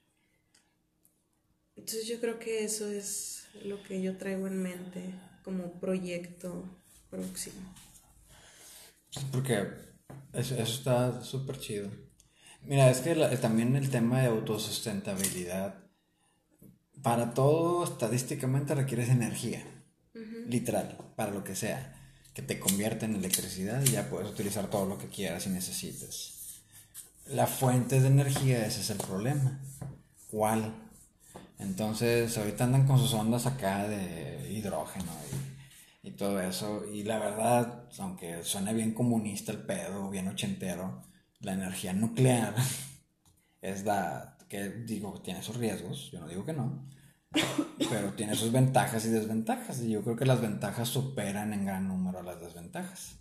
Entonces 1.77 2.07
yo 2.07 2.19
creo 2.19 2.39
que 2.39 2.65
eso 2.65 2.89
es 2.89 3.45
lo 3.63 3.83
que 3.83 4.01
yo 4.01 4.17
traigo 4.17 4.47
en 4.47 4.63
mente 4.63 5.03
como 5.43 5.79
proyecto 5.79 6.81
próximo. 7.15 7.75
Porque 9.31 9.69
eso, 10.33 10.55
está 10.57 11.23
súper 11.23 11.59
chido. 11.59 11.91
Mira, 12.63 12.91
es 12.91 13.01
que 13.01 13.15
también 13.37 13.77
el 13.77 13.91
tema 13.91 14.21
de 14.21 14.29
autosustentabilidad, 14.29 15.75
para 17.03 17.35
todo 17.35 17.85
estadísticamente 17.85 18.75
requieres 18.75 19.11
energía 19.11 19.65
literal, 20.49 20.97
para 21.17 21.33
lo 21.33 21.45
que 21.45 21.55
sea, 21.55 21.95
que 22.35 22.43
te 22.43 22.59
convierte 22.59 23.07
en 23.07 23.17
electricidad 23.17 23.83
y 23.83 23.91
ya 23.91 24.09
puedes 24.09 24.31
utilizar 24.31 24.69
todo 24.69 24.87
lo 24.87 24.99
que 24.99 25.09
quieras 25.09 25.47
y 25.47 25.51
necesites. 25.51 26.63
La 27.27 27.47
fuente 27.47 28.01
de 28.01 28.09
energía, 28.09 28.67
ese 28.67 28.81
es 28.81 28.91
el 28.91 28.99
problema. 28.99 29.61
¿Cuál? 30.31 30.75
Entonces, 31.59 32.37
ahorita 32.37 32.65
andan 32.65 32.87
con 32.87 32.99
sus 32.99 33.15
ondas 33.15 33.47
acá 33.47 33.89
de 33.89 34.53
hidrógeno 34.53 35.13
y, 35.33 35.54
y 36.05 36.13
todo 36.13 36.41
eso. 36.41 36.85
Y 36.93 37.03
la 37.03 37.19
verdad, 37.19 37.89
aunque 37.99 38.45
suene 38.45 38.75
bien 38.75 38.93
comunista 38.93 39.51
el 39.51 39.63
pedo, 39.63 40.11
bien 40.11 40.29
ochentero, 40.29 41.03
la 41.41 41.55
energía 41.55 41.93
nuclear 41.93 42.55
es 43.63 43.85
la 43.85 44.37
que 44.49 44.69
digo, 44.69 45.21
tiene 45.23 45.43
sus 45.43 45.57
riesgos, 45.57 46.11
yo 46.13 46.21
no 46.21 46.29
digo 46.29 46.45
que 46.45 46.53
no, 46.53 46.87
pero 47.91 48.13
tiene 48.13 48.37
sus 48.37 48.53
ventajas 48.53 49.05
y 49.07 49.09
desventajas. 49.09 49.81
Y 49.81 49.91
yo 49.91 50.05
creo 50.05 50.15
que 50.15 50.27
las 50.27 50.41
ventajas 50.41 50.89
superan 50.89 51.53
en 51.55 51.65
gran 51.65 51.89
número 51.89 52.21
a 52.21 52.23
las 52.23 52.41
desventajas. 52.41 53.17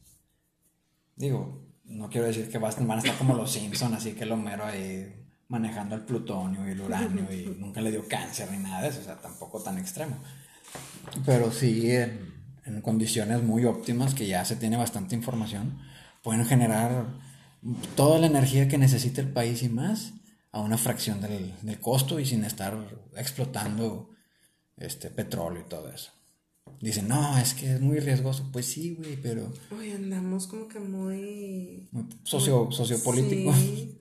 Digo, 1.16 1.66
no 1.86 2.10
quiero 2.10 2.28
decir 2.28 2.50
que 2.50 2.58
van 2.58 2.92
a 2.92 2.98
estar 2.98 3.18
como 3.18 3.36
los 3.36 3.52
Simpsons, 3.52 3.96
así 3.96 4.14
que 4.14 4.24
el 4.24 4.32
Homero 4.34 4.66
ahí 4.66 5.22
manejando 5.48 5.96
el 5.96 6.02
plutonio 6.02 6.68
y 6.68 6.72
el 6.72 6.82
uranio 6.82 7.32
y 7.32 7.56
nunca 7.60 7.80
le 7.80 7.92
dio 7.92 8.08
cáncer 8.08 8.52
ni 8.52 8.58
nada 8.58 8.82
de 8.82 8.88
eso, 8.90 9.02
o 9.02 9.04
sea, 9.04 9.22
tampoco 9.22 9.62
tan 9.62 9.78
extremo. 9.78 10.18
Pero 11.26 11.52
sí, 11.52 11.92
condiciones 12.84 13.42
muy 13.42 13.66
óptimas, 13.66 14.14
que 14.14 14.28
ya 14.28 14.46
se 14.46 14.56
tiene 14.56 14.78
bastante 14.78 15.16
información, 15.16 15.80
pueden 16.22 16.46
generar 16.46 17.08
toda 17.96 18.20
la 18.20 18.28
energía 18.28 18.68
que 18.68 18.78
necesita 18.78 19.22
el 19.22 19.30
país 19.30 19.64
y 19.64 19.70
más 19.70 20.14
a 20.52 20.62
una 20.62 20.78
fracción 20.78 21.20
del, 21.20 21.56
del, 21.64 21.80
costo 21.80 22.20
y 22.20 22.26
sin 22.26 22.44
estar 22.44 22.78
explotando 23.18 24.12
este 24.78 25.10
petróleo 25.10 25.64
y 25.66 25.70
todo 25.70 25.90
eso. 25.92 26.12
Dicen, 26.80 27.08
no, 27.08 27.38
es 27.38 27.54
que 27.54 27.74
es 27.76 27.82
muy 27.82 28.00
riesgoso. 28.00 28.50
Pues 28.52 28.68
sí, 28.68 28.96
güey, 28.96 29.16
pero... 29.16 29.52
Hoy 29.78 29.92
andamos 29.92 30.48
como 30.48 30.68
que 30.68 30.80
muy... 30.80 31.88
Muy 31.92 32.06
socio, 32.24 32.70
sociopolítico. 32.72 33.54
Sí. 33.54 34.00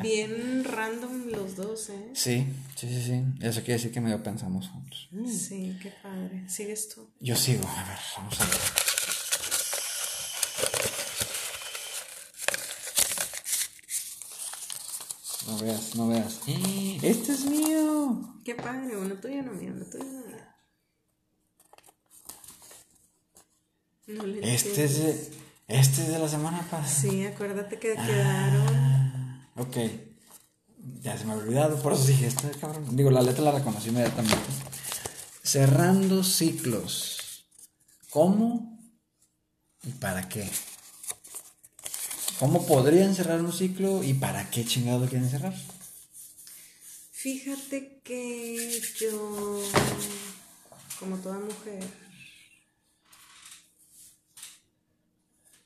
Bien 0.00 0.64
random 0.64 1.30
los 1.30 1.56
dos, 1.56 1.90
¿eh? 1.90 2.10
Sí, 2.14 2.46
sí, 2.76 2.88
sí, 2.88 3.02
sí. 3.02 3.24
Eso 3.40 3.60
quiere 3.60 3.74
decir 3.74 3.92
que 3.92 4.00
medio 4.00 4.22
pensamos 4.22 4.68
juntos. 4.68 5.08
Sí, 5.26 5.78
qué 5.82 5.92
padre. 6.02 6.48
¿Sigues 6.48 6.88
tú? 6.88 7.08
Yo 7.20 7.36
sigo. 7.36 7.66
A 7.68 7.84
ver, 7.84 7.98
vamos 8.16 8.40
a 8.40 8.44
ver. 8.44 8.54
No 15.46 15.58
veas, 15.58 15.94
no 15.96 16.08
veas. 16.08 16.40
Este 17.02 17.32
es 17.32 17.44
mío. 17.44 18.36
Qué 18.44 18.54
padre, 18.54 18.96
uno 18.96 19.14
tuyo 19.16 19.42
no 19.42 19.52
mío, 19.52 19.72
uno 19.74 19.84
tuyo 19.84 20.04
no 20.04 20.26
mío. 20.26 20.42
No 24.06 24.26
le 24.26 24.54
este 24.54 24.84
es 24.84 24.98
de, 24.98 25.30
este 25.68 26.02
es 26.02 26.08
de 26.08 26.18
la 26.18 26.28
semana 26.28 26.62
pasada. 26.70 26.86
Sí, 26.86 27.24
acuérdate 27.24 27.78
que 27.78 27.94
quedaron. 27.94 28.81
Ok. 29.56 29.76
Ya 31.00 31.16
se 31.16 31.24
me 31.24 31.32
ha 31.32 31.36
olvidado, 31.36 31.80
por 31.80 31.92
eso 31.92 32.04
dije, 32.04 32.26
este 32.26 32.50
cabrón. 32.52 32.96
Digo, 32.96 33.10
la 33.10 33.22
letra 33.22 33.44
la 33.44 33.52
reconocí 33.52 33.90
inmediatamente. 33.90 34.36
cerrando 35.42 36.24
ciclos. 36.24 37.44
¿Cómo 38.10 38.78
y 39.84 39.90
para 39.90 40.28
qué? 40.28 40.48
¿Cómo 42.38 42.66
podrían 42.66 43.14
cerrar 43.14 43.40
un 43.40 43.52
ciclo 43.52 44.02
y 44.02 44.14
para 44.14 44.50
qué 44.50 44.64
chingado 44.64 45.08
quieren 45.08 45.30
cerrar? 45.30 45.54
Fíjate 47.12 48.00
que 48.02 48.80
yo, 48.98 49.62
como 50.98 51.16
toda 51.18 51.38
mujer, 51.38 51.84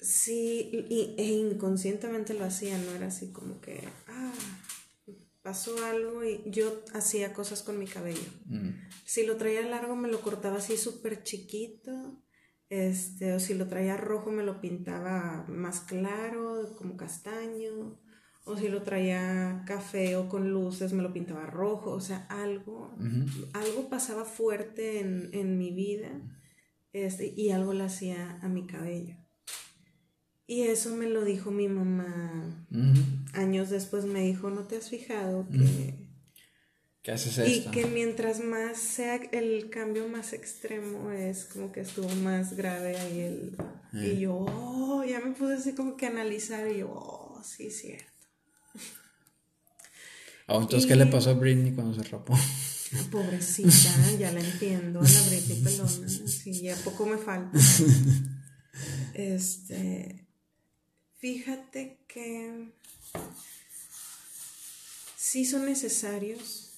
sí, 0.07 0.71
y, 0.89 1.15
e 1.19 1.25
inconscientemente 1.25 2.35
lo 2.35 2.45
hacía, 2.45 2.79
no 2.79 2.93
era 2.93 3.09
así 3.09 3.33
como 3.33 3.61
que, 3.61 3.89
ah, 4.09 4.33
pasó 5.43 5.85
algo 5.85 6.25
y 6.25 6.43
yo 6.47 6.83
hacía 6.93 7.33
cosas 7.33 7.63
con 7.63 7.79
mi 7.79 7.87
cabello. 7.87 8.31
Mm. 8.47 8.71
Si 9.05 9.25
lo 9.25 9.37
traía 9.37 9.63
largo 9.63 9.95
me 9.97 10.09
lo 10.09 10.21
cortaba 10.21 10.57
así 10.57 10.77
súper 10.77 11.23
chiquito, 11.23 12.23
este, 12.69 13.35
o 13.35 13.41
si 13.41 13.55
lo 13.55 13.69
traía 13.69 13.97
rojo 13.97 14.33
me 14.33 14.43
lo 14.43 14.61
pintaba 14.61 15.45
más 15.49 15.81
claro, 15.81 16.75
como 16.77 16.97
castaño, 16.97 18.01
o 18.45 18.57
si 18.57 18.69
lo 18.69 18.83
traía 18.83 19.65
café 19.67 20.17
o 20.17 20.29
con 20.29 20.51
luces 20.51 20.93
me 20.93 21.03
lo 21.03 21.13
pintaba 21.13 21.47
rojo, 21.47 21.91
o 21.91 22.01
sea, 22.01 22.27
algo, 22.29 22.97
algo 23.53 23.89
pasaba 23.89 24.25
fuerte 24.25 25.01
en, 25.01 25.31
en 25.33 25.59
mi 25.59 25.73
vida 25.73 26.11
este, 26.93 27.35
y 27.37 27.51
algo 27.51 27.73
le 27.73 27.85
hacía 27.85 28.39
a 28.41 28.49
mi 28.49 28.67
cabello. 28.67 29.17
Y 30.47 30.63
eso 30.63 30.95
me 30.95 31.07
lo 31.09 31.25
dijo 31.25 31.51
mi 31.51 31.69
mamá. 31.69 32.67
Años 33.33 33.69
después 33.71 34.05
me 34.05 34.21
dijo, 34.23 34.51
¿no 34.51 34.63
te 34.65 34.77
has 34.77 34.89
fijado 34.91 35.47
que... 35.51 35.95
¿Qué 37.03 37.13
haces 37.13 37.39
Y 37.39 37.59
esto? 37.59 37.71
que 37.71 37.87
mientras 37.87 38.41
más 38.41 38.79
sea 38.79 39.17
el 39.17 39.71
cambio 39.71 40.09
más 40.09 40.33
extremo 40.33 41.11
es 41.13 41.45
como 41.45 41.71
que 41.73 41.81
estuvo 41.81 42.09
más 42.17 42.57
grave 42.57 42.97
ahí 42.97 43.21
el... 43.21 43.57
Y 43.93 44.21
yo, 44.21 44.35
oh, 44.35 45.05
ya 45.05 45.21
me 45.21 45.33
puse 45.33 45.55
así 45.55 45.73
como 45.75 45.97
que 45.97 46.07
analizar 46.07 46.69
y 46.71 46.79
yo, 46.79 46.91
oh, 46.91 47.41
sí, 47.45 47.71
cierto. 47.71 48.07
Oh, 50.49 50.61
entonces, 50.61 50.85
Y- 50.85 50.89
¿qué 50.89 50.95
le 50.97 51.07
pasó 51.07 51.31
a 51.31 51.35
Britney 51.35 51.73
cuando 51.73 51.93
se 52.01 52.09
rapó? 52.09 52.35
Pobrecita, 53.11 53.71
ya 54.21 54.31
la 54.31 54.39
entiendo, 54.41 55.01
a 55.01 55.03
la 55.03 55.23
Britney 55.29 55.61
pelona, 55.63 56.09
sí, 56.09 56.63
ya 56.63 56.77
poco 56.85 57.05
me 57.07 57.19
falta. 57.19 57.59
Este, 59.15 60.26
fíjate 61.19 61.99
que 62.07 62.69
sí 65.17 65.45
son 65.45 65.67
necesarios 65.67 66.73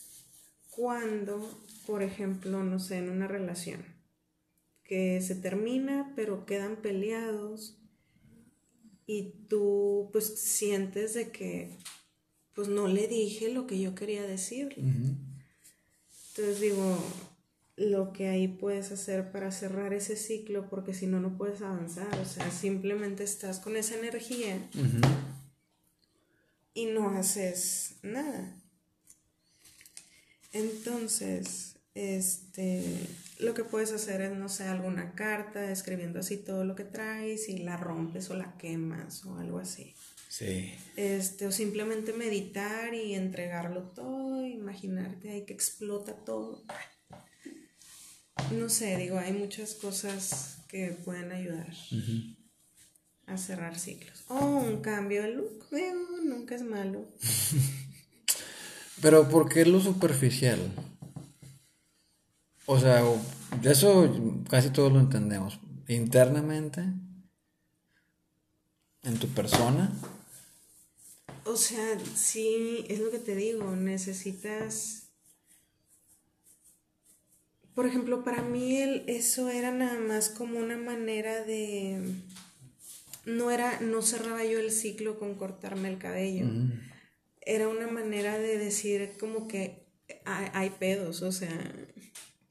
cuando, 0.71 1.61
por 1.87 2.03
ejemplo, 2.03 2.63
no 2.63 2.79
sé, 2.79 2.99
en 2.99 3.11
una 3.11 3.29
relación 3.29 3.85
que 4.85 5.21
se 5.21 5.35
termina, 5.35 6.13
pero 6.17 6.47
quedan 6.47 6.77
peleados 6.77 7.77
y 9.07 9.35
tú 9.49 10.09
pues 10.13 10.39
sientes 10.39 11.15
de 11.15 11.31
que 11.31 11.77
pues 12.55 12.69
no 12.69 12.89
le 12.89 13.07
dije 13.07 13.53
lo 13.53 13.67
que 13.67 13.79
yo 13.79 13.95
quería 13.95 14.23
decirle. 14.23 14.83
Entonces 16.31 16.61
digo, 16.61 16.99
lo 17.79 18.13
que 18.13 18.29
ahí 18.29 18.49
puedes 18.49 18.91
hacer 18.91 19.31
para 19.31 19.53
cerrar 19.53 19.95
ese 19.95 20.17
ciclo, 20.17 20.69
porque 20.69 20.93
si 20.95 21.07
no, 21.07 21.21
no 21.21 21.37
puedes 21.39 21.63
avanzar. 21.63 22.13
O 22.19 22.25
sea, 22.25 22.51
simplemente 22.51 23.23
estás 23.25 23.61
con 23.61 23.77
esa 23.77 23.97
energía 23.97 24.57
Ujú. 24.75 25.01
y 26.75 26.87
no 26.87 27.11
haces 27.11 27.97
nada. 28.03 28.57
Entonces, 30.53 31.77
este, 31.95 32.83
lo 33.39 33.55
que 33.55 33.65
puedes 33.65 33.93
hacer 33.93 34.23
es, 34.23 34.33
no 34.33 34.49
sé, 34.49 34.65
alguna 34.65 35.15
carta 35.15 35.71
escribiendo 35.71 36.19
así 36.19 36.37
todo 36.37 36.65
lo 36.65 36.75
que 36.75 36.85
traes 36.85 37.49
y 37.49 37.59
la 37.59 37.77
rompes 37.77 38.29
o 38.31 38.35
la 38.35 38.57
quemas 38.57 39.25
o 39.25 39.37
algo 39.39 39.59
así. 39.59 39.95
Sí. 40.29 40.75
Este, 40.97 41.47
o 41.47 41.53
simplemente 41.53 42.13
meditar 42.13 42.93
y 42.93 43.15
entregarlo 43.15 43.83
todo, 43.91 44.45
imaginarte 44.45 45.31
ahí 45.31 45.45
que 45.45 45.53
explota 45.53 46.15
todo. 46.25 46.65
No 48.53 48.69
sé, 48.69 48.97
digo, 48.97 49.19
hay 49.19 49.33
muchas 49.33 49.75
cosas 49.75 50.59
que 50.69 50.91
pueden 51.05 51.33
ayudar 51.33 51.69
a 53.27 53.37
cerrar 53.37 53.79
ciclos. 53.79 54.25
O 54.29 54.39
un 54.39 54.81
cambio 54.81 55.23
de 55.23 55.35
look, 55.35 55.67
digo, 55.71 56.23
nunca 56.25 56.55
es 56.55 56.63
malo. 56.63 57.09
Pero 59.03 59.29
¿por 59.29 59.49
qué 59.49 59.65
lo 59.65 59.81
superficial? 59.81 60.59
O 62.67 62.79
sea, 62.79 63.03
de 63.63 63.73
eso 63.73 64.43
casi 64.49 64.71
todos 64.71 64.93
lo 64.93 65.01
entendemos. 65.01 65.61
Internamente, 65.89 66.83
en 69.03 69.19
tu 69.19 69.29
persona, 69.29 69.93
O 71.45 71.57
sea, 71.57 71.99
sí, 72.15 72.85
es 72.89 72.99
lo 72.99 73.11
que 73.11 73.19
te 73.19 73.35
digo, 73.35 73.75
necesitas... 73.75 75.08
Por 77.79 77.87
ejemplo, 77.87 78.25
para 78.25 78.43
mí 78.43 78.79
el- 78.79 79.05
eso 79.07 79.51
era 79.51 79.71
nada 79.71 80.01
más 80.01 80.31
como 80.31 80.59
una 80.59 80.77
manera 80.77 81.45
de... 81.45 82.01
No 83.25 83.53
era, 83.53 83.79
no 83.81 84.03
cerraba 84.03 84.45
yo 84.45 84.59
el 84.59 84.73
ciclo 84.73 85.17
con 85.21 85.37
cortarme 85.37 85.89
el 85.89 85.99
cabello. 85.99 86.47
Era 87.41 87.69
una 87.69 87.87
manera 87.87 88.37
de 88.37 88.59
decir 88.59 89.13
como 89.21 89.47
que 89.47 89.87
hay, 90.25 90.49
hay 90.55 90.71
pedos, 90.71 91.23
o 91.23 91.31
sea, 91.31 91.73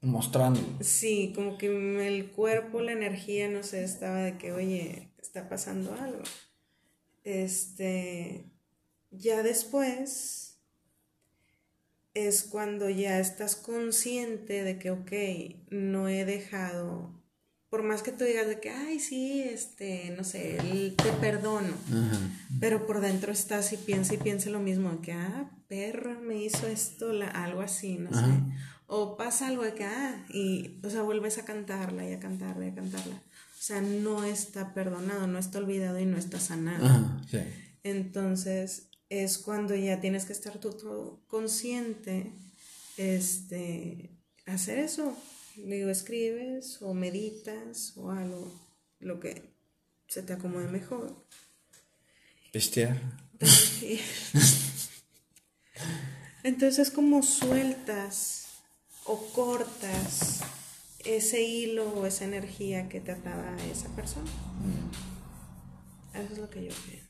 mostrando. 0.01 0.61
sí, 0.79 1.33
como 1.35 1.57
que 1.57 1.67
el 2.07 2.31
cuerpo, 2.31 2.81
la 2.81 2.93
energía, 2.93 3.49
no 3.49 3.63
sé, 3.63 3.83
estaba 3.83 4.19
de 4.23 4.37
que, 4.37 4.53
oye, 4.53 5.09
está 5.21 5.49
pasando 5.49 5.93
algo. 5.93 6.23
Este, 7.23 8.45
ya 9.11 9.43
después 9.43 10.46
es 12.25 12.43
cuando 12.43 12.89
ya 12.89 13.19
estás 13.19 13.55
consciente 13.55 14.63
de 14.63 14.79
que, 14.79 14.91
ok, 14.91 15.11
no 15.69 16.07
he 16.09 16.25
dejado, 16.25 17.11
por 17.69 17.83
más 17.83 18.01
que 18.01 18.11
tú 18.11 18.23
digas 18.23 18.47
de 18.47 18.59
que, 18.59 18.69
ay, 18.69 18.99
sí, 18.99 19.41
este, 19.43 20.13
no 20.17 20.23
sé, 20.23 20.57
te 20.97 21.11
perdono, 21.19 21.73
Ajá. 21.91 22.19
pero 22.59 22.87
por 22.87 23.01
dentro 23.01 23.31
estás 23.31 23.71
y 23.73 23.77
piensa 23.77 24.13
y 24.13 24.17
piensa 24.17 24.49
lo 24.49 24.59
mismo, 24.59 24.91
de 24.91 25.01
que, 25.01 25.11
ah, 25.13 25.51
perra, 25.67 26.17
me 26.19 26.41
hizo 26.43 26.65
esto, 26.67 27.13
la- 27.13 27.27
algo 27.27 27.61
así, 27.61 27.97
no 27.97 28.09
Ajá. 28.09 28.25
sé. 28.25 28.33
O 28.87 29.17
pasa 29.17 29.47
algo 29.47 29.63
de 29.63 29.73
que, 29.73 29.83
ah, 29.83 30.25
y, 30.29 30.79
o 30.83 30.89
sea, 30.89 31.01
vuelves 31.01 31.37
a 31.37 31.45
cantarla 31.45 32.07
y 32.09 32.13
a 32.13 32.19
cantarla 32.19 32.65
y 32.65 32.69
a 32.69 32.75
cantarla. 32.75 33.15
O 33.15 33.61
sea, 33.67 33.81
no 33.81 34.23
está 34.23 34.73
perdonado, 34.73 35.27
no 35.27 35.37
está 35.37 35.59
olvidado 35.59 35.99
y 35.99 36.05
no 36.05 36.17
está 36.17 36.39
sanado. 36.39 36.85
Ajá, 36.85 37.21
sí. 37.29 37.39
Entonces 37.83 38.86
es 39.09 39.37
cuando 39.37 39.75
ya 39.75 39.99
tienes 39.99 40.25
que 40.25 40.33
estar 40.33 40.59
tú, 40.59 40.71
tú 40.71 41.19
consciente, 41.27 42.31
este, 42.97 44.11
hacer 44.45 44.79
eso. 44.79 45.17
Digo, 45.55 45.89
escribes 45.89 46.81
o 46.81 46.93
meditas 46.93 47.93
o 47.97 48.11
algo, 48.11 48.51
lo 48.99 49.19
que 49.19 49.41
se 50.07 50.21
te 50.21 50.33
acomode 50.33 50.67
mejor. 50.67 51.25
Sí. 53.41 53.99
Entonces 56.43 56.91
como 56.91 57.23
sueltas 57.23 58.47
o 59.05 59.17
cortas 59.33 60.41
ese 61.05 61.41
hilo 61.43 61.89
o 61.93 62.05
esa 62.05 62.25
energía 62.25 62.89
que 62.89 62.99
te 62.99 63.11
ataba 63.11 63.55
a 63.55 63.65
esa 63.65 63.89
persona. 63.95 64.29
Eso 66.13 66.33
es 66.33 66.39
lo 66.39 66.49
que 66.49 66.65
yo 66.65 66.71
pienso. 66.85 67.06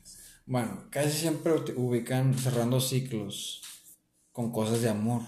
Bueno, 0.48 0.86
casi 0.90 1.12
siempre 1.12 1.52
ubican 1.76 2.34
cerrando 2.38 2.80
ciclos 2.82 3.62
con 4.32 4.52
cosas 4.52 4.82
de 4.82 4.90
amor, 4.90 5.22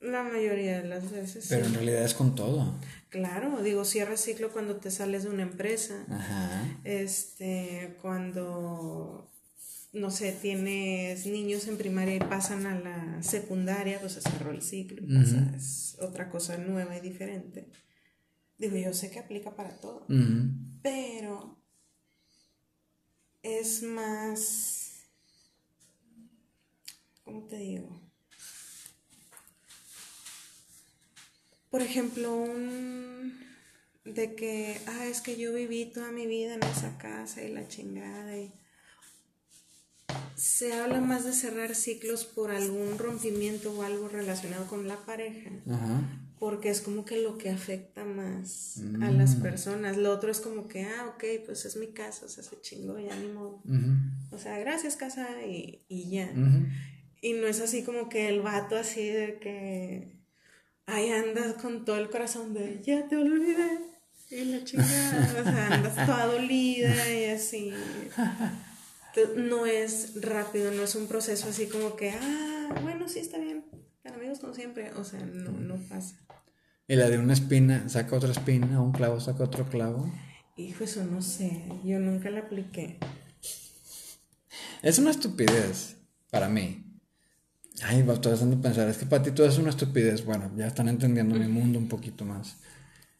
La 0.00 0.22
mayoría 0.22 0.80
de 0.82 0.88
las 0.88 1.10
veces. 1.10 1.46
pero 1.48 1.64
sí. 1.64 1.68
en 1.70 1.74
realidad 1.74 2.04
es 2.04 2.14
con 2.14 2.34
todo. 2.34 2.74
Claro, 3.08 3.62
digo, 3.62 3.84
cierra 3.84 4.16
ciclo 4.16 4.52
cuando 4.52 4.76
te 4.76 4.90
sales 4.90 5.24
de 5.24 5.30
una 5.30 5.42
empresa. 5.42 6.04
Ajá. 6.10 6.78
Este, 6.84 7.96
cuando, 8.02 9.30
no 9.92 10.10
sé, 10.10 10.32
tienes 10.32 11.24
niños 11.26 11.66
en 11.68 11.78
primaria 11.78 12.16
y 12.16 12.20
pasan 12.20 12.66
a 12.66 12.78
la 12.78 13.22
secundaria, 13.22 13.98
pues 13.98 14.12
se 14.12 14.20
cerró 14.20 14.50
el 14.50 14.60
ciclo. 14.62 15.02
pasa- 15.08 15.52
es 15.56 15.96
otra 16.02 16.28
cosa 16.30 16.58
nueva 16.58 16.96
y 16.96 17.00
diferente. 17.00 17.70
Digo, 18.58 18.76
yo 18.76 18.92
sé 18.92 19.10
que 19.10 19.20
aplica 19.20 19.56
para 19.56 19.70
todo, 19.80 20.04
Ujú. 20.08 20.50
pero 20.82 21.57
es 23.58 23.82
más, 23.82 25.04
¿cómo 27.24 27.46
te 27.46 27.56
digo? 27.56 28.00
Por 31.70 31.82
ejemplo, 31.82 32.34
un 32.34 33.46
de 34.04 34.34
que, 34.34 34.80
ah, 34.86 35.06
es 35.06 35.20
que 35.20 35.36
yo 35.36 35.52
viví 35.52 35.86
toda 35.86 36.10
mi 36.12 36.26
vida 36.26 36.54
en 36.54 36.62
esa 36.62 36.96
casa 36.98 37.42
y 37.42 37.52
la 37.52 37.68
chingada 37.68 38.36
y 38.36 38.52
se 40.34 40.72
habla 40.72 41.00
más 41.00 41.24
de 41.24 41.32
cerrar 41.32 41.74
ciclos 41.74 42.24
por 42.24 42.50
algún 42.50 42.96
rompimiento 42.98 43.72
o 43.72 43.82
algo 43.82 44.08
relacionado 44.08 44.66
con 44.66 44.88
la 44.88 45.04
pareja, 45.04 45.50
Ajá. 45.68 46.27
Porque 46.38 46.68
es 46.70 46.80
como 46.80 47.04
que 47.04 47.16
lo 47.20 47.36
que 47.38 47.50
afecta 47.50 48.04
más 48.04 48.80
a 49.02 49.10
las 49.10 49.36
Mm. 49.36 49.42
personas. 49.42 49.96
Lo 49.96 50.12
otro 50.12 50.30
es 50.30 50.40
como 50.40 50.68
que, 50.68 50.84
ah, 50.84 51.12
ok, 51.14 51.24
pues 51.46 51.64
es 51.64 51.76
mi 51.76 51.88
casa, 51.88 52.26
o 52.26 52.28
sea, 52.28 52.44
se 52.44 52.60
chingó, 52.60 52.98
ya 52.98 53.14
ni 53.16 53.28
modo. 53.28 53.62
Ujú, 53.64 54.34
O 54.34 54.38
sea, 54.38 54.58
gracias 54.58 54.96
casa 54.96 55.26
y, 55.46 55.84
y 55.88 56.10
ya. 56.10 56.30
ujú. 56.32 56.66
Y 57.20 57.32
no 57.32 57.46
es 57.46 57.60
así 57.60 57.82
como 57.82 58.08
que 58.08 58.28
el 58.28 58.40
vato 58.42 58.76
así 58.76 59.08
de 59.08 59.38
que 59.40 60.12
ahí 60.86 61.10
andas 61.10 61.54
con 61.54 61.84
todo 61.84 61.96
el 61.98 62.10
corazón 62.10 62.54
de 62.54 62.80
ya 62.84 63.08
te 63.08 63.16
olvidé. 63.16 63.80
Y 64.30 64.44
la 64.44 64.62
chingada, 64.62 65.40
o 65.40 65.44
sea, 65.44 65.74
andas 65.74 66.06
toda 66.06 66.26
dolida 66.26 67.12
y 67.12 67.24
así. 67.26 67.72
No 69.36 69.66
es 69.66 70.20
rápido, 70.22 70.70
no 70.70 70.84
es 70.84 70.94
un 70.94 71.08
proceso 71.08 71.48
así 71.48 71.66
como 71.66 71.96
que, 71.96 72.10
ah, 72.10 72.78
bueno, 72.82 73.08
sí 73.08 73.18
está 73.18 73.38
bien, 73.38 73.47
amigos 74.14 74.38
como 74.40 74.54
siempre. 74.54 74.92
O 74.94 75.04
sea, 75.04 75.20
no, 75.20 75.52
no 75.52 75.76
pasa. 75.88 76.16
Y 76.86 76.96
la 76.96 77.10
de 77.10 77.18
una 77.18 77.34
espina, 77.34 77.88
saca 77.88 78.16
otra 78.16 78.30
espina, 78.30 78.80
un 78.80 78.92
clavo, 78.92 79.20
saca 79.20 79.44
otro 79.44 79.68
clavo. 79.68 80.10
Hijo, 80.56 80.84
eso 80.84 81.04
no 81.04 81.20
sé, 81.22 81.64
yo 81.84 81.98
nunca 81.98 82.30
la 82.30 82.40
apliqué. 82.40 82.98
Es 84.82 84.98
una 84.98 85.10
estupidez 85.10 85.96
para 86.30 86.48
mí. 86.48 86.84
Ay, 87.82 88.02
va, 88.02 88.14
estoy 88.14 88.32
haciendo 88.32 88.60
pensar, 88.60 88.88
es 88.88 88.96
que 88.96 89.06
para 89.06 89.22
ti 89.22 89.30
todo 89.30 89.46
es 89.46 89.58
una 89.58 89.70
estupidez. 89.70 90.24
Bueno, 90.24 90.50
ya 90.56 90.66
están 90.66 90.88
entendiendo 90.88 91.36
mi 91.36 91.46
mundo 91.46 91.78
un 91.78 91.88
poquito 91.88 92.24
más. 92.24 92.56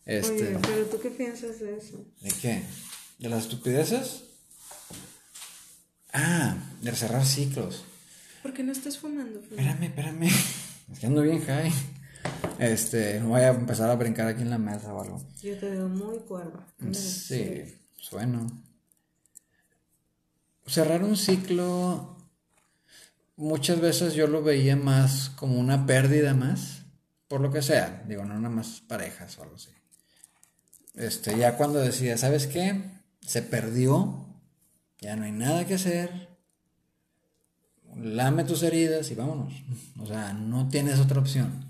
Este, 0.04 0.56
Oye, 0.56 0.58
pero 0.62 0.86
tú 0.86 0.98
qué 1.00 1.10
piensas 1.10 1.60
de 1.60 1.76
eso? 1.76 2.02
¿de 2.22 2.30
qué? 2.40 2.62
¿De 3.18 3.28
las 3.28 3.42
estupideces? 3.42 4.24
Ah, 6.12 6.56
de 6.80 6.92
cerrar 6.92 7.24
ciclos. 7.26 7.84
¿Por 8.42 8.54
qué 8.54 8.62
no 8.62 8.72
estás 8.72 8.98
fumando? 8.98 9.40
Espérame, 9.40 9.84
espérame. 9.84 10.30
Es 10.92 10.98
que 10.98 11.06
ando 11.06 11.22
bien 11.22 11.44
high. 11.44 11.72
Este, 12.58 13.20
no 13.20 13.28
voy 13.28 13.42
a 13.42 13.48
empezar 13.48 13.88
a 13.88 13.94
brincar 13.94 14.26
aquí 14.26 14.42
en 14.42 14.50
la 14.50 14.58
mesa 14.58 14.92
o 14.92 15.00
algo. 15.00 15.22
Yo 15.40 15.56
te 15.58 15.70
veo 15.70 15.88
muy 15.88 16.18
cuerva. 16.20 16.66
Ándale, 16.80 17.04
Sí, 17.04 17.64
sueno. 17.96 18.46
Cerrar 20.66 21.02
un 21.02 21.16
ciclo, 21.16 22.16
muchas 23.36 23.80
veces 23.80 24.14
yo 24.14 24.26
lo 24.26 24.42
veía 24.42 24.76
más 24.76 25.30
como 25.30 25.58
una 25.58 25.86
pérdida 25.86 26.34
más, 26.34 26.82
por 27.28 27.40
lo 27.40 27.50
que 27.50 27.62
sea, 27.62 28.04
digo, 28.06 28.24
no 28.24 28.34
nada 28.34 28.54
más 28.54 28.82
parejas 28.86 29.38
o 29.38 29.44
algo 29.44 29.56
así. 29.56 29.70
Este, 30.94 31.38
ya 31.38 31.56
cuando 31.56 31.78
decía, 31.78 32.18
¿sabes 32.18 32.46
qué? 32.46 32.82
Se 33.20 33.40
perdió, 33.40 34.26
ya 35.00 35.16
no 35.16 35.24
hay 35.24 35.32
nada 35.32 35.64
que 35.64 35.74
hacer, 35.74 36.27
lame 38.00 38.44
tus 38.44 38.62
heridas 38.62 39.10
y 39.10 39.14
vámonos. 39.14 39.52
O 39.98 40.06
sea, 40.06 40.32
no 40.32 40.68
tienes 40.68 40.98
otra 40.98 41.20
opción. 41.20 41.64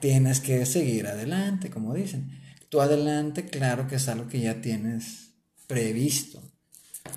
Tienes 0.00 0.40
que 0.40 0.66
seguir 0.66 1.06
adelante, 1.06 1.70
como 1.70 1.94
dicen. 1.94 2.38
Tú 2.68 2.80
adelante, 2.80 3.46
claro 3.46 3.86
que 3.86 3.96
es 3.96 4.08
algo 4.08 4.28
que 4.28 4.40
ya 4.40 4.60
tienes 4.60 5.30
previsto. 5.66 6.42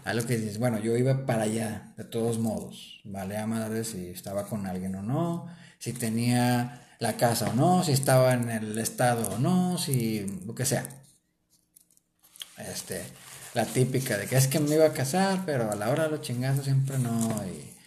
Algo 0.04 0.28
que 0.28 0.38
dices, 0.38 0.60
bueno, 0.60 0.80
yo 0.80 0.96
iba 0.96 1.26
para 1.26 1.44
allá, 1.44 1.94
de 1.98 2.04
todos 2.04 2.40
modos. 2.40 3.02
Vale 3.04 3.38
a 3.38 3.48
madre 3.48 3.84
si 3.84 4.08
estaba 4.08 4.46
con 4.48 4.66
alguien 4.68 4.96
o 4.96 5.02
no, 5.02 5.48
si 5.80 5.94
tenía 5.94 6.88
la 7.00 7.18
casa 7.18 7.50
o 7.50 7.54
no, 7.54 7.84
si 7.84 7.92
estaba 7.94 8.34
en 8.34 8.50
el 8.50 8.78
estado 8.78 9.30
o 9.30 9.40
no, 9.40 9.78
si 9.78 10.26
lo 10.46 10.54
que 10.54 10.66
sea. 10.66 10.88
Este, 12.58 13.04
la 13.54 13.66
típica 13.66 14.18
de 14.18 14.28
que 14.28 14.38
es 14.38 14.48
que 14.48 14.60
me 14.60 14.76
iba 14.76 14.86
a 14.86 14.94
casar, 14.94 15.44
pero 15.46 15.72
a 15.72 15.76
la 15.76 15.90
hora 15.90 16.04
de 16.04 16.12
los 16.12 16.22
chingazos 16.22 16.66
siempre 16.66 17.00
no. 17.00 17.44
Y, 17.48 17.79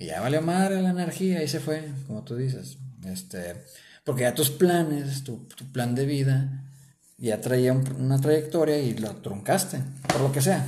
y 0.00 0.06
ya 0.06 0.20
valió 0.20 0.42
madre 0.42 0.82
la 0.82 0.90
energía 0.90 1.42
y 1.44 1.48
se 1.48 1.60
fue, 1.60 1.92
como 2.08 2.24
tú 2.24 2.34
dices. 2.34 2.78
Este, 3.04 3.54
porque 4.04 4.22
ya 4.22 4.34
tus 4.34 4.50
planes, 4.50 5.22
tu, 5.22 5.46
tu 5.56 5.70
plan 5.70 5.94
de 5.94 6.06
vida, 6.06 6.64
ya 7.18 7.40
traía 7.40 7.72
un- 7.72 7.86
una 8.00 8.20
trayectoria 8.20 8.78
y 8.78 8.94
lo 8.96 9.14
truncaste, 9.16 9.78
por 10.08 10.20
lo 10.22 10.32
que 10.32 10.40
sea. 10.42 10.66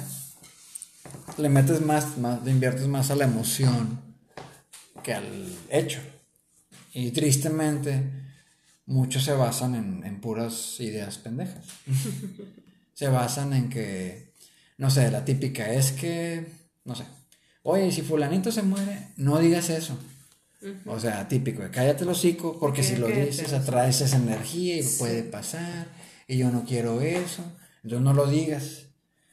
Le 1.39 1.49
metes 1.49 1.81
más, 1.81 2.19
más, 2.19 2.45
le 2.45 2.51
inviertes 2.53 2.87
más 2.87 3.11
a 3.11 3.17
la 3.17 3.25
emoción 3.25 4.01
que 5.03 5.15
al 5.15 5.47
hecho. 5.71 6.01
Y 6.95 7.11
tristemente, 7.11 8.03
muchos 8.87 9.25
se 9.25 9.33
basan 9.33 9.75
en, 9.75 10.05
en 10.05 10.21
puras 10.21 10.79
ideas 10.79 11.17
pendejas. 11.19 11.65
se 12.95 13.09
basan 13.09 13.55
en 13.55 13.69
que, 13.71 14.35
no 14.77 14.91
sé, 14.91 15.11
la 15.11 15.25
típica 15.25 15.73
es 15.73 15.93
que, 15.93 16.47
no 16.85 16.95
sé, 16.95 17.05
oye, 17.63 17.91
si 17.93 18.03
fulanito 18.03 18.51
se 18.51 18.63
muere, 18.63 19.09
no 19.17 19.39
digas 19.39 19.71
eso. 19.71 19.99
O 20.87 21.01
sea, 21.01 21.27
típico, 21.27 21.63
de 21.63 21.71
cállate 21.71 22.05
el 22.05 22.11
hocico, 22.11 22.59
porque 22.59 22.83
si 22.83 22.97
lo 22.97 23.09
dices 23.09 23.53
atraes 23.53 24.01
esa 24.01 24.17
energía 24.17 24.79
y 24.79 24.85
puede 24.99 25.25
pasar, 25.25 25.89
y 26.29 26.39
yo 26.39 26.51
no 26.51 26.65
quiero 26.65 27.01
eso, 27.01 27.43
entonces 27.83 28.05
no 28.05 28.15
lo 28.15 28.27
digas. 28.27 28.87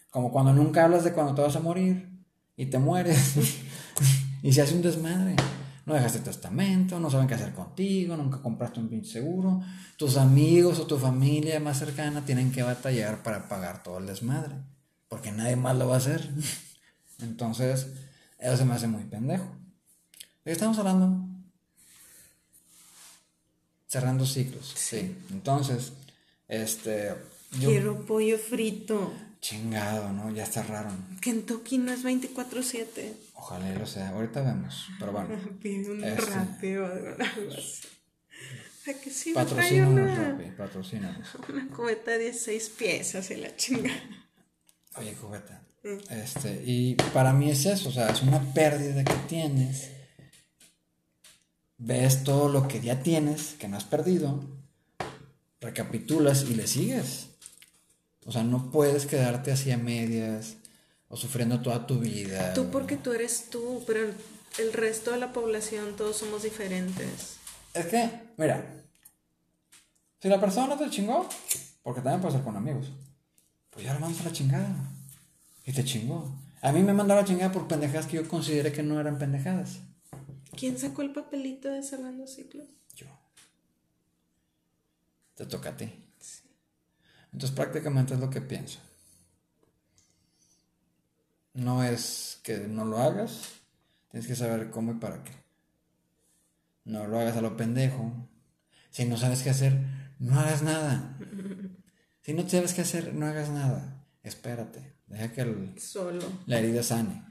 Como 0.09 0.32
cuando 0.32 0.53
nunca 0.53 0.86
hablas 0.86 1.03
de 1.03 1.13
cuando 1.13 1.36
te 1.36 1.41
vas 1.41 1.55
a 1.55 1.59
morir 1.59 2.09
y 2.57 2.65
te 2.65 2.80
mueres 2.80 3.36
y 4.43 4.51
se 4.51 4.61
hace 4.61 4.73
un 4.73 4.82
desmadre. 4.82 5.36
No 5.86 5.93
dejaste 5.95 6.19
testamento, 6.19 6.99
no 6.99 7.09
saben 7.09 7.27
qué 7.27 7.34
hacer 7.34 7.53
contigo, 7.53 8.15
nunca 8.15 8.41
compraste 8.41 8.80
un 8.80 8.89
pinche 8.89 9.11
seguro. 9.11 9.61
Tus 9.97 10.17
amigos 10.17 10.80
o 10.80 10.88
tu 10.88 10.97
familia 10.97 11.59
más 11.59 11.80
cercana 11.80 12.25
tienen 12.25 12.51
que 12.51 12.63
batallar 12.63 13.23
para 13.23 13.47
pagar 13.47 13.82
todo 13.82 13.97
el 13.97 14.05
desmadre, 14.05 14.55
porque 15.07 15.32
nadie 15.32 15.55
más 15.55 15.77
lo 15.77 15.88
va 15.88 15.95
a 15.95 15.97
hacer. 15.97 16.30
Entonces, 17.19 17.88
eso 18.39 18.57
se 18.57 18.65
me 18.65 18.73
hace 18.73 18.87
muy 18.87 19.03
pendejo. 19.03 19.43
¿De 19.43 20.45
qué 20.45 20.51
estamos 20.51 20.77
hablando? 20.79 21.25
Cerrando 23.87 24.25
ciclos. 24.25 24.71
Sí. 24.75 25.15
Entonces, 25.31 25.93
este. 26.47 27.15
Yo, 27.59 27.69
Quiero 27.69 28.05
pollo 28.05 28.37
frito. 28.37 29.11
Chingado, 29.41 30.11
¿no? 30.13 30.29
Ya 30.31 30.45
cerraron. 30.45 31.17
Kentucky 31.21 31.77
no 31.77 31.91
es 31.91 32.03
24-7. 32.03 33.13
Ojalá 33.35 33.73
lo 33.73 33.87
sea. 33.87 34.09
Ahorita 34.09 34.41
vemos. 34.41 34.87
Pero 34.99 35.11
bueno. 35.11 35.29
Pide 35.61 35.91
un 35.91 36.03
Este. 36.03 36.21
rápido. 36.25 36.85
¿A 36.85 38.93
que 38.93 39.11
sí 39.11 39.33
Patrocínanos, 39.33 39.93
una, 39.93 40.29
Rappi. 40.31 40.51
Patrocínanos. 40.51 41.27
una 41.49 41.67
cubeta 41.67 42.11
de 42.11 42.19
16 42.25 42.69
piezas 42.69 43.29
y 43.31 43.35
la 43.37 43.55
chinga? 43.55 43.91
Oye, 44.95 45.13
cubeta. 45.13 45.61
Este, 46.09 46.63
y 46.65 46.95
para 47.13 47.33
mí 47.33 47.49
es 47.49 47.65
eso, 47.65 47.89
o 47.89 47.91
sea, 47.91 48.09
es 48.09 48.21
una 48.21 48.39
pérdida 48.53 49.03
que 49.03 49.13
tienes. 49.27 49.89
Ves 51.77 52.23
todo 52.23 52.49
lo 52.49 52.67
que 52.67 52.81
ya 52.81 53.01
tienes, 53.01 53.53
que 53.57 53.67
no 53.69 53.77
has 53.77 53.85
perdido, 53.85 54.43
recapitulas 55.61 56.43
y 56.43 56.55
le 56.55 56.67
sigues. 56.67 57.27
O 58.25 58.31
sea, 58.31 58.43
no 58.43 58.69
puedes 58.69 59.05
quedarte 59.05 59.51
así 59.51 59.71
a 59.71 59.77
medias 59.77 60.55
o 61.07 61.15
sufriendo 61.17 61.61
toda 61.61 61.87
tu 61.87 61.99
vida. 61.99 62.53
Tú 62.53 62.69
porque 62.69 62.97
tú 62.97 63.13
eres 63.13 63.49
tú, 63.49 63.83
pero 63.87 64.01
el- 64.57 64.73
resto 64.73 65.11
de 65.11 65.17
la 65.17 65.31
población 65.31 65.95
todos 65.95 66.17
somos 66.17 66.43
diferentes. 66.43 67.37
Es 67.73 67.85
que, 67.85 68.09
mira, 68.37 68.83
si 70.21 70.27
la 70.27 70.39
persona 70.39 70.77
te 70.77 70.89
chingó, 70.89 71.27
porque 71.81 72.01
también 72.01 72.21
puede 72.21 72.35
ser 72.35 72.43
con 72.43 72.57
amigos, 72.57 72.91
pues 73.69 73.85
ya 73.85 73.93
lo 73.93 74.01
mandas 74.01 74.19
a 74.21 74.25
la 74.25 74.31
chingada. 74.33 74.75
Y 75.70 75.72
te 75.72 75.84
chingó. 75.84 76.36
A 76.63 76.72
mí 76.72 76.82
me 76.82 76.93
mandaba 76.93 77.20
a 77.20 77.22
la 77.22 77.28
chingada 77.28 77.51
por 77.51 77.67
pendejadas 77.67 78.07
que 78.07 78.15
yo 78.15 78.28
consideré 78.28 78.72
que 78.72 78.82
no 78.82 78.99
eran 78.99 79.20
pendejadas. 79.20 79.82
¿Quién 80.57 80.80
sacó 80.80 81.03
el 81.03 81.13
papelito 81.13 81.70
de 81.70 81.84
cerrando 81.84 82.26
ciclos? 82.26 82.67
Yo. 82.95 83.05
Te 85.36 85.45
toca 85.45 85.70
a 85.70 85.78
ti. 85.78 85.93
Entonces 87.32 87.55
prácticamente 87.55 88.15
es 88.15 88.20
lo 88.20 88.32
que 88.32 88.41
pienso. 88.41 88.80
No 91.53 91.84
es 91.84 92.39
que 92.41 92.57
no 92.57 92.84
lo 92.84 92.97
hagas, 92.97 93.49
tienes 94.09 94.28
que 94.28 94.36
saber 94.36 94.72
cómo 94.72 94.93
y 94.93 94.95
para 94.95 95.24
qué. 95.24 95.34
No 96.84 97.05
lo 97.05 97.20
hagas 97.20 97.38
a 97.38 97.41
lo 97.41 97.55
pendejo. 97.55 98.11
Si 98.89 99.05
no 99.05 99.17
sabes 99.17 99.43
qué 99.43 99.51
hacer, 99.51 99.80
no 100.17 100.39
hagas 100.39 100.63
nada. 100.63 101.15
Si 102.22 102.34
no 102.34 102.47
sabes 102.47 102.74
qué 102.74 102.82
hacer, 102.82 103.15
no 103.15 103.26
hagas 103.26 103.49
nada. 103.49 104.05
Espérate, 104.22 104.99
deja 105.10 105.32
que 105.32 105.41
el- 105.41 105.80
Solo. 105.80 106.22
la 106.45 106.60
herida 106.60 106.84
sane. 106.84 107.24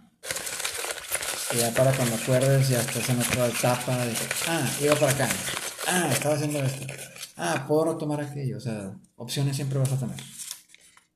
Y 1.55 1.59
ya 1.59 1.73
para 1.73 1.93
cuando 1.93 2.15
acuerdes, 2.17 2.69
ya 2.69 2.81
estás 2.81 3.09
en 3.09 3.21
otra 3.21 3.47
etapa 3.49 4.05
de 4.05 4.13
ah, 4.49 4.71
iba 4.83 4.95
para 4.97 5.13
acá. 5.13 5.29
Ah, 5.87 6.11
estaba 6.13 6.35
haciendo 6.35 6.59
esto. 6.63 6.87
Ah, 7.37 7.65
puedo 7.67 7.97
tomar 7.97 8.21
aquello. 8.21 8.59
O 8.59 8.61
sea, 8.61 8.95
opciones 9.17 9.57
siempre 9.57 9.79
vas 9.79 9.93
a 9.93 9.99
tener. 9.99 10.17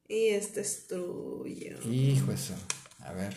Y 0.09 0.29
este 0.29 0.61
es 0.63 0.87
tuyo. 0.87 1.79
Hijo 1.91 2.33
eso. 2.33 2.55
A 3.01 3.13
ver. 3.13 3.35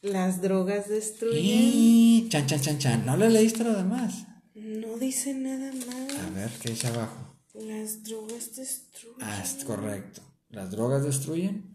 Las 0.00 0.40
drogas 0.40 0.88
destruyen. 0.88 1.42
Y 1.44 2.28
chan, 2.30 2.46
chan, 2.46 2.60
chan, 2.60 2.78
chan. 2.78 3.06
No 3.06 3.16
le 3.16 3.28
leíste 3.30 3.64
lo 3.64 3.74
demás. 3.74 4.24
No 4.54 4.96
dice 4.98 5.34
nada 5.34 5.72
más. 5.72 6.18
A 6.18 6.30
ver, 6.30 6.50
¿qué 6.60 6.70
dice 6.70 6.86
abajo? 6.86 7.36
Las 7.54 8.02
drogas 8.02 8.56
destruyen. 8.56 9.18
Ah, 9.22 9.42
es 9.42 9.64
correcto. 9.64 10.22
¿Las 10.48 10.70
drogas 10.70 11.04
destruyen? 11.04 11.73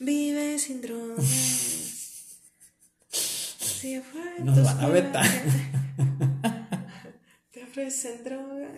Vive 0.00 0.58
sin 0.58 0.80
drogas. 0.80 1.24
Si 3.10 3.94
afuera 3.94 4.34
Nos 4.40 4.64
van 4.64 4.80
a 4.80 4.88
vetar. 4.88 5.26
Te 7.52 7.62
ofrecen 7.62 8.24
droga. 8.24 8.68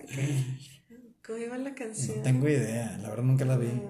¿Cómo 1.24 1.38
iba 1.38 1.58
la 1.58 1.74
canción? 1.74 2.18
No 2.18 2.22
tengo 2.22 2.48
idea, 2.48 2.98
la 3.00 3.10
verdad 3.10 3.24
nunca 3.24 3.44
la 3.44 3.56
vi. 3.56 3.68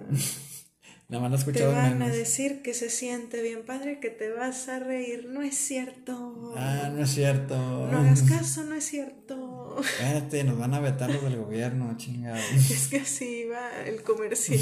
Nada 1.08 1.28
más 1.28 1.46
la 1.46 1.50
he 1.50 1.54
Te 1.54 1.66
van 1.66 2.02
a 2.02 2.08
decir 2.08 2.62
que 2.62 2.74
se 2.74 2.90
siente 2.90 3.40
bien 3.40 3.64
padre, 3.64 4.00
que 4.00 4.10
te 4.10 4.30
vas 4.30 4.68
a 4.68 4.80
reír. 4.80 5.26
No 5.28 5.40
es 5.40 5.56
cierto. 5.56 6.54
Ah, 6.56 6.90
no 6.92 7.04
es 7.04 7.10
cierto. 7.10 7.56
No 7.56 7.98
hagas 7.98 8.22
caso, 8.22 8.64
no 8.64 8.74
es 8.74 8.84
cierto. 8.84 9.80
Espérate, 9.80 10.42
nos 10.42 10.58
van 10.58 10.74
a 10.74 10.80
vetar 10.80 11.08
los 11.08 11.22
del 11.22 11.36
gobierno, 11.36 11.96
chingado. 11.96 12.36
Es 12.54 12.88
que 12.88 12.98
así 12.98 13.44
va 13.44 13.84
el 13.84 14.02
comercial. 14.02 14.60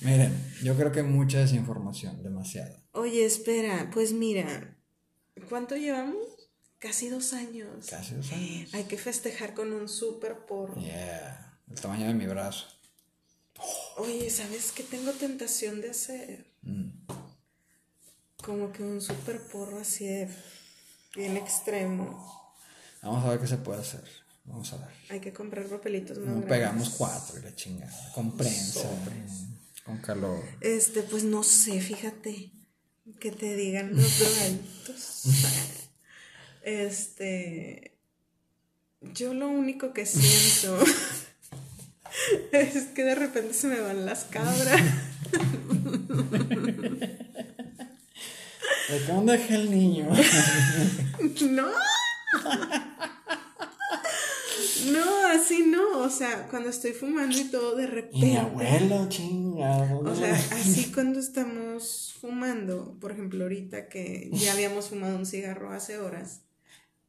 Miren, 0.00 0.52
yo 0.62 0.76
creo 0.76 0.92
que 0.92 1.02
mucha 1.02 1.38
desinformación, 1.40 2.22
demasiada. 2.22 2.80
Oye, 2.92 3.24
espera, 3.24 3.90
pues 3.92 4.12
mira, 4.12 4.76
¿cuánto 5.48 5.76
llevamos? 5.76 6.16
Casi 6.78 7.08
dos 7.08 7.32
años. 7.32 7.86
Casi 7.88 8.14
dos 8.14 8.30
años. 8.32 8.72
Hay 8.74 8.84
que 8.84 8.96
festejar 8.98 9.54
con 9.54 9.72
un 9.72 9.88
super 9.88 10.46
porro. 10.46 10.80
Yeah, 10.80 11.60
el 11.68 11.80
tamaño 11.80 12.06
de 12.06 12.14
mi 12.14 12.26
brazo. 12.26 12.66
Oye, 13.96 14.30
¿sabes 14.30 14.70
qué 14.70 14.84
tengo 14.84 15.10
tentación 15.12 15.80
de 15.80 15.90
hacer? 15.90 16.46
Mm. 16.62 16.90
Como 18.44 18.70
que 18.72 18.84
un 18.84 19.00
super 19.00 19.42
porro 19.48 19.80
así 19.80 20.06
de 20.06 20.28
bien 21.16 21.36
extremo. 21.36 22.54
Vamos 23.02 23.24
a 23.24 23.30
ver 23.30 23.40
qué 23.40 23.48
se 23.48 23.58
puede 23.58 23.80
hacer. 23.80 24.04
Vamos 24.44 24.72
a 24.72 24.76
ver. 24.76 24.88
Hay 25.10 25.20
que 25.20 25.32
comprar 25.32 25.66
papelitos 25.66 26.16
más 26.18 26.26
No 26.28 26.32
grandes. 26.42 26.48
pegamos 26.50 26.90
cuatro 26.90 27.38
y 27.38 27.42
la 27.42 27.54
chingada. 27.56 28.12
Con 28.14 28.36
prensa. 28.36 28.88
Con 29.88 29.96
calor. 30.02 30.44
Este, 30.60 31.02
pues 31.02 31.24
no 31.24 31.42
sé, 31.42 31.80
fíjate. 31.80 32.52
Que 33.18 33.32
te 33.32 33.56
digan 33.56 33.96
los 33.96 34.18
drogadictos. 34.18 35.22
Este. 36.62 37.96
Yo 39.00 39.32
lo 39.32 39.48
único 39.48 39.94
que 39.94 40.04
siento 40.04 40.78
es 42.52 42.84
que 42.88 43.02
de 43.02 43.14
repente 43.14 43.54
se 43.54 43.68
me 43.68 43.80
van 43.80 44.04
las 44.04 44.24
cabras. 44.24 44.82
¿De 48.90 49.00
dónde 49.06 49.38
dejé 49.38 49.54
el 49.54 49.70
niño? 49.70 50.10
No. 51.40 51.68
No, 54.92 55.26
así 55.28 55.64
no. 55.66 55.98
O 56.00 56.10
sea, 56.10 56.48
cuando 56.48 56.68
estoy 56.70 56.92
fumando 56.92 57.36
y 57.38 57.44
todo 57.44 57.76
de 57.76 57.84
Y 57.84 57.86
mi 57.86 57.92
repente. 57.92 58.38
abuelo, 58.38 59.08
chingado. 59.08 60.00
O 60.00 60.14
sea, 60.14 60.34
así 60.52 60.90
cuando 60.92 61.18
estamos 61.20 62.14
fumando, 62.20 62.96
por 63.00 63.12
ejemplo, 63.12 63.44
ahorita 63.44 63.88
que 63.88 64.28
ya 64.32 64.52
habíamos 64.52 64.88
fumado 64.88 65.16
un 65.16 65.26
cigarro 65.26 65.72
hace 65.72 65.98
horas, 65.98 66.42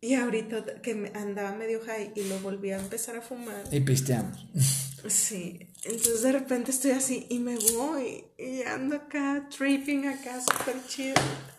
y 0.02 0.14
ahorita 0.14 0.82
que 0.82 1.12
andaba 1.14 1.54
medio 1.58 1.82
high 1.86 2.14
y 2.16 2.24
lo 2.24 2.40
volví 2.40 2.72
a 2.72 2.80
empezar 2.80 3.18
a 3.18 3.22
fumar, 3.22 3.64
Y 3.72 3.82
pisteamos. 3.82 4.48
sí, 5.08 5.60
entonces 5.84 6.22
de 6.22 6.32
repente 6.32 6.72
estoy 6.72 6.92
así 6.92 7.28
y 7.30 7.40
me 7.40 7.58
voy 7.74 8.24
y 8.38 8.62
ando 8.64 8.96
acá, 8.96 9.48
tripping 9.50 10.06
acá, 10.08 10.40
súper 10.40 10.78
chido, 10.88 11.16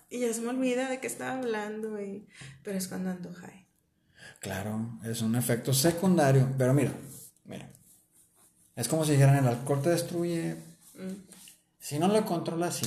y 0.08 0.20
ya 0.20 0.32
se 0.32 0.40
me 0.40 0.48
olvida 0.48 0.88
de 0.88 1.00
qué 1.00 1.06
estaba 1.06 1.38
hablando, 1.38 2.00
y... 2.00 2.26
pero 2.62 2.78
es 2.78 2.88
cuando 2.88 3.10
ando 3.10 3.30
high. 3.34 3.59
Claro, 4.40 4.98
es 5.04 5.20
un 5.20 5.36
efecto 5.36 5.72
secundario. 5.72 6.48
Pero 6.58 6.74
mira, 6.74 6.92
mira. 7.44 7.70
Es 8.74 8.88
como 8.88 9.04
si 9.04 9.12
dijeran 9.12 9.36
el 9.36 9.46
alcohol 9.46 9.82
te 9.82 9.90
destruye. 9.90 10.56
Si 11.78 11.98
no 11.98 12.08
lo 12.08 12.24
controlas, 12.24 12.76
sí. 12.76 12.86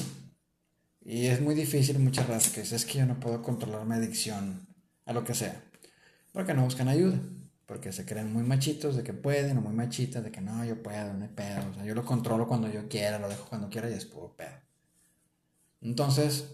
Y 1.06 1.28
es 1.28 1.42
muy 1.42 1.54
difícil 1.54 2.00
muchas 2.00 2.28
veces 2.28 2.72
es 2.72 2.86
que 2.86 3.00
yo 3.00 3.06
no 3.06 3.20
puedo 3.20 3.42
controlar 3.42 3.86
mi 3.86 3.96
adicción 3.96 4.66
a 5.06 5.14
lo 5.14 5.24
que 5.24 5.36
sea. 5.36 5.62
Porque 6.32 6.56
no 6.56 6.64
buscan 6.64 6.88
ayuda. 6.88 7.20
Porque 7.68 7.92
se 7.92 8.06
creen 8.06 8.34
muy 8.34 8.44
machitos 8.44 8.96
de 8.96 9.04
que 9.04 9.14
pueden 9.14 9.58
o 9.58 9.62
muy 9.62 9.74
machitas 9.74 10.24
de 10.24 10.32
que 10.32 10.42
no, 10.42 10.66
yo 10.66 10.82
puedo, 10.82 11.14
no 11.14 11.24
hay 11.24 11.30
pedo. 11.30 11.70
O 11.70 11.74
sea, 11.76 11.86
yo 11.86 11.94
lo 11.94 12.04
controlo 12.04 12.48
cuando 12.48 12.70
yo 12.72 12.88
quiera, 12.90 13.20
lo 13.20 13.30
dejo 13.30 13.46
cuando 13.48 13.70
quiera 13.70 13.90
y 13.90 13.94
es 13.94 14.06
puro 14.06 14.36
pedo. 14.36 14.58
Entonces, 15.82 16.48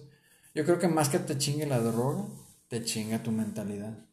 yo 0.54 0.66
creo 0.66 0.78
que 0.78 0.88
más 0.90 1.08
que 1.08 1.20
te 1.20 1.38
chingue 1.38 1.66
la 1.66 1.80
droga, 1.80 2.26
te 2.68 2.84
chinga 2.84 3.24
tu 3.24 3.32
mentalidad 3.32 4.09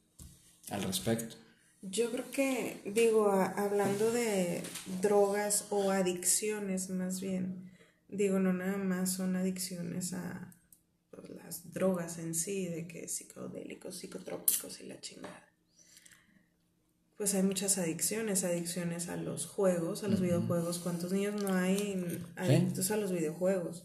al 0.71 0.83
respecto. 0.83 1.37
Yo 1.83 2.11
creo 2.11 2.31
que, 2.31 2.81
digo, 2.85 3.29
a- 3.31 3.47
hablando 3.47 4.11
de 4.11 4.63
drogas 5.01 5.67
o 5.71 5.91
adicciones 5.91 6.91
más 6.91 7.21
bien, 7.21 7.71
digo, 8.09 8.39
no 8.39 8.53
nada 8.53 8.77
más 8.77 9.13
son 9.13 9.37
adicciones 9.37 10.13
a 10.13 10.53
pues, 11.11 11.31
las 11.31 11.73
drogas 11.73 12.19
en 12.19 12.35
sí, 12.35 12.67
de 12.67 12.89
que 12.89 13.09
psicodélicos, 13.09 13.97
psicotrópicos 13.97 14.81
y 14.81 14.85
la 14.87 15.01
chingada. 15.01 15.43
Pues 17.17 17.35
hay 17.35 17.43
muchas 17.43 17.79
adicciones, 17.79 18.45
adicciones 18.45 19.09
a 19.09 19.17
los 19.17 19.47
juegos, 19.47 20.03
a 20.05 20.09
los 20.09 20.21
videojuegos. 20.21 20.79
¿Cuántos 20.81 21.13
niños 21.13 21.41
no 21.43 21.55
hay 21.55 22.21
adictos 22.37 22.91
a 22.91 22.97
los 22.99 23.11
videojuegos? 23.13 23.85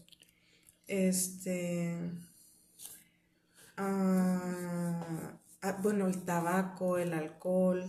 Este. 0.86 1.96
ah, 3.76 5.32
bueno, 5.82 6.06
el 6.08 6.24
tabaco, 6.24 6.98
el 6.98 7.14
alcohol, 7.14 7.88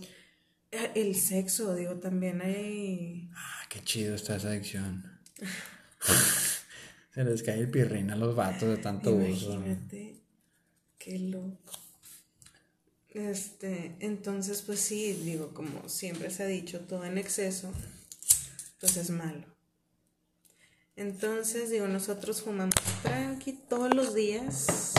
eh, 0.71 0.91
el 0.95 1.15
sexo, 1.15 1.75
digo, 1.75 1.95
también 1.95 2.41
hay. 2.41 3.29
Ah, 3.35 3.65
qué 3.69 3.81
chido 3.81 4.15
está 4.15 4.35
esa 4.35 4.49
adicción. 4.49 5.19
Se 7.13 7.23
les 7.23 7.43
cae 7.43 7.59
el 7.59 7.69
pirrín 7.69 8.09
a 8.09 8.15
los 8.15 8.35
vatos 8.35 8.69
de 8.69 8.77
tanto 8.77 9.13
uso. 9.13 9.53
Imagínate, 9.53 10.19
qué 10.97 11.19
loco. 11.19 11.73
Este, 13.13 13.95
entonces, 13.99 14.63
pues 14.63 14.79
sí, 14.79 15.13
digo, 15.13 15.53
como 15.53 15.87
siempre 15.87 16.31
se 16.31 16.41
ha 16.41 16.47
dicho, 16.47 16.79
todo 16.79 17.05
en 17.05 17.19
exceso, 17.19 17.71
pues 18.79 18.97
es 18.97 19.11
malo. 19.11 19.45
Entonces, 20.95 21.69
digo, 21.69 21.87
nosotros 21.87 22.41
fumamos 22.41 22.73
tranqui 23.03 23.53
todos 23.69 23.93
los 23.93 24.15
días, 24.15 24.93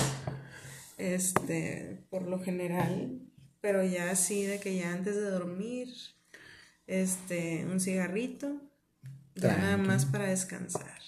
este, 0.98 2.04
por 2.10 2.22
lo 2.22 2.40
general, 2.40 3.20
pero 3.60 3.84
ya 3.84 4.10
así 4.10 4.44
de 4.44 4.60
que 4.60 4.76
ya 4.76 4.92
antes 4.92 5.14
de 5.14 5.22
dormir, 5.30 5.88
este, 6.86 7.64
un 7.66 7.80
cigarrito, 7.80 8.60
ya 9.34 9.56
nada 9.56 9.76
más 9.76 10.06
para 10.06 10.26
descansar. 10.28 10.98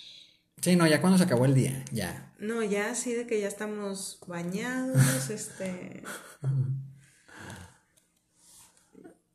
Sí, 0.62 0.74
no, 0.74 0.86
ya 0.86 1.00
cuando 1.00 1.18
se 1.18 1.24
acabó 1.24 1.44
el 1.44 1.54
día, 1.54 1.84
ya. 1.92 2.32
No, 2.38 2.62
ya 2.62 2.90
así 2.90 3.12
de 3.14 3.26
que 3.26 3.40
ya 3.40 3.48
estamos 3.48 4.18
bañados, 4.26 5.30
este... 5.30 6.02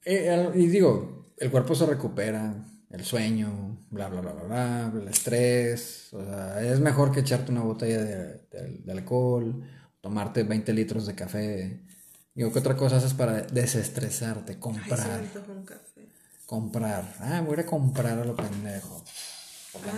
Eh, 0.03 0.49
y 0.55 0.67
digo, 0.67 1.31
el 1.37 1.51
cuerpo 1.51 1.75
se 1.75 1.85
recupera, 1.85 2.55
el 2.89 3.03
sueño, 3.05 3.77
bla, 3.91 4.09
bla, 4.09 4.21
bla, 4.21 4.31
bla, 4.33 4.43
bla, 4.43 4.91
el 5.01 5.07
estrés. 5.07 6.09
O 6.13 6.23
sea, 6.25 6.61
es 6.63 6.79
mejor 6.79 7.11
que 7.11 7.19
echarte 7.21 7.51
una 7.51 7.61
botella 7.61 8.03
de, 8.03 8.17
de- 8.51 8.81
de 8.83 8.91
alcohol, 8.91 9.63
tomarte 10.01 10.43
20 10.43 10.73
litros 10.73 11.05
de 11.05 11.15
café. 11.15 11.81
Digo, 12.33 12.51
¿qué 12.51 12.59
otra 12.59 12.75
cosa 12.77 12.97
haces 12.97 13.13
para 13.13 13.41
desestresarte? 13.41 14.53
Ay, 14.53 14.59
se 14.61 14.69
me 14.69 14.77
Comprar, 14.79 15.11
antojó 15.11 15.51
un 15.51 15.65
café. 15.65 16.09
comprar. 16.45 17.15
Ah, 17.19 17.41
voy 17.41 17.51
a 17.51 17.53
ir 17.53 17.59
a 17.61 17.65
comprar 17.65 18.19
a 18.19 18.25
lo 18.25 18.35
pendejo. 18.35 19.03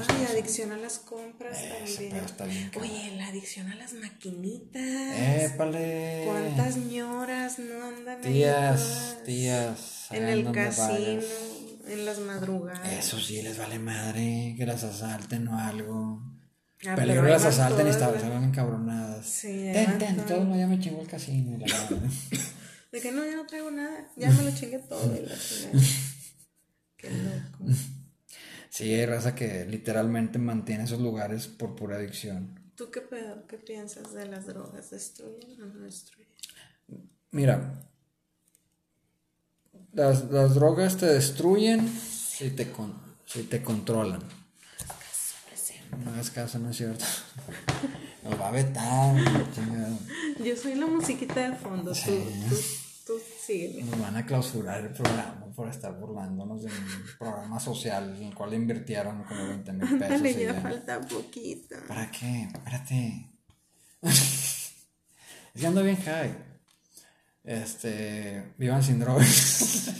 Ay, 0.08 0.26
adicción 0.30 0.72
a 0.72 0.78
las 0.78 1.00
compras 1.00 1.58
Ese 1.58 2.10
también. 2.10 2.26
está 2.26 2.46
bien. 2.46 2.72
Oye, 2.80 3.16
la 3.18 3.28
adicción 3.28 3.72
a 3.72 3.76
las 3.76 3.94
maquinitas. 3.94 4.82
Épale. 4.84 6.26
¿Cuántas 6.28 6.78
ñoras 6.78 7.58
no 7.58 7.84
andan 7.84 8.20
ahí 8.24 8.34
Tías. 9.26 10.08
En 10.12 10.24
el 10.28 10.52
casino, 10.52 11.22
en 11.88 12.06
las 12.06 12.20
madrugadas. 12.20 12.94
Eso 12.94 13.20
sí 13.20 13.42
les 13.42 13.58
vale 13.58 13.80
madre, 13.80 14.54
que 14.58 14.66
las 14.68 14.84
asalten 14.84 15.48
o 15.48 15.58
algo. 15.58 16.22
Ah, 16.88 16.96
pero 16.96 17.12
ahí 17.12 17.30
las 17.30 17.44
van 17.44 17.52
asalten 17.52 17.88
y 17.88 17.90
estaban, 17.90 18.44
encabronadas. 18.44 19.26
Sí, 19.26 19.70
ten, 19.72 19.98
ten, 19.98 20.16
todas. 20.16 20.30
todo 20.30 20.44
no, 20.44 20.58
ya 20.58 20.68
me 20.68 20.80
chingó 20.80 21.02
el 21.02 21.08
casino. 21.08 21.56
y 21.56 21.60
la 21.60 21.68
madre. 21.68 21.98
De 22.92 23.02
que 23.02 23.12
no, 23.12 23.26
ya 23.26 23.36
no 23.36 23.46
traigo 23.46 23.72
nada. 23.72 24.12
Ya 24.16 24.30
me 24.30 24.44
lo 24.44 24.52
chingué 24.54 24.80
todo. 24.80 25.16
y 25.16 25.26
la. 25.26 25.36
Qué 26.98 27.10
loco. 27.10 27.74
sí, 28.70 28.94
hay 28.94 29.06
raza 29.06 29.34
que 29.36 29.66
literalmente 29.66 30.40
mantiene 30.40 30.84
esos 30.84 31.02
lugares 31.02 31.48
por 31.48 31.76
pura 31.76 31.98
adicción. 31.98 32.60
¿Tú 32.76 32.92
qué 32.92 33.02
pedo? 33.02 33.46
¿Qué 33.48 33.58
piensas 33.58 34.14
de 34.14 34.28
las 34.28 34.48
drogas? 34.48 34.90
¿Destruyen 34.90 35.62
o 35.62 35.66
no 35.66 35.82
destruyen? 35.82 36.34
Mira, 37.32 37.82
las, 39.94 40.30
las 40.32 40.56
drogas 40.56 40.98
te 40.98 41.06
destruyen 41.06 41.88
si 41.88 42.50
te, 42.52 42.72
con, 42.72 42.94
si 43.26 43.44
te 43.44 43.62
controlan. 43.62 44.22
No 45.98 46.12
hagas 46.12 46.32
caso, 46.32 46.60
no 46.60 46.70
es 46.70 46.78
cierto. 46.78 47.06
Nos 48.24 48.40
va 48.40 48.48
a 48.48 48.52
vetar. 48.52 49.16
Yo 50.44 50.56
soy 50.56 50.76
la 50.76 50.86
musiquita 50.88 51.50
de 51.50 51.56
fondo. 51.58 51.92
Tú, 51.92 52.12
tú, 52.50 52.56
tú 53.06 53.14
sígueme. 53.46 53.92
Nos 53.92 54.00
van 54.00 54.16
a 54.16 54.26
clausurar 54.26 54.82
el 54.82 54.94
programa 54.94 55.46
por 55.56 55.70
estar 55.70 55.94
burlándonos 56.00 56.64
de 56.64 56.68
un 56.70 57.04
programa 57.20 57.60
social 57.60 58.16
en 58.16 58.24
el 58.24 58.36
cual 58.36 58.54
invirtieron 58.54 59.24
como 59.24 59.48
20 59.48 59.74
mil 59.74 60.00
pesos. 60.00 60.22
Ya 60.22 60.32
ya. 60.32 60.54
falta 60.62 61.02
poquito. 61.02 61.76
¿Para 61.88 62.10
qué? 62.10 62.44
Espérate. 62.54 63.30
es 64.02 64.76
que 65.54 65.68
ando 65.68 65.84
bien 65.84 65.98
high. 65.98 66.34
Este. 67.44 68.54
Vivan 68.58 68.82
sin 68.82 69.00
drogas. 69.00 69.92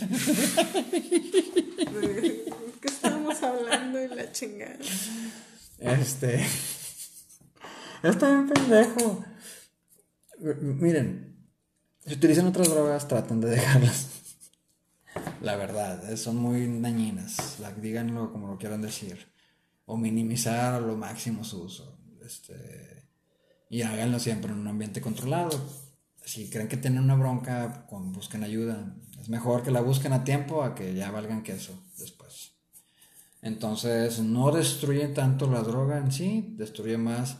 ¿Qué 2.80 2.88
estábamos 2.88 3.42
hablando 3.42 4.02
y 4.02 4.08
la 4.08 4.32
chingada? 4.32 4.78
Este. 5.78 6.44
Está 8.02 8.28
bien 8.28 8.48
pendejo. 8.48 9.24
Miren, 10.38 11.48
si 12.04 12.14
utilizan 12.14 12.46
otras 12.46 12.68
drogas, 12.68 13.08
traten 13.08 13.40
de 13.40 13.48
dejarlas. 13.56 14.08
La 15.40 15.56
verdad, 15.56 16.10
eh, 16.10 16.16
son 16.16 16.36
muy 16.36 16.66
dañinas. 16.80 17.58
Díganlo 17.80 18.32
como 18.32 18.48
lo 18.48 18.58
quieran 18.58 18.82
decir. 18.82 19.32
O 19.86 19.96
minimizar 19.96 20.74
a 20.74 20.80
lo 20.80 20.96
máximo 20.96 21.44
su 21.44 21.62
uso. 21.62 21.98
Este, 22.24 23.08
y 23.68 23.82
háganlo 23.82 24.18
siempre 24.18 24.52
en 24.52 24.58
un 24.58 24.68
ambiente 24.68 25.00
controlado. 25.00 25.50
Si 26.24 26.48
creen 26.48 26.68
que 26.68 26.76
tienen 26.76 27.04
una 27.04 27.16
bronca, 27.16 27.86
busquen 27.90 28.44
ayuda. 28.44 28.96
Es 29.20 29.28
mejor 29.28 29.62
que 29.62 29.70
la 29.70 29.80
busquen 29.80 30.12
a 30.12 30.24
tiempo 30.24 30.62
a 30.62 30.74
que 30.74 30.94
ya 30.94 31.10
valgan 31.10 31.42
queso. 31.42 31.82
Entonces, 33.44 34.20
no 34.20 34.50
destruye 34.50 35.08
tanto 35.08 35.46
la 35.46 35.60
droga 35.60 35.98
en 35.98 36.10
sí, 36.10 36.54
destruye 36.56 36.96
más 36.96 37.36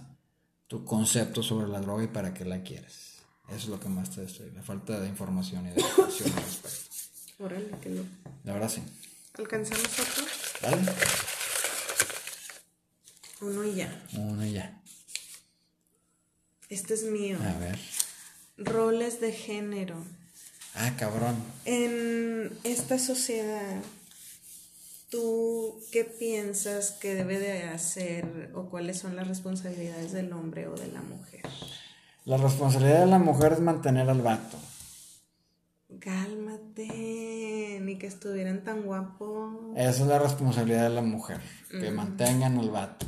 tu 0.66 0.84
concepto 0.84 1.42
sobre 1.42 1.66
la 1.66 1.80
droga 1.80 2.04
y 2.04 2.08
para 2.08 2.34
qué 2.34 2.44
la 2.44 2.62
quieres. 2.62 3.22
Eso 3.48 3.56
es 3.56 3.66
lo 3.68 3.80
que 3.80 3.88
más 3.88 4.10
te 4.10 4.20
destruye, 4.20 4.52
la 4.52 4.62
falta 4.62 5.00
de 5.00 5.08
información 5.08 5.66
y 5.66 5.70
de 5.70 5.80
educación 5.80 6.30
al 6.36 6.44
respecto. 6.44 6.80
Órale, 7.38 7.70
que 7.80 7.88
lo. 7.88 8.02
La 8.44 8.52
verdad 8.52 8.68
sí. 8.68 8.82
¿Alcanzamos 9.38 9.86
otro? 9.98 10.24
¿Vale? 10.62 10.82
Uno 13.40 13.64
y 13.64 13.74
ya. 13.74 14.06
Uno 14.12 14.44
y 14.44 14.52
ya. 14.52 14.82
Este 16.68 16.94
es 16.94 17.04
mío. 17.04 17.38
A 17.40 17.58
ver. 17.58 17.78
Roles 18.58 19.22
de 19.22 19.32
género. 19.32 19.96
Ah, 20.74 20.92
cabrón. 20.98 21.36
En 21.64 22.56
esta 22.62 22.98
sociedad, 22.98 23.80
¿tú 25.10 25.80
qué 25.92 26.04
piensas 26.04 26.92
que 26.92 27.14
debe 27.14 27.38
de 27.38 27.64
hacer 27.64 28.50
o 28.54 28.68
cuáles 28.70 28.98
son 28.98 29.16
las 29.16 29.28
responsabilidades 29.28 30.12
del 30.12 30.32
hombre 30.32 30.68
o 30.68 30.74
de 30.74 30.88
la 30.88 31.02
mujer? 31.02 31.42
La 32.24 32.36
responsabilidad 32.36 33.00
de 33.00 33.06
la 33.06 33.18
mujer 33.18 33.52
es 33.52 33.60
mantener 33.60 34.08
al 34.08 34.22
vato. 34.22 34.56
Cálmate, 36.00 37.78
ni 37.82 37.98
que 37.98 38.06
estuvieran 38.06 38.64
tan 38.64 38.82
guapos. 38.82 39.76
Esa 39.76 39.90
es 39.90 40.06
la 40.06 40.18
responsabilidad 40.18 40.84
de 40.84 40.94
la 40.94 41.02
mujer, 41.02 41.40
que 41.70 41.90
mantengan 41.90 42.58
al 42.58 42.70
vato. 42.70 43.06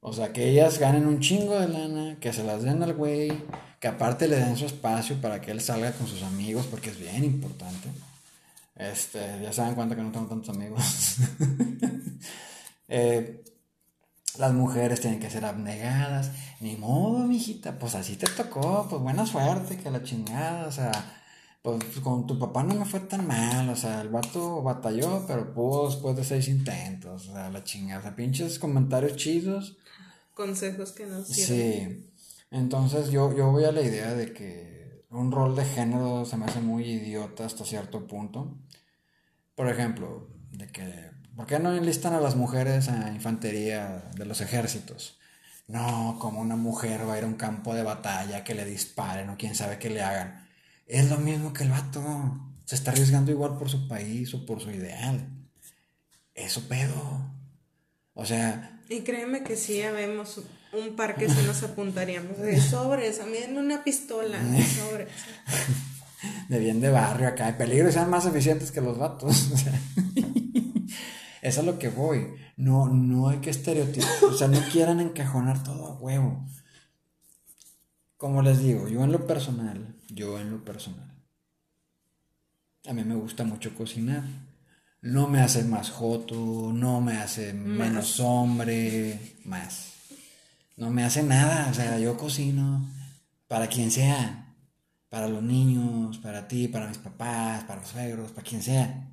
O 0.00 0.12
sea, 0.12 0.32
que 0.32 0.48
ellas 0.48 0.78
ganen 0.78 1.06
un 1.06 1.20
chingo 1.20 1.58
de 1.58 1.68
lana, 1.68 2.18
que 2.20 2.32
se 2.32 2.44
las 2.44 2.62
den 2.62 2.82
al 2.82 2.94
güey, 2.94 3.32
que 3.80 3.88
aparte 3.88 4.28
le 4.28 4.36
den 4.36 4.56
su 4.56 4.66
espacio 4.66 5.20
para 5.20 5.40
que 5.40 5.50
él 5.50 5.60
salga 5.60 5.92
con 5.92 6.06
sus 6.06 6.22
amigos, 6.22 6.66
porque 6.70 6.90
es 6.90 6.98
bien 6.98 7.24
importante. 7.24 7.88
Este, 8.76 9.40
ya 9.42 9.52
saben 9.52 9.74
cuánto 9.74 9.94
que 9.94 10.02
no 10.02 10.12
tengo 10.12 10.26
tantos 10.26 10.54
amigos. 10.54 10.82
Eh, 12.86 13.42
las 14.36 14.52
mujeres 14.52 15.00
tienen 15.00 15.18
que 15.18 15.30
ser 15.30 15.44
abnegadas. 15.44 16.30
Ni 16.60 16.76
modo, 16.76 17.26
mijita, 17.26 17.78
pues 17.78 17.94
así 17.94 18.16
te 18.16 18.26
tocó, 18.26 18.86
pues 18.88 19.02
buena 19.02 19.26
suerte, 19.26 19.78
que 19.78 19.90
la 19.90 20.02
chingada, 20.02 20.66
o 20.66 20.70
sea, 20.70 20.92
pues 21.62 21.82
con 22.02 22.26
tu 22.26 22.38
papá 22.38 22.62
no 22.62 22.74
me 22.74 22.84
fue 22.84 23.00
tan 23.00 23.26
mal, 23.26 23.68
o 23.70 23.74
sea, 23.76 24.02
el 24.02 24.10
vato 24.10 24.62
batalló, 24.62 25.24
pero 25.26 25.52
pudo 25.54 25.86
después 25.88 26.14
de 26.14 26.24
seis 26.24 26.48
intentos, 26.48 27.28
o 27.28 27.32
sea, 27.32 27.50
la 27.50 27.64
chingada, 27.64 28.00
o 28.00 28.02
sea, 28.02 28.16
pinches 28.16 28.58
comentarios 28.58 29.16
chidos. 29.16 29.76
Consejos 30.34 30.92
que 30.92 31.06
nos 31.06 31.28
sirven. 31.28 31.46
Sí, 31.48 32.10
entonces 32.50 33.10
yo, 33.10 33.34
yo 33.34 33.50
voy 33.50 33.64
a 33.64 33.72
la 33.72 33.82
idea 33.82 34.14
de 34.14 34.32
que 34.32 35.04
un 35.10 35.30
rol 35.30 35.54
de 35.54 35.64
género 35.64 36.24
se 36.24 36.36
me 36.36 36.44
hace 36.44 36.60
muy 36.60 36.84
idiota 36.84 37.46
hasta 37.46 37.64
cierto 37.64 38.06
punto. 38.06 38.58
Por 39.54 39.68
ejemplo, 39.68 40.28
de 40.50 40.68
que, 40.68 41.10
¿por 41.36 41.46
qué 41.46 41.58
no 41.58 41.74
enlistan 41.74 42.14
a 42.14 42.20
las 42.20 42.36
mujeres 42.36 42.88
a 42.88 43.10
infantería 43.10 44.10
de 44.16 44.24
los 44.24 44.40
ejércitos? 44.40 45.18
No, 45.66 46.18
como 46.20 46.40
una 46.40 46.56
mujer 46.56 47.08
va 47.08 47.14
a 47.14 47.18
ir 47.18 47.24
a 47.24 47.28
un 47.28 47.34
campo 47.34 47.74
de 47.74 47.82
batalla 47.82 48.44
que 48.44 48.54
le 48.54 48.64
disparen 48.64 49.30
o 49.30 49.36
quién 49.36 49.54
sabe 49.54 49.78
qué 49.78 49.90
le 49.90 50.02
hagan. 50.02 50.46
Es 50.86 51.08
lo 51.08 51.16
mismo 51.16 51.52
que 51.52 51.64
el 51.64 51.70
vato. 51.70 52.02
Se 52.64 52.74
está 52.74 52.92
arriesgando 52.92 53.30
igual 53.30 53.58
por 53.58 53.70
su 53.70 53.88
país 53.88 54.32
o 54.34 54.44
por 54.44 54.60
su 54.60 54.70
ideal. 54.70 55.26
Eso 56.34 56.68
pedo. 56.68 57.30
O 58.14 58.24
sea, 58.24 58.80
Y 58.88 59.00
créeme 59.00 59.42
que 59.42 59.56
sí, 59.56 59.78
ya 59.78 59.92
vemos 59.92 60.40
un 60.72 60.96
par 60.96 61.16
que 61.16 61.28
sí 61.28 61.40
nos 61.46 61.62
apuntaríamos. 61.62 62.38
De 62.38 62.60
sobres, 62.60 63.20
a 63.20 63.26
mí 63.26 63.38
en 63.38 63.56
una 63.56 63.84
pistola, 63.84 64.38
de 64.42 64.64
sobres. 64.64 65.08
de 66.48 66.58
bien 66.58 66.80
de 66.80 66.90
barrio 66.90 67.28
acá, 67.28 67.46
de 67.46 67.54
peligro 67.54 67.88
y 67.88 67.92
sean 67.92 68.10
más 68.10 68.26
eficientes 68.26 68.70
que 68.72 68.80
los 68.80 68.98
vatos. 68.98 69.50
O 69.52 69.56
sea, 69.56 69.80
eso 71.42 71.60
es 71.60 71.66
lo 71.66 71.78
que 71.78 71.88
voy. 71.88 72.34
No, 72.56 72.88
no 72.88 73.28
hay 73.28 73.38
que 73.38 73.50
estereotipar, 73.50 74.24
o 74.24 74.32
sea, 74.32 74.48
no 74.48 74.60
quieran 74.72 75.00
encajonar 75.00 75.62
todo 75.62 75.86
a 75.86 75.94
huevo. 75.98 76.46
Como 78.16 78.40
les 78.40 78.60
digo, 78.60 78.88
yo 78.88 79.04
en 79.04 79.12
lo 79.12 79.26
personal, 79.26 79.96
yo 80.08 80.38
en 80.38 80.50
lo 80.50 80.64
personal, 80.64 81.14
a 82.86 82.92
mí 82.92 83.04
me 83.04 83.14
gusta 83.14 83.44
mucho 83.44 83.74
cocinar. 83.74 84.24
No 85.02 85.28
me 85.28 85.42
hace 85.42 85.64
más 85.64 85.90
joto, 85.90 86.72
no 86.72 87.02
me 87.02 87.18
hace 87.18 87.52
menos 87.52 88.20
hombre, 88.20 89.36
más. 89.44 89.92
No 90.78 90.88
me 90.88 91.04
hace 91.04 91.22
nada, 91.22 91.68
o 91.70 91.74
sea, 91.74 91.98
yo 91.98 92.16
cocino 92.16 92.88
para 93.48 93.68
quien 93.68 93.90
sea, 93.90 94.43
para 95.14 95.28
los 95.28 95.44
niños, 95.44 96.18
para 96.18 96.48
ti, 96.48 96.66
para 96.66 96.88
mis 96.88 96.98
papás, 96.98 97.62
para 97.62 97.80
los 97.80 97.90
suegros, 97.90 98.32
para 98.32 98.44
quien 98.44 98.60
sea. 98.60 99.12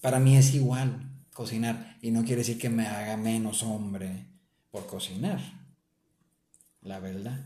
Para 0.00 0.20
mí 0.20 0.38
es 0.38 0.54
igual 0.54 1.06
cocinar 1.34 1.98
y 2.00 2.12
no 2.12 2.22
quiere 2.22 2.36
decir 2.36 2.58
que 2.58 2.70
me 2.70 2.86
haga 2.86 3.18
menos 3.18 3.62
hombre 3.62 4.26
por 4.70 4.86
cocinar. 4.86 5.38
La 6.80 6.98
verdad. 6.98 7.44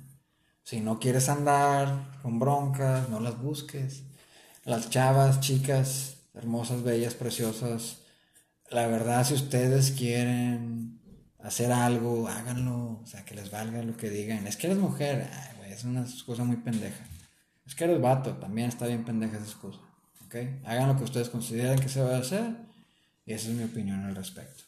Si 0.63 0.79
no 0.79 1.01
quieres 1.01 1.29
andar 1.29 2.21
con 2.23 2.39
broncas, 2.39 3.09
no 3.09 3.19
las 3.19 3.43
busques. 3.43 4.05
Las 4.65 4.89
chavas, 4.89 5.41
chicas, 5.41 6.19
hermosas, 6.35 6.85
bellas, 6.85 7.15
preciosas, 7.15 8.03
la 8.71 8.87
verdad, 8.87 9.27
si 9.27 9.35
ustedes 9.35 9.91
quieren 9.91 11.01
hacer 11.41 11.73
algo, 11.73 12.29
háganlo, 12.29 13.01
o 13.03 13.07
sea, 13.07 13.25
que 13.25 13.35
les 13.35 13.51
valga 13.51 13.83
lo 13.83 13.97
que 13.97 14.09
digan. 14.09 14.47
Es 14.47 14.57
que 14.57 14.69
eres 14.69 14.79
mujer, 14.79 15.29
es 15.69 15.83
una 15.83 16.03
excusa 16.03 16.45
muy 16.45 16.59
pendeja. 16.59 17.12
Es 17.67 17.75
que 17.75 17.85
eres 17.85 18.01
vato, 18.01 18.37
también 18.39 18.69
está 18.69 18.87
bien 18.87 19.05
pendeja 19.05 19.37
esa 19.37 19.47
excusa, 19.47 19.79
¿ok? 20.27 20.35
Hagan 20.65 20.89
lo 20.89 20.97
que 20.99 21.05
ustedes 21.05 21.29
consideren 21.29 21.79
que 21.79 21.89
se 21.89 22.01
va 22.03 22.17
a 22.17 22.21
hacer 22.21 22.51
y 23.25 23.33
esa 23.33 23.49
es 23.51 23.55
mi 23.55 23.65
opinión 23.65 24.05
al 24.05 24.17
respecto. 24.17 24.65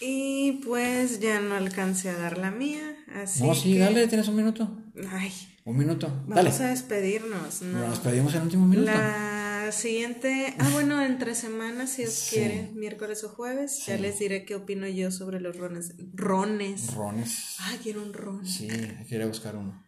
Y 0.00 0.60
pues 0.64 1.20
ya 1.20 1.40
no 1.40 1.54
alcancé 1.54 2.08
a 2.10 2.16
dar 2.16 2.38
la 2.38 2.50
mía, 2.50 2.96
así 3.14 3.42
no, 3.42 3.54
sí, 3.54 3.74
que- 3.74 3.78
dale, 3.80 4.08
tienes 4.08 4.28
un 4.28 4.36
minuto. 4.36 4.78
Ay, 5.10 5.30
Un 5.64 5.76
minuto, 5.76 6.06
dale. 6.26 6.44
vamos 6.48 6.60
a 6.60 6.68
despedirnos, 6.68 7.62
¿no? 7.62 7.86
Nos 7.86 7.98
pedimos 8.00 8.34
el 8.34 8.42
último 8.42 8.66
minuto. 8.66 8.90
La 8.90 9.70
siguiente, 9.72 10.54
ah 10.58 10.68
bueno, 10.72 11.02
entre 11.02 11.34
semanas, 11.34 11.90
si 11.90 12.02
Dios 12.02 12.14
Sí. 12.14 12.36
quiere, 12.36 12.70
miércoles 12.74 13.22
o 13.24 13.28
jueves, 13.28 13.84
ya 13.86 13.98
les 13.98 14.18
diré 14.18 14.44
qué 14.46 14.54
opino 14.54 14.88
yo 14.88 15.10
sobre 15.10 15.38
los 15.40 15.56
rones. 15.58 15.94
Rones. 16.14 16.94
Rones. 16.94 17.56
Ah, 17.60 17.74
quiero 17.82 18.02
un 18.02 18.12
ron. 18.14 18.46
Sí, 18.46 18.68
a 18.70 19.26
buscar 19.26 19.54
uno. 19.56 19.84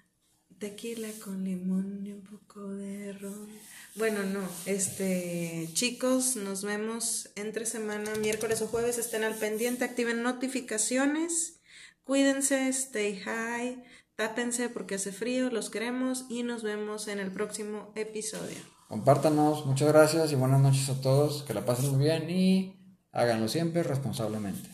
Tequila 0.62 1.08
con 1.24 1.42
limón 1.42 2.06
y 2.06 2.12
un 2.12 2.22
poco 2.22 2.68
de 2.68 3.12
ron. 3.14 3.48
Bueno, 3.96 4.22
no, 4.22 4.48
este, 4.64 5.68
chicos, 5.72 6.36
nos 6.36 6.62
vemos 6.62 7.30
entre 7.34 7.66
semana, 7.66 8.14
miércoles 8.20 8.62
o 8.62 8.68
jueves, 8.68 8.96
estén 8.96 9.24
al 9.24 9.34
pendiente, 9.34 9.84
activen 9.84 10.22
notificaciones, 10.22 11.58
cuídense, 12.04 12.68
stay 12.68 13.18
high, 13.18 13.82
tápense 14.14 14.68
porque 14.68 14.94
hace 14.94 15.10
frío, 15.10 15.50
los 15.50 15.68
queremos 15.68 16.26
y 16.30 16.44
nos 16.44 16.62
vemos 16.62 17.08
en 17.08 17.18
el 17.18 17.32
próximo 17.32 17.92
episodio. 17.96 18.58
Compártanos, 18.86 19.66
muchas 19.66 19.88
gracias 19.88 20.30
y 20.30 20.36
buenas 20.36 20.60
noches 20.60 20.88
a 20.90 21.00
todos. 21.00 21.42
Que 21.42 21.54
la 21.54 21.64
pasen 21.64 21.90
muy 21.90 22.04
bien 22.04 22.30
y 22.30 22.76
háganlo 23.10 23.48
siempre 23.48 23.82
responsablemente. 23.82 24.68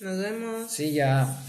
Nos 0.00 0.18
vemos. 0.18 0.72
Sí, 0.72 0.92
ya. 0.92 1.40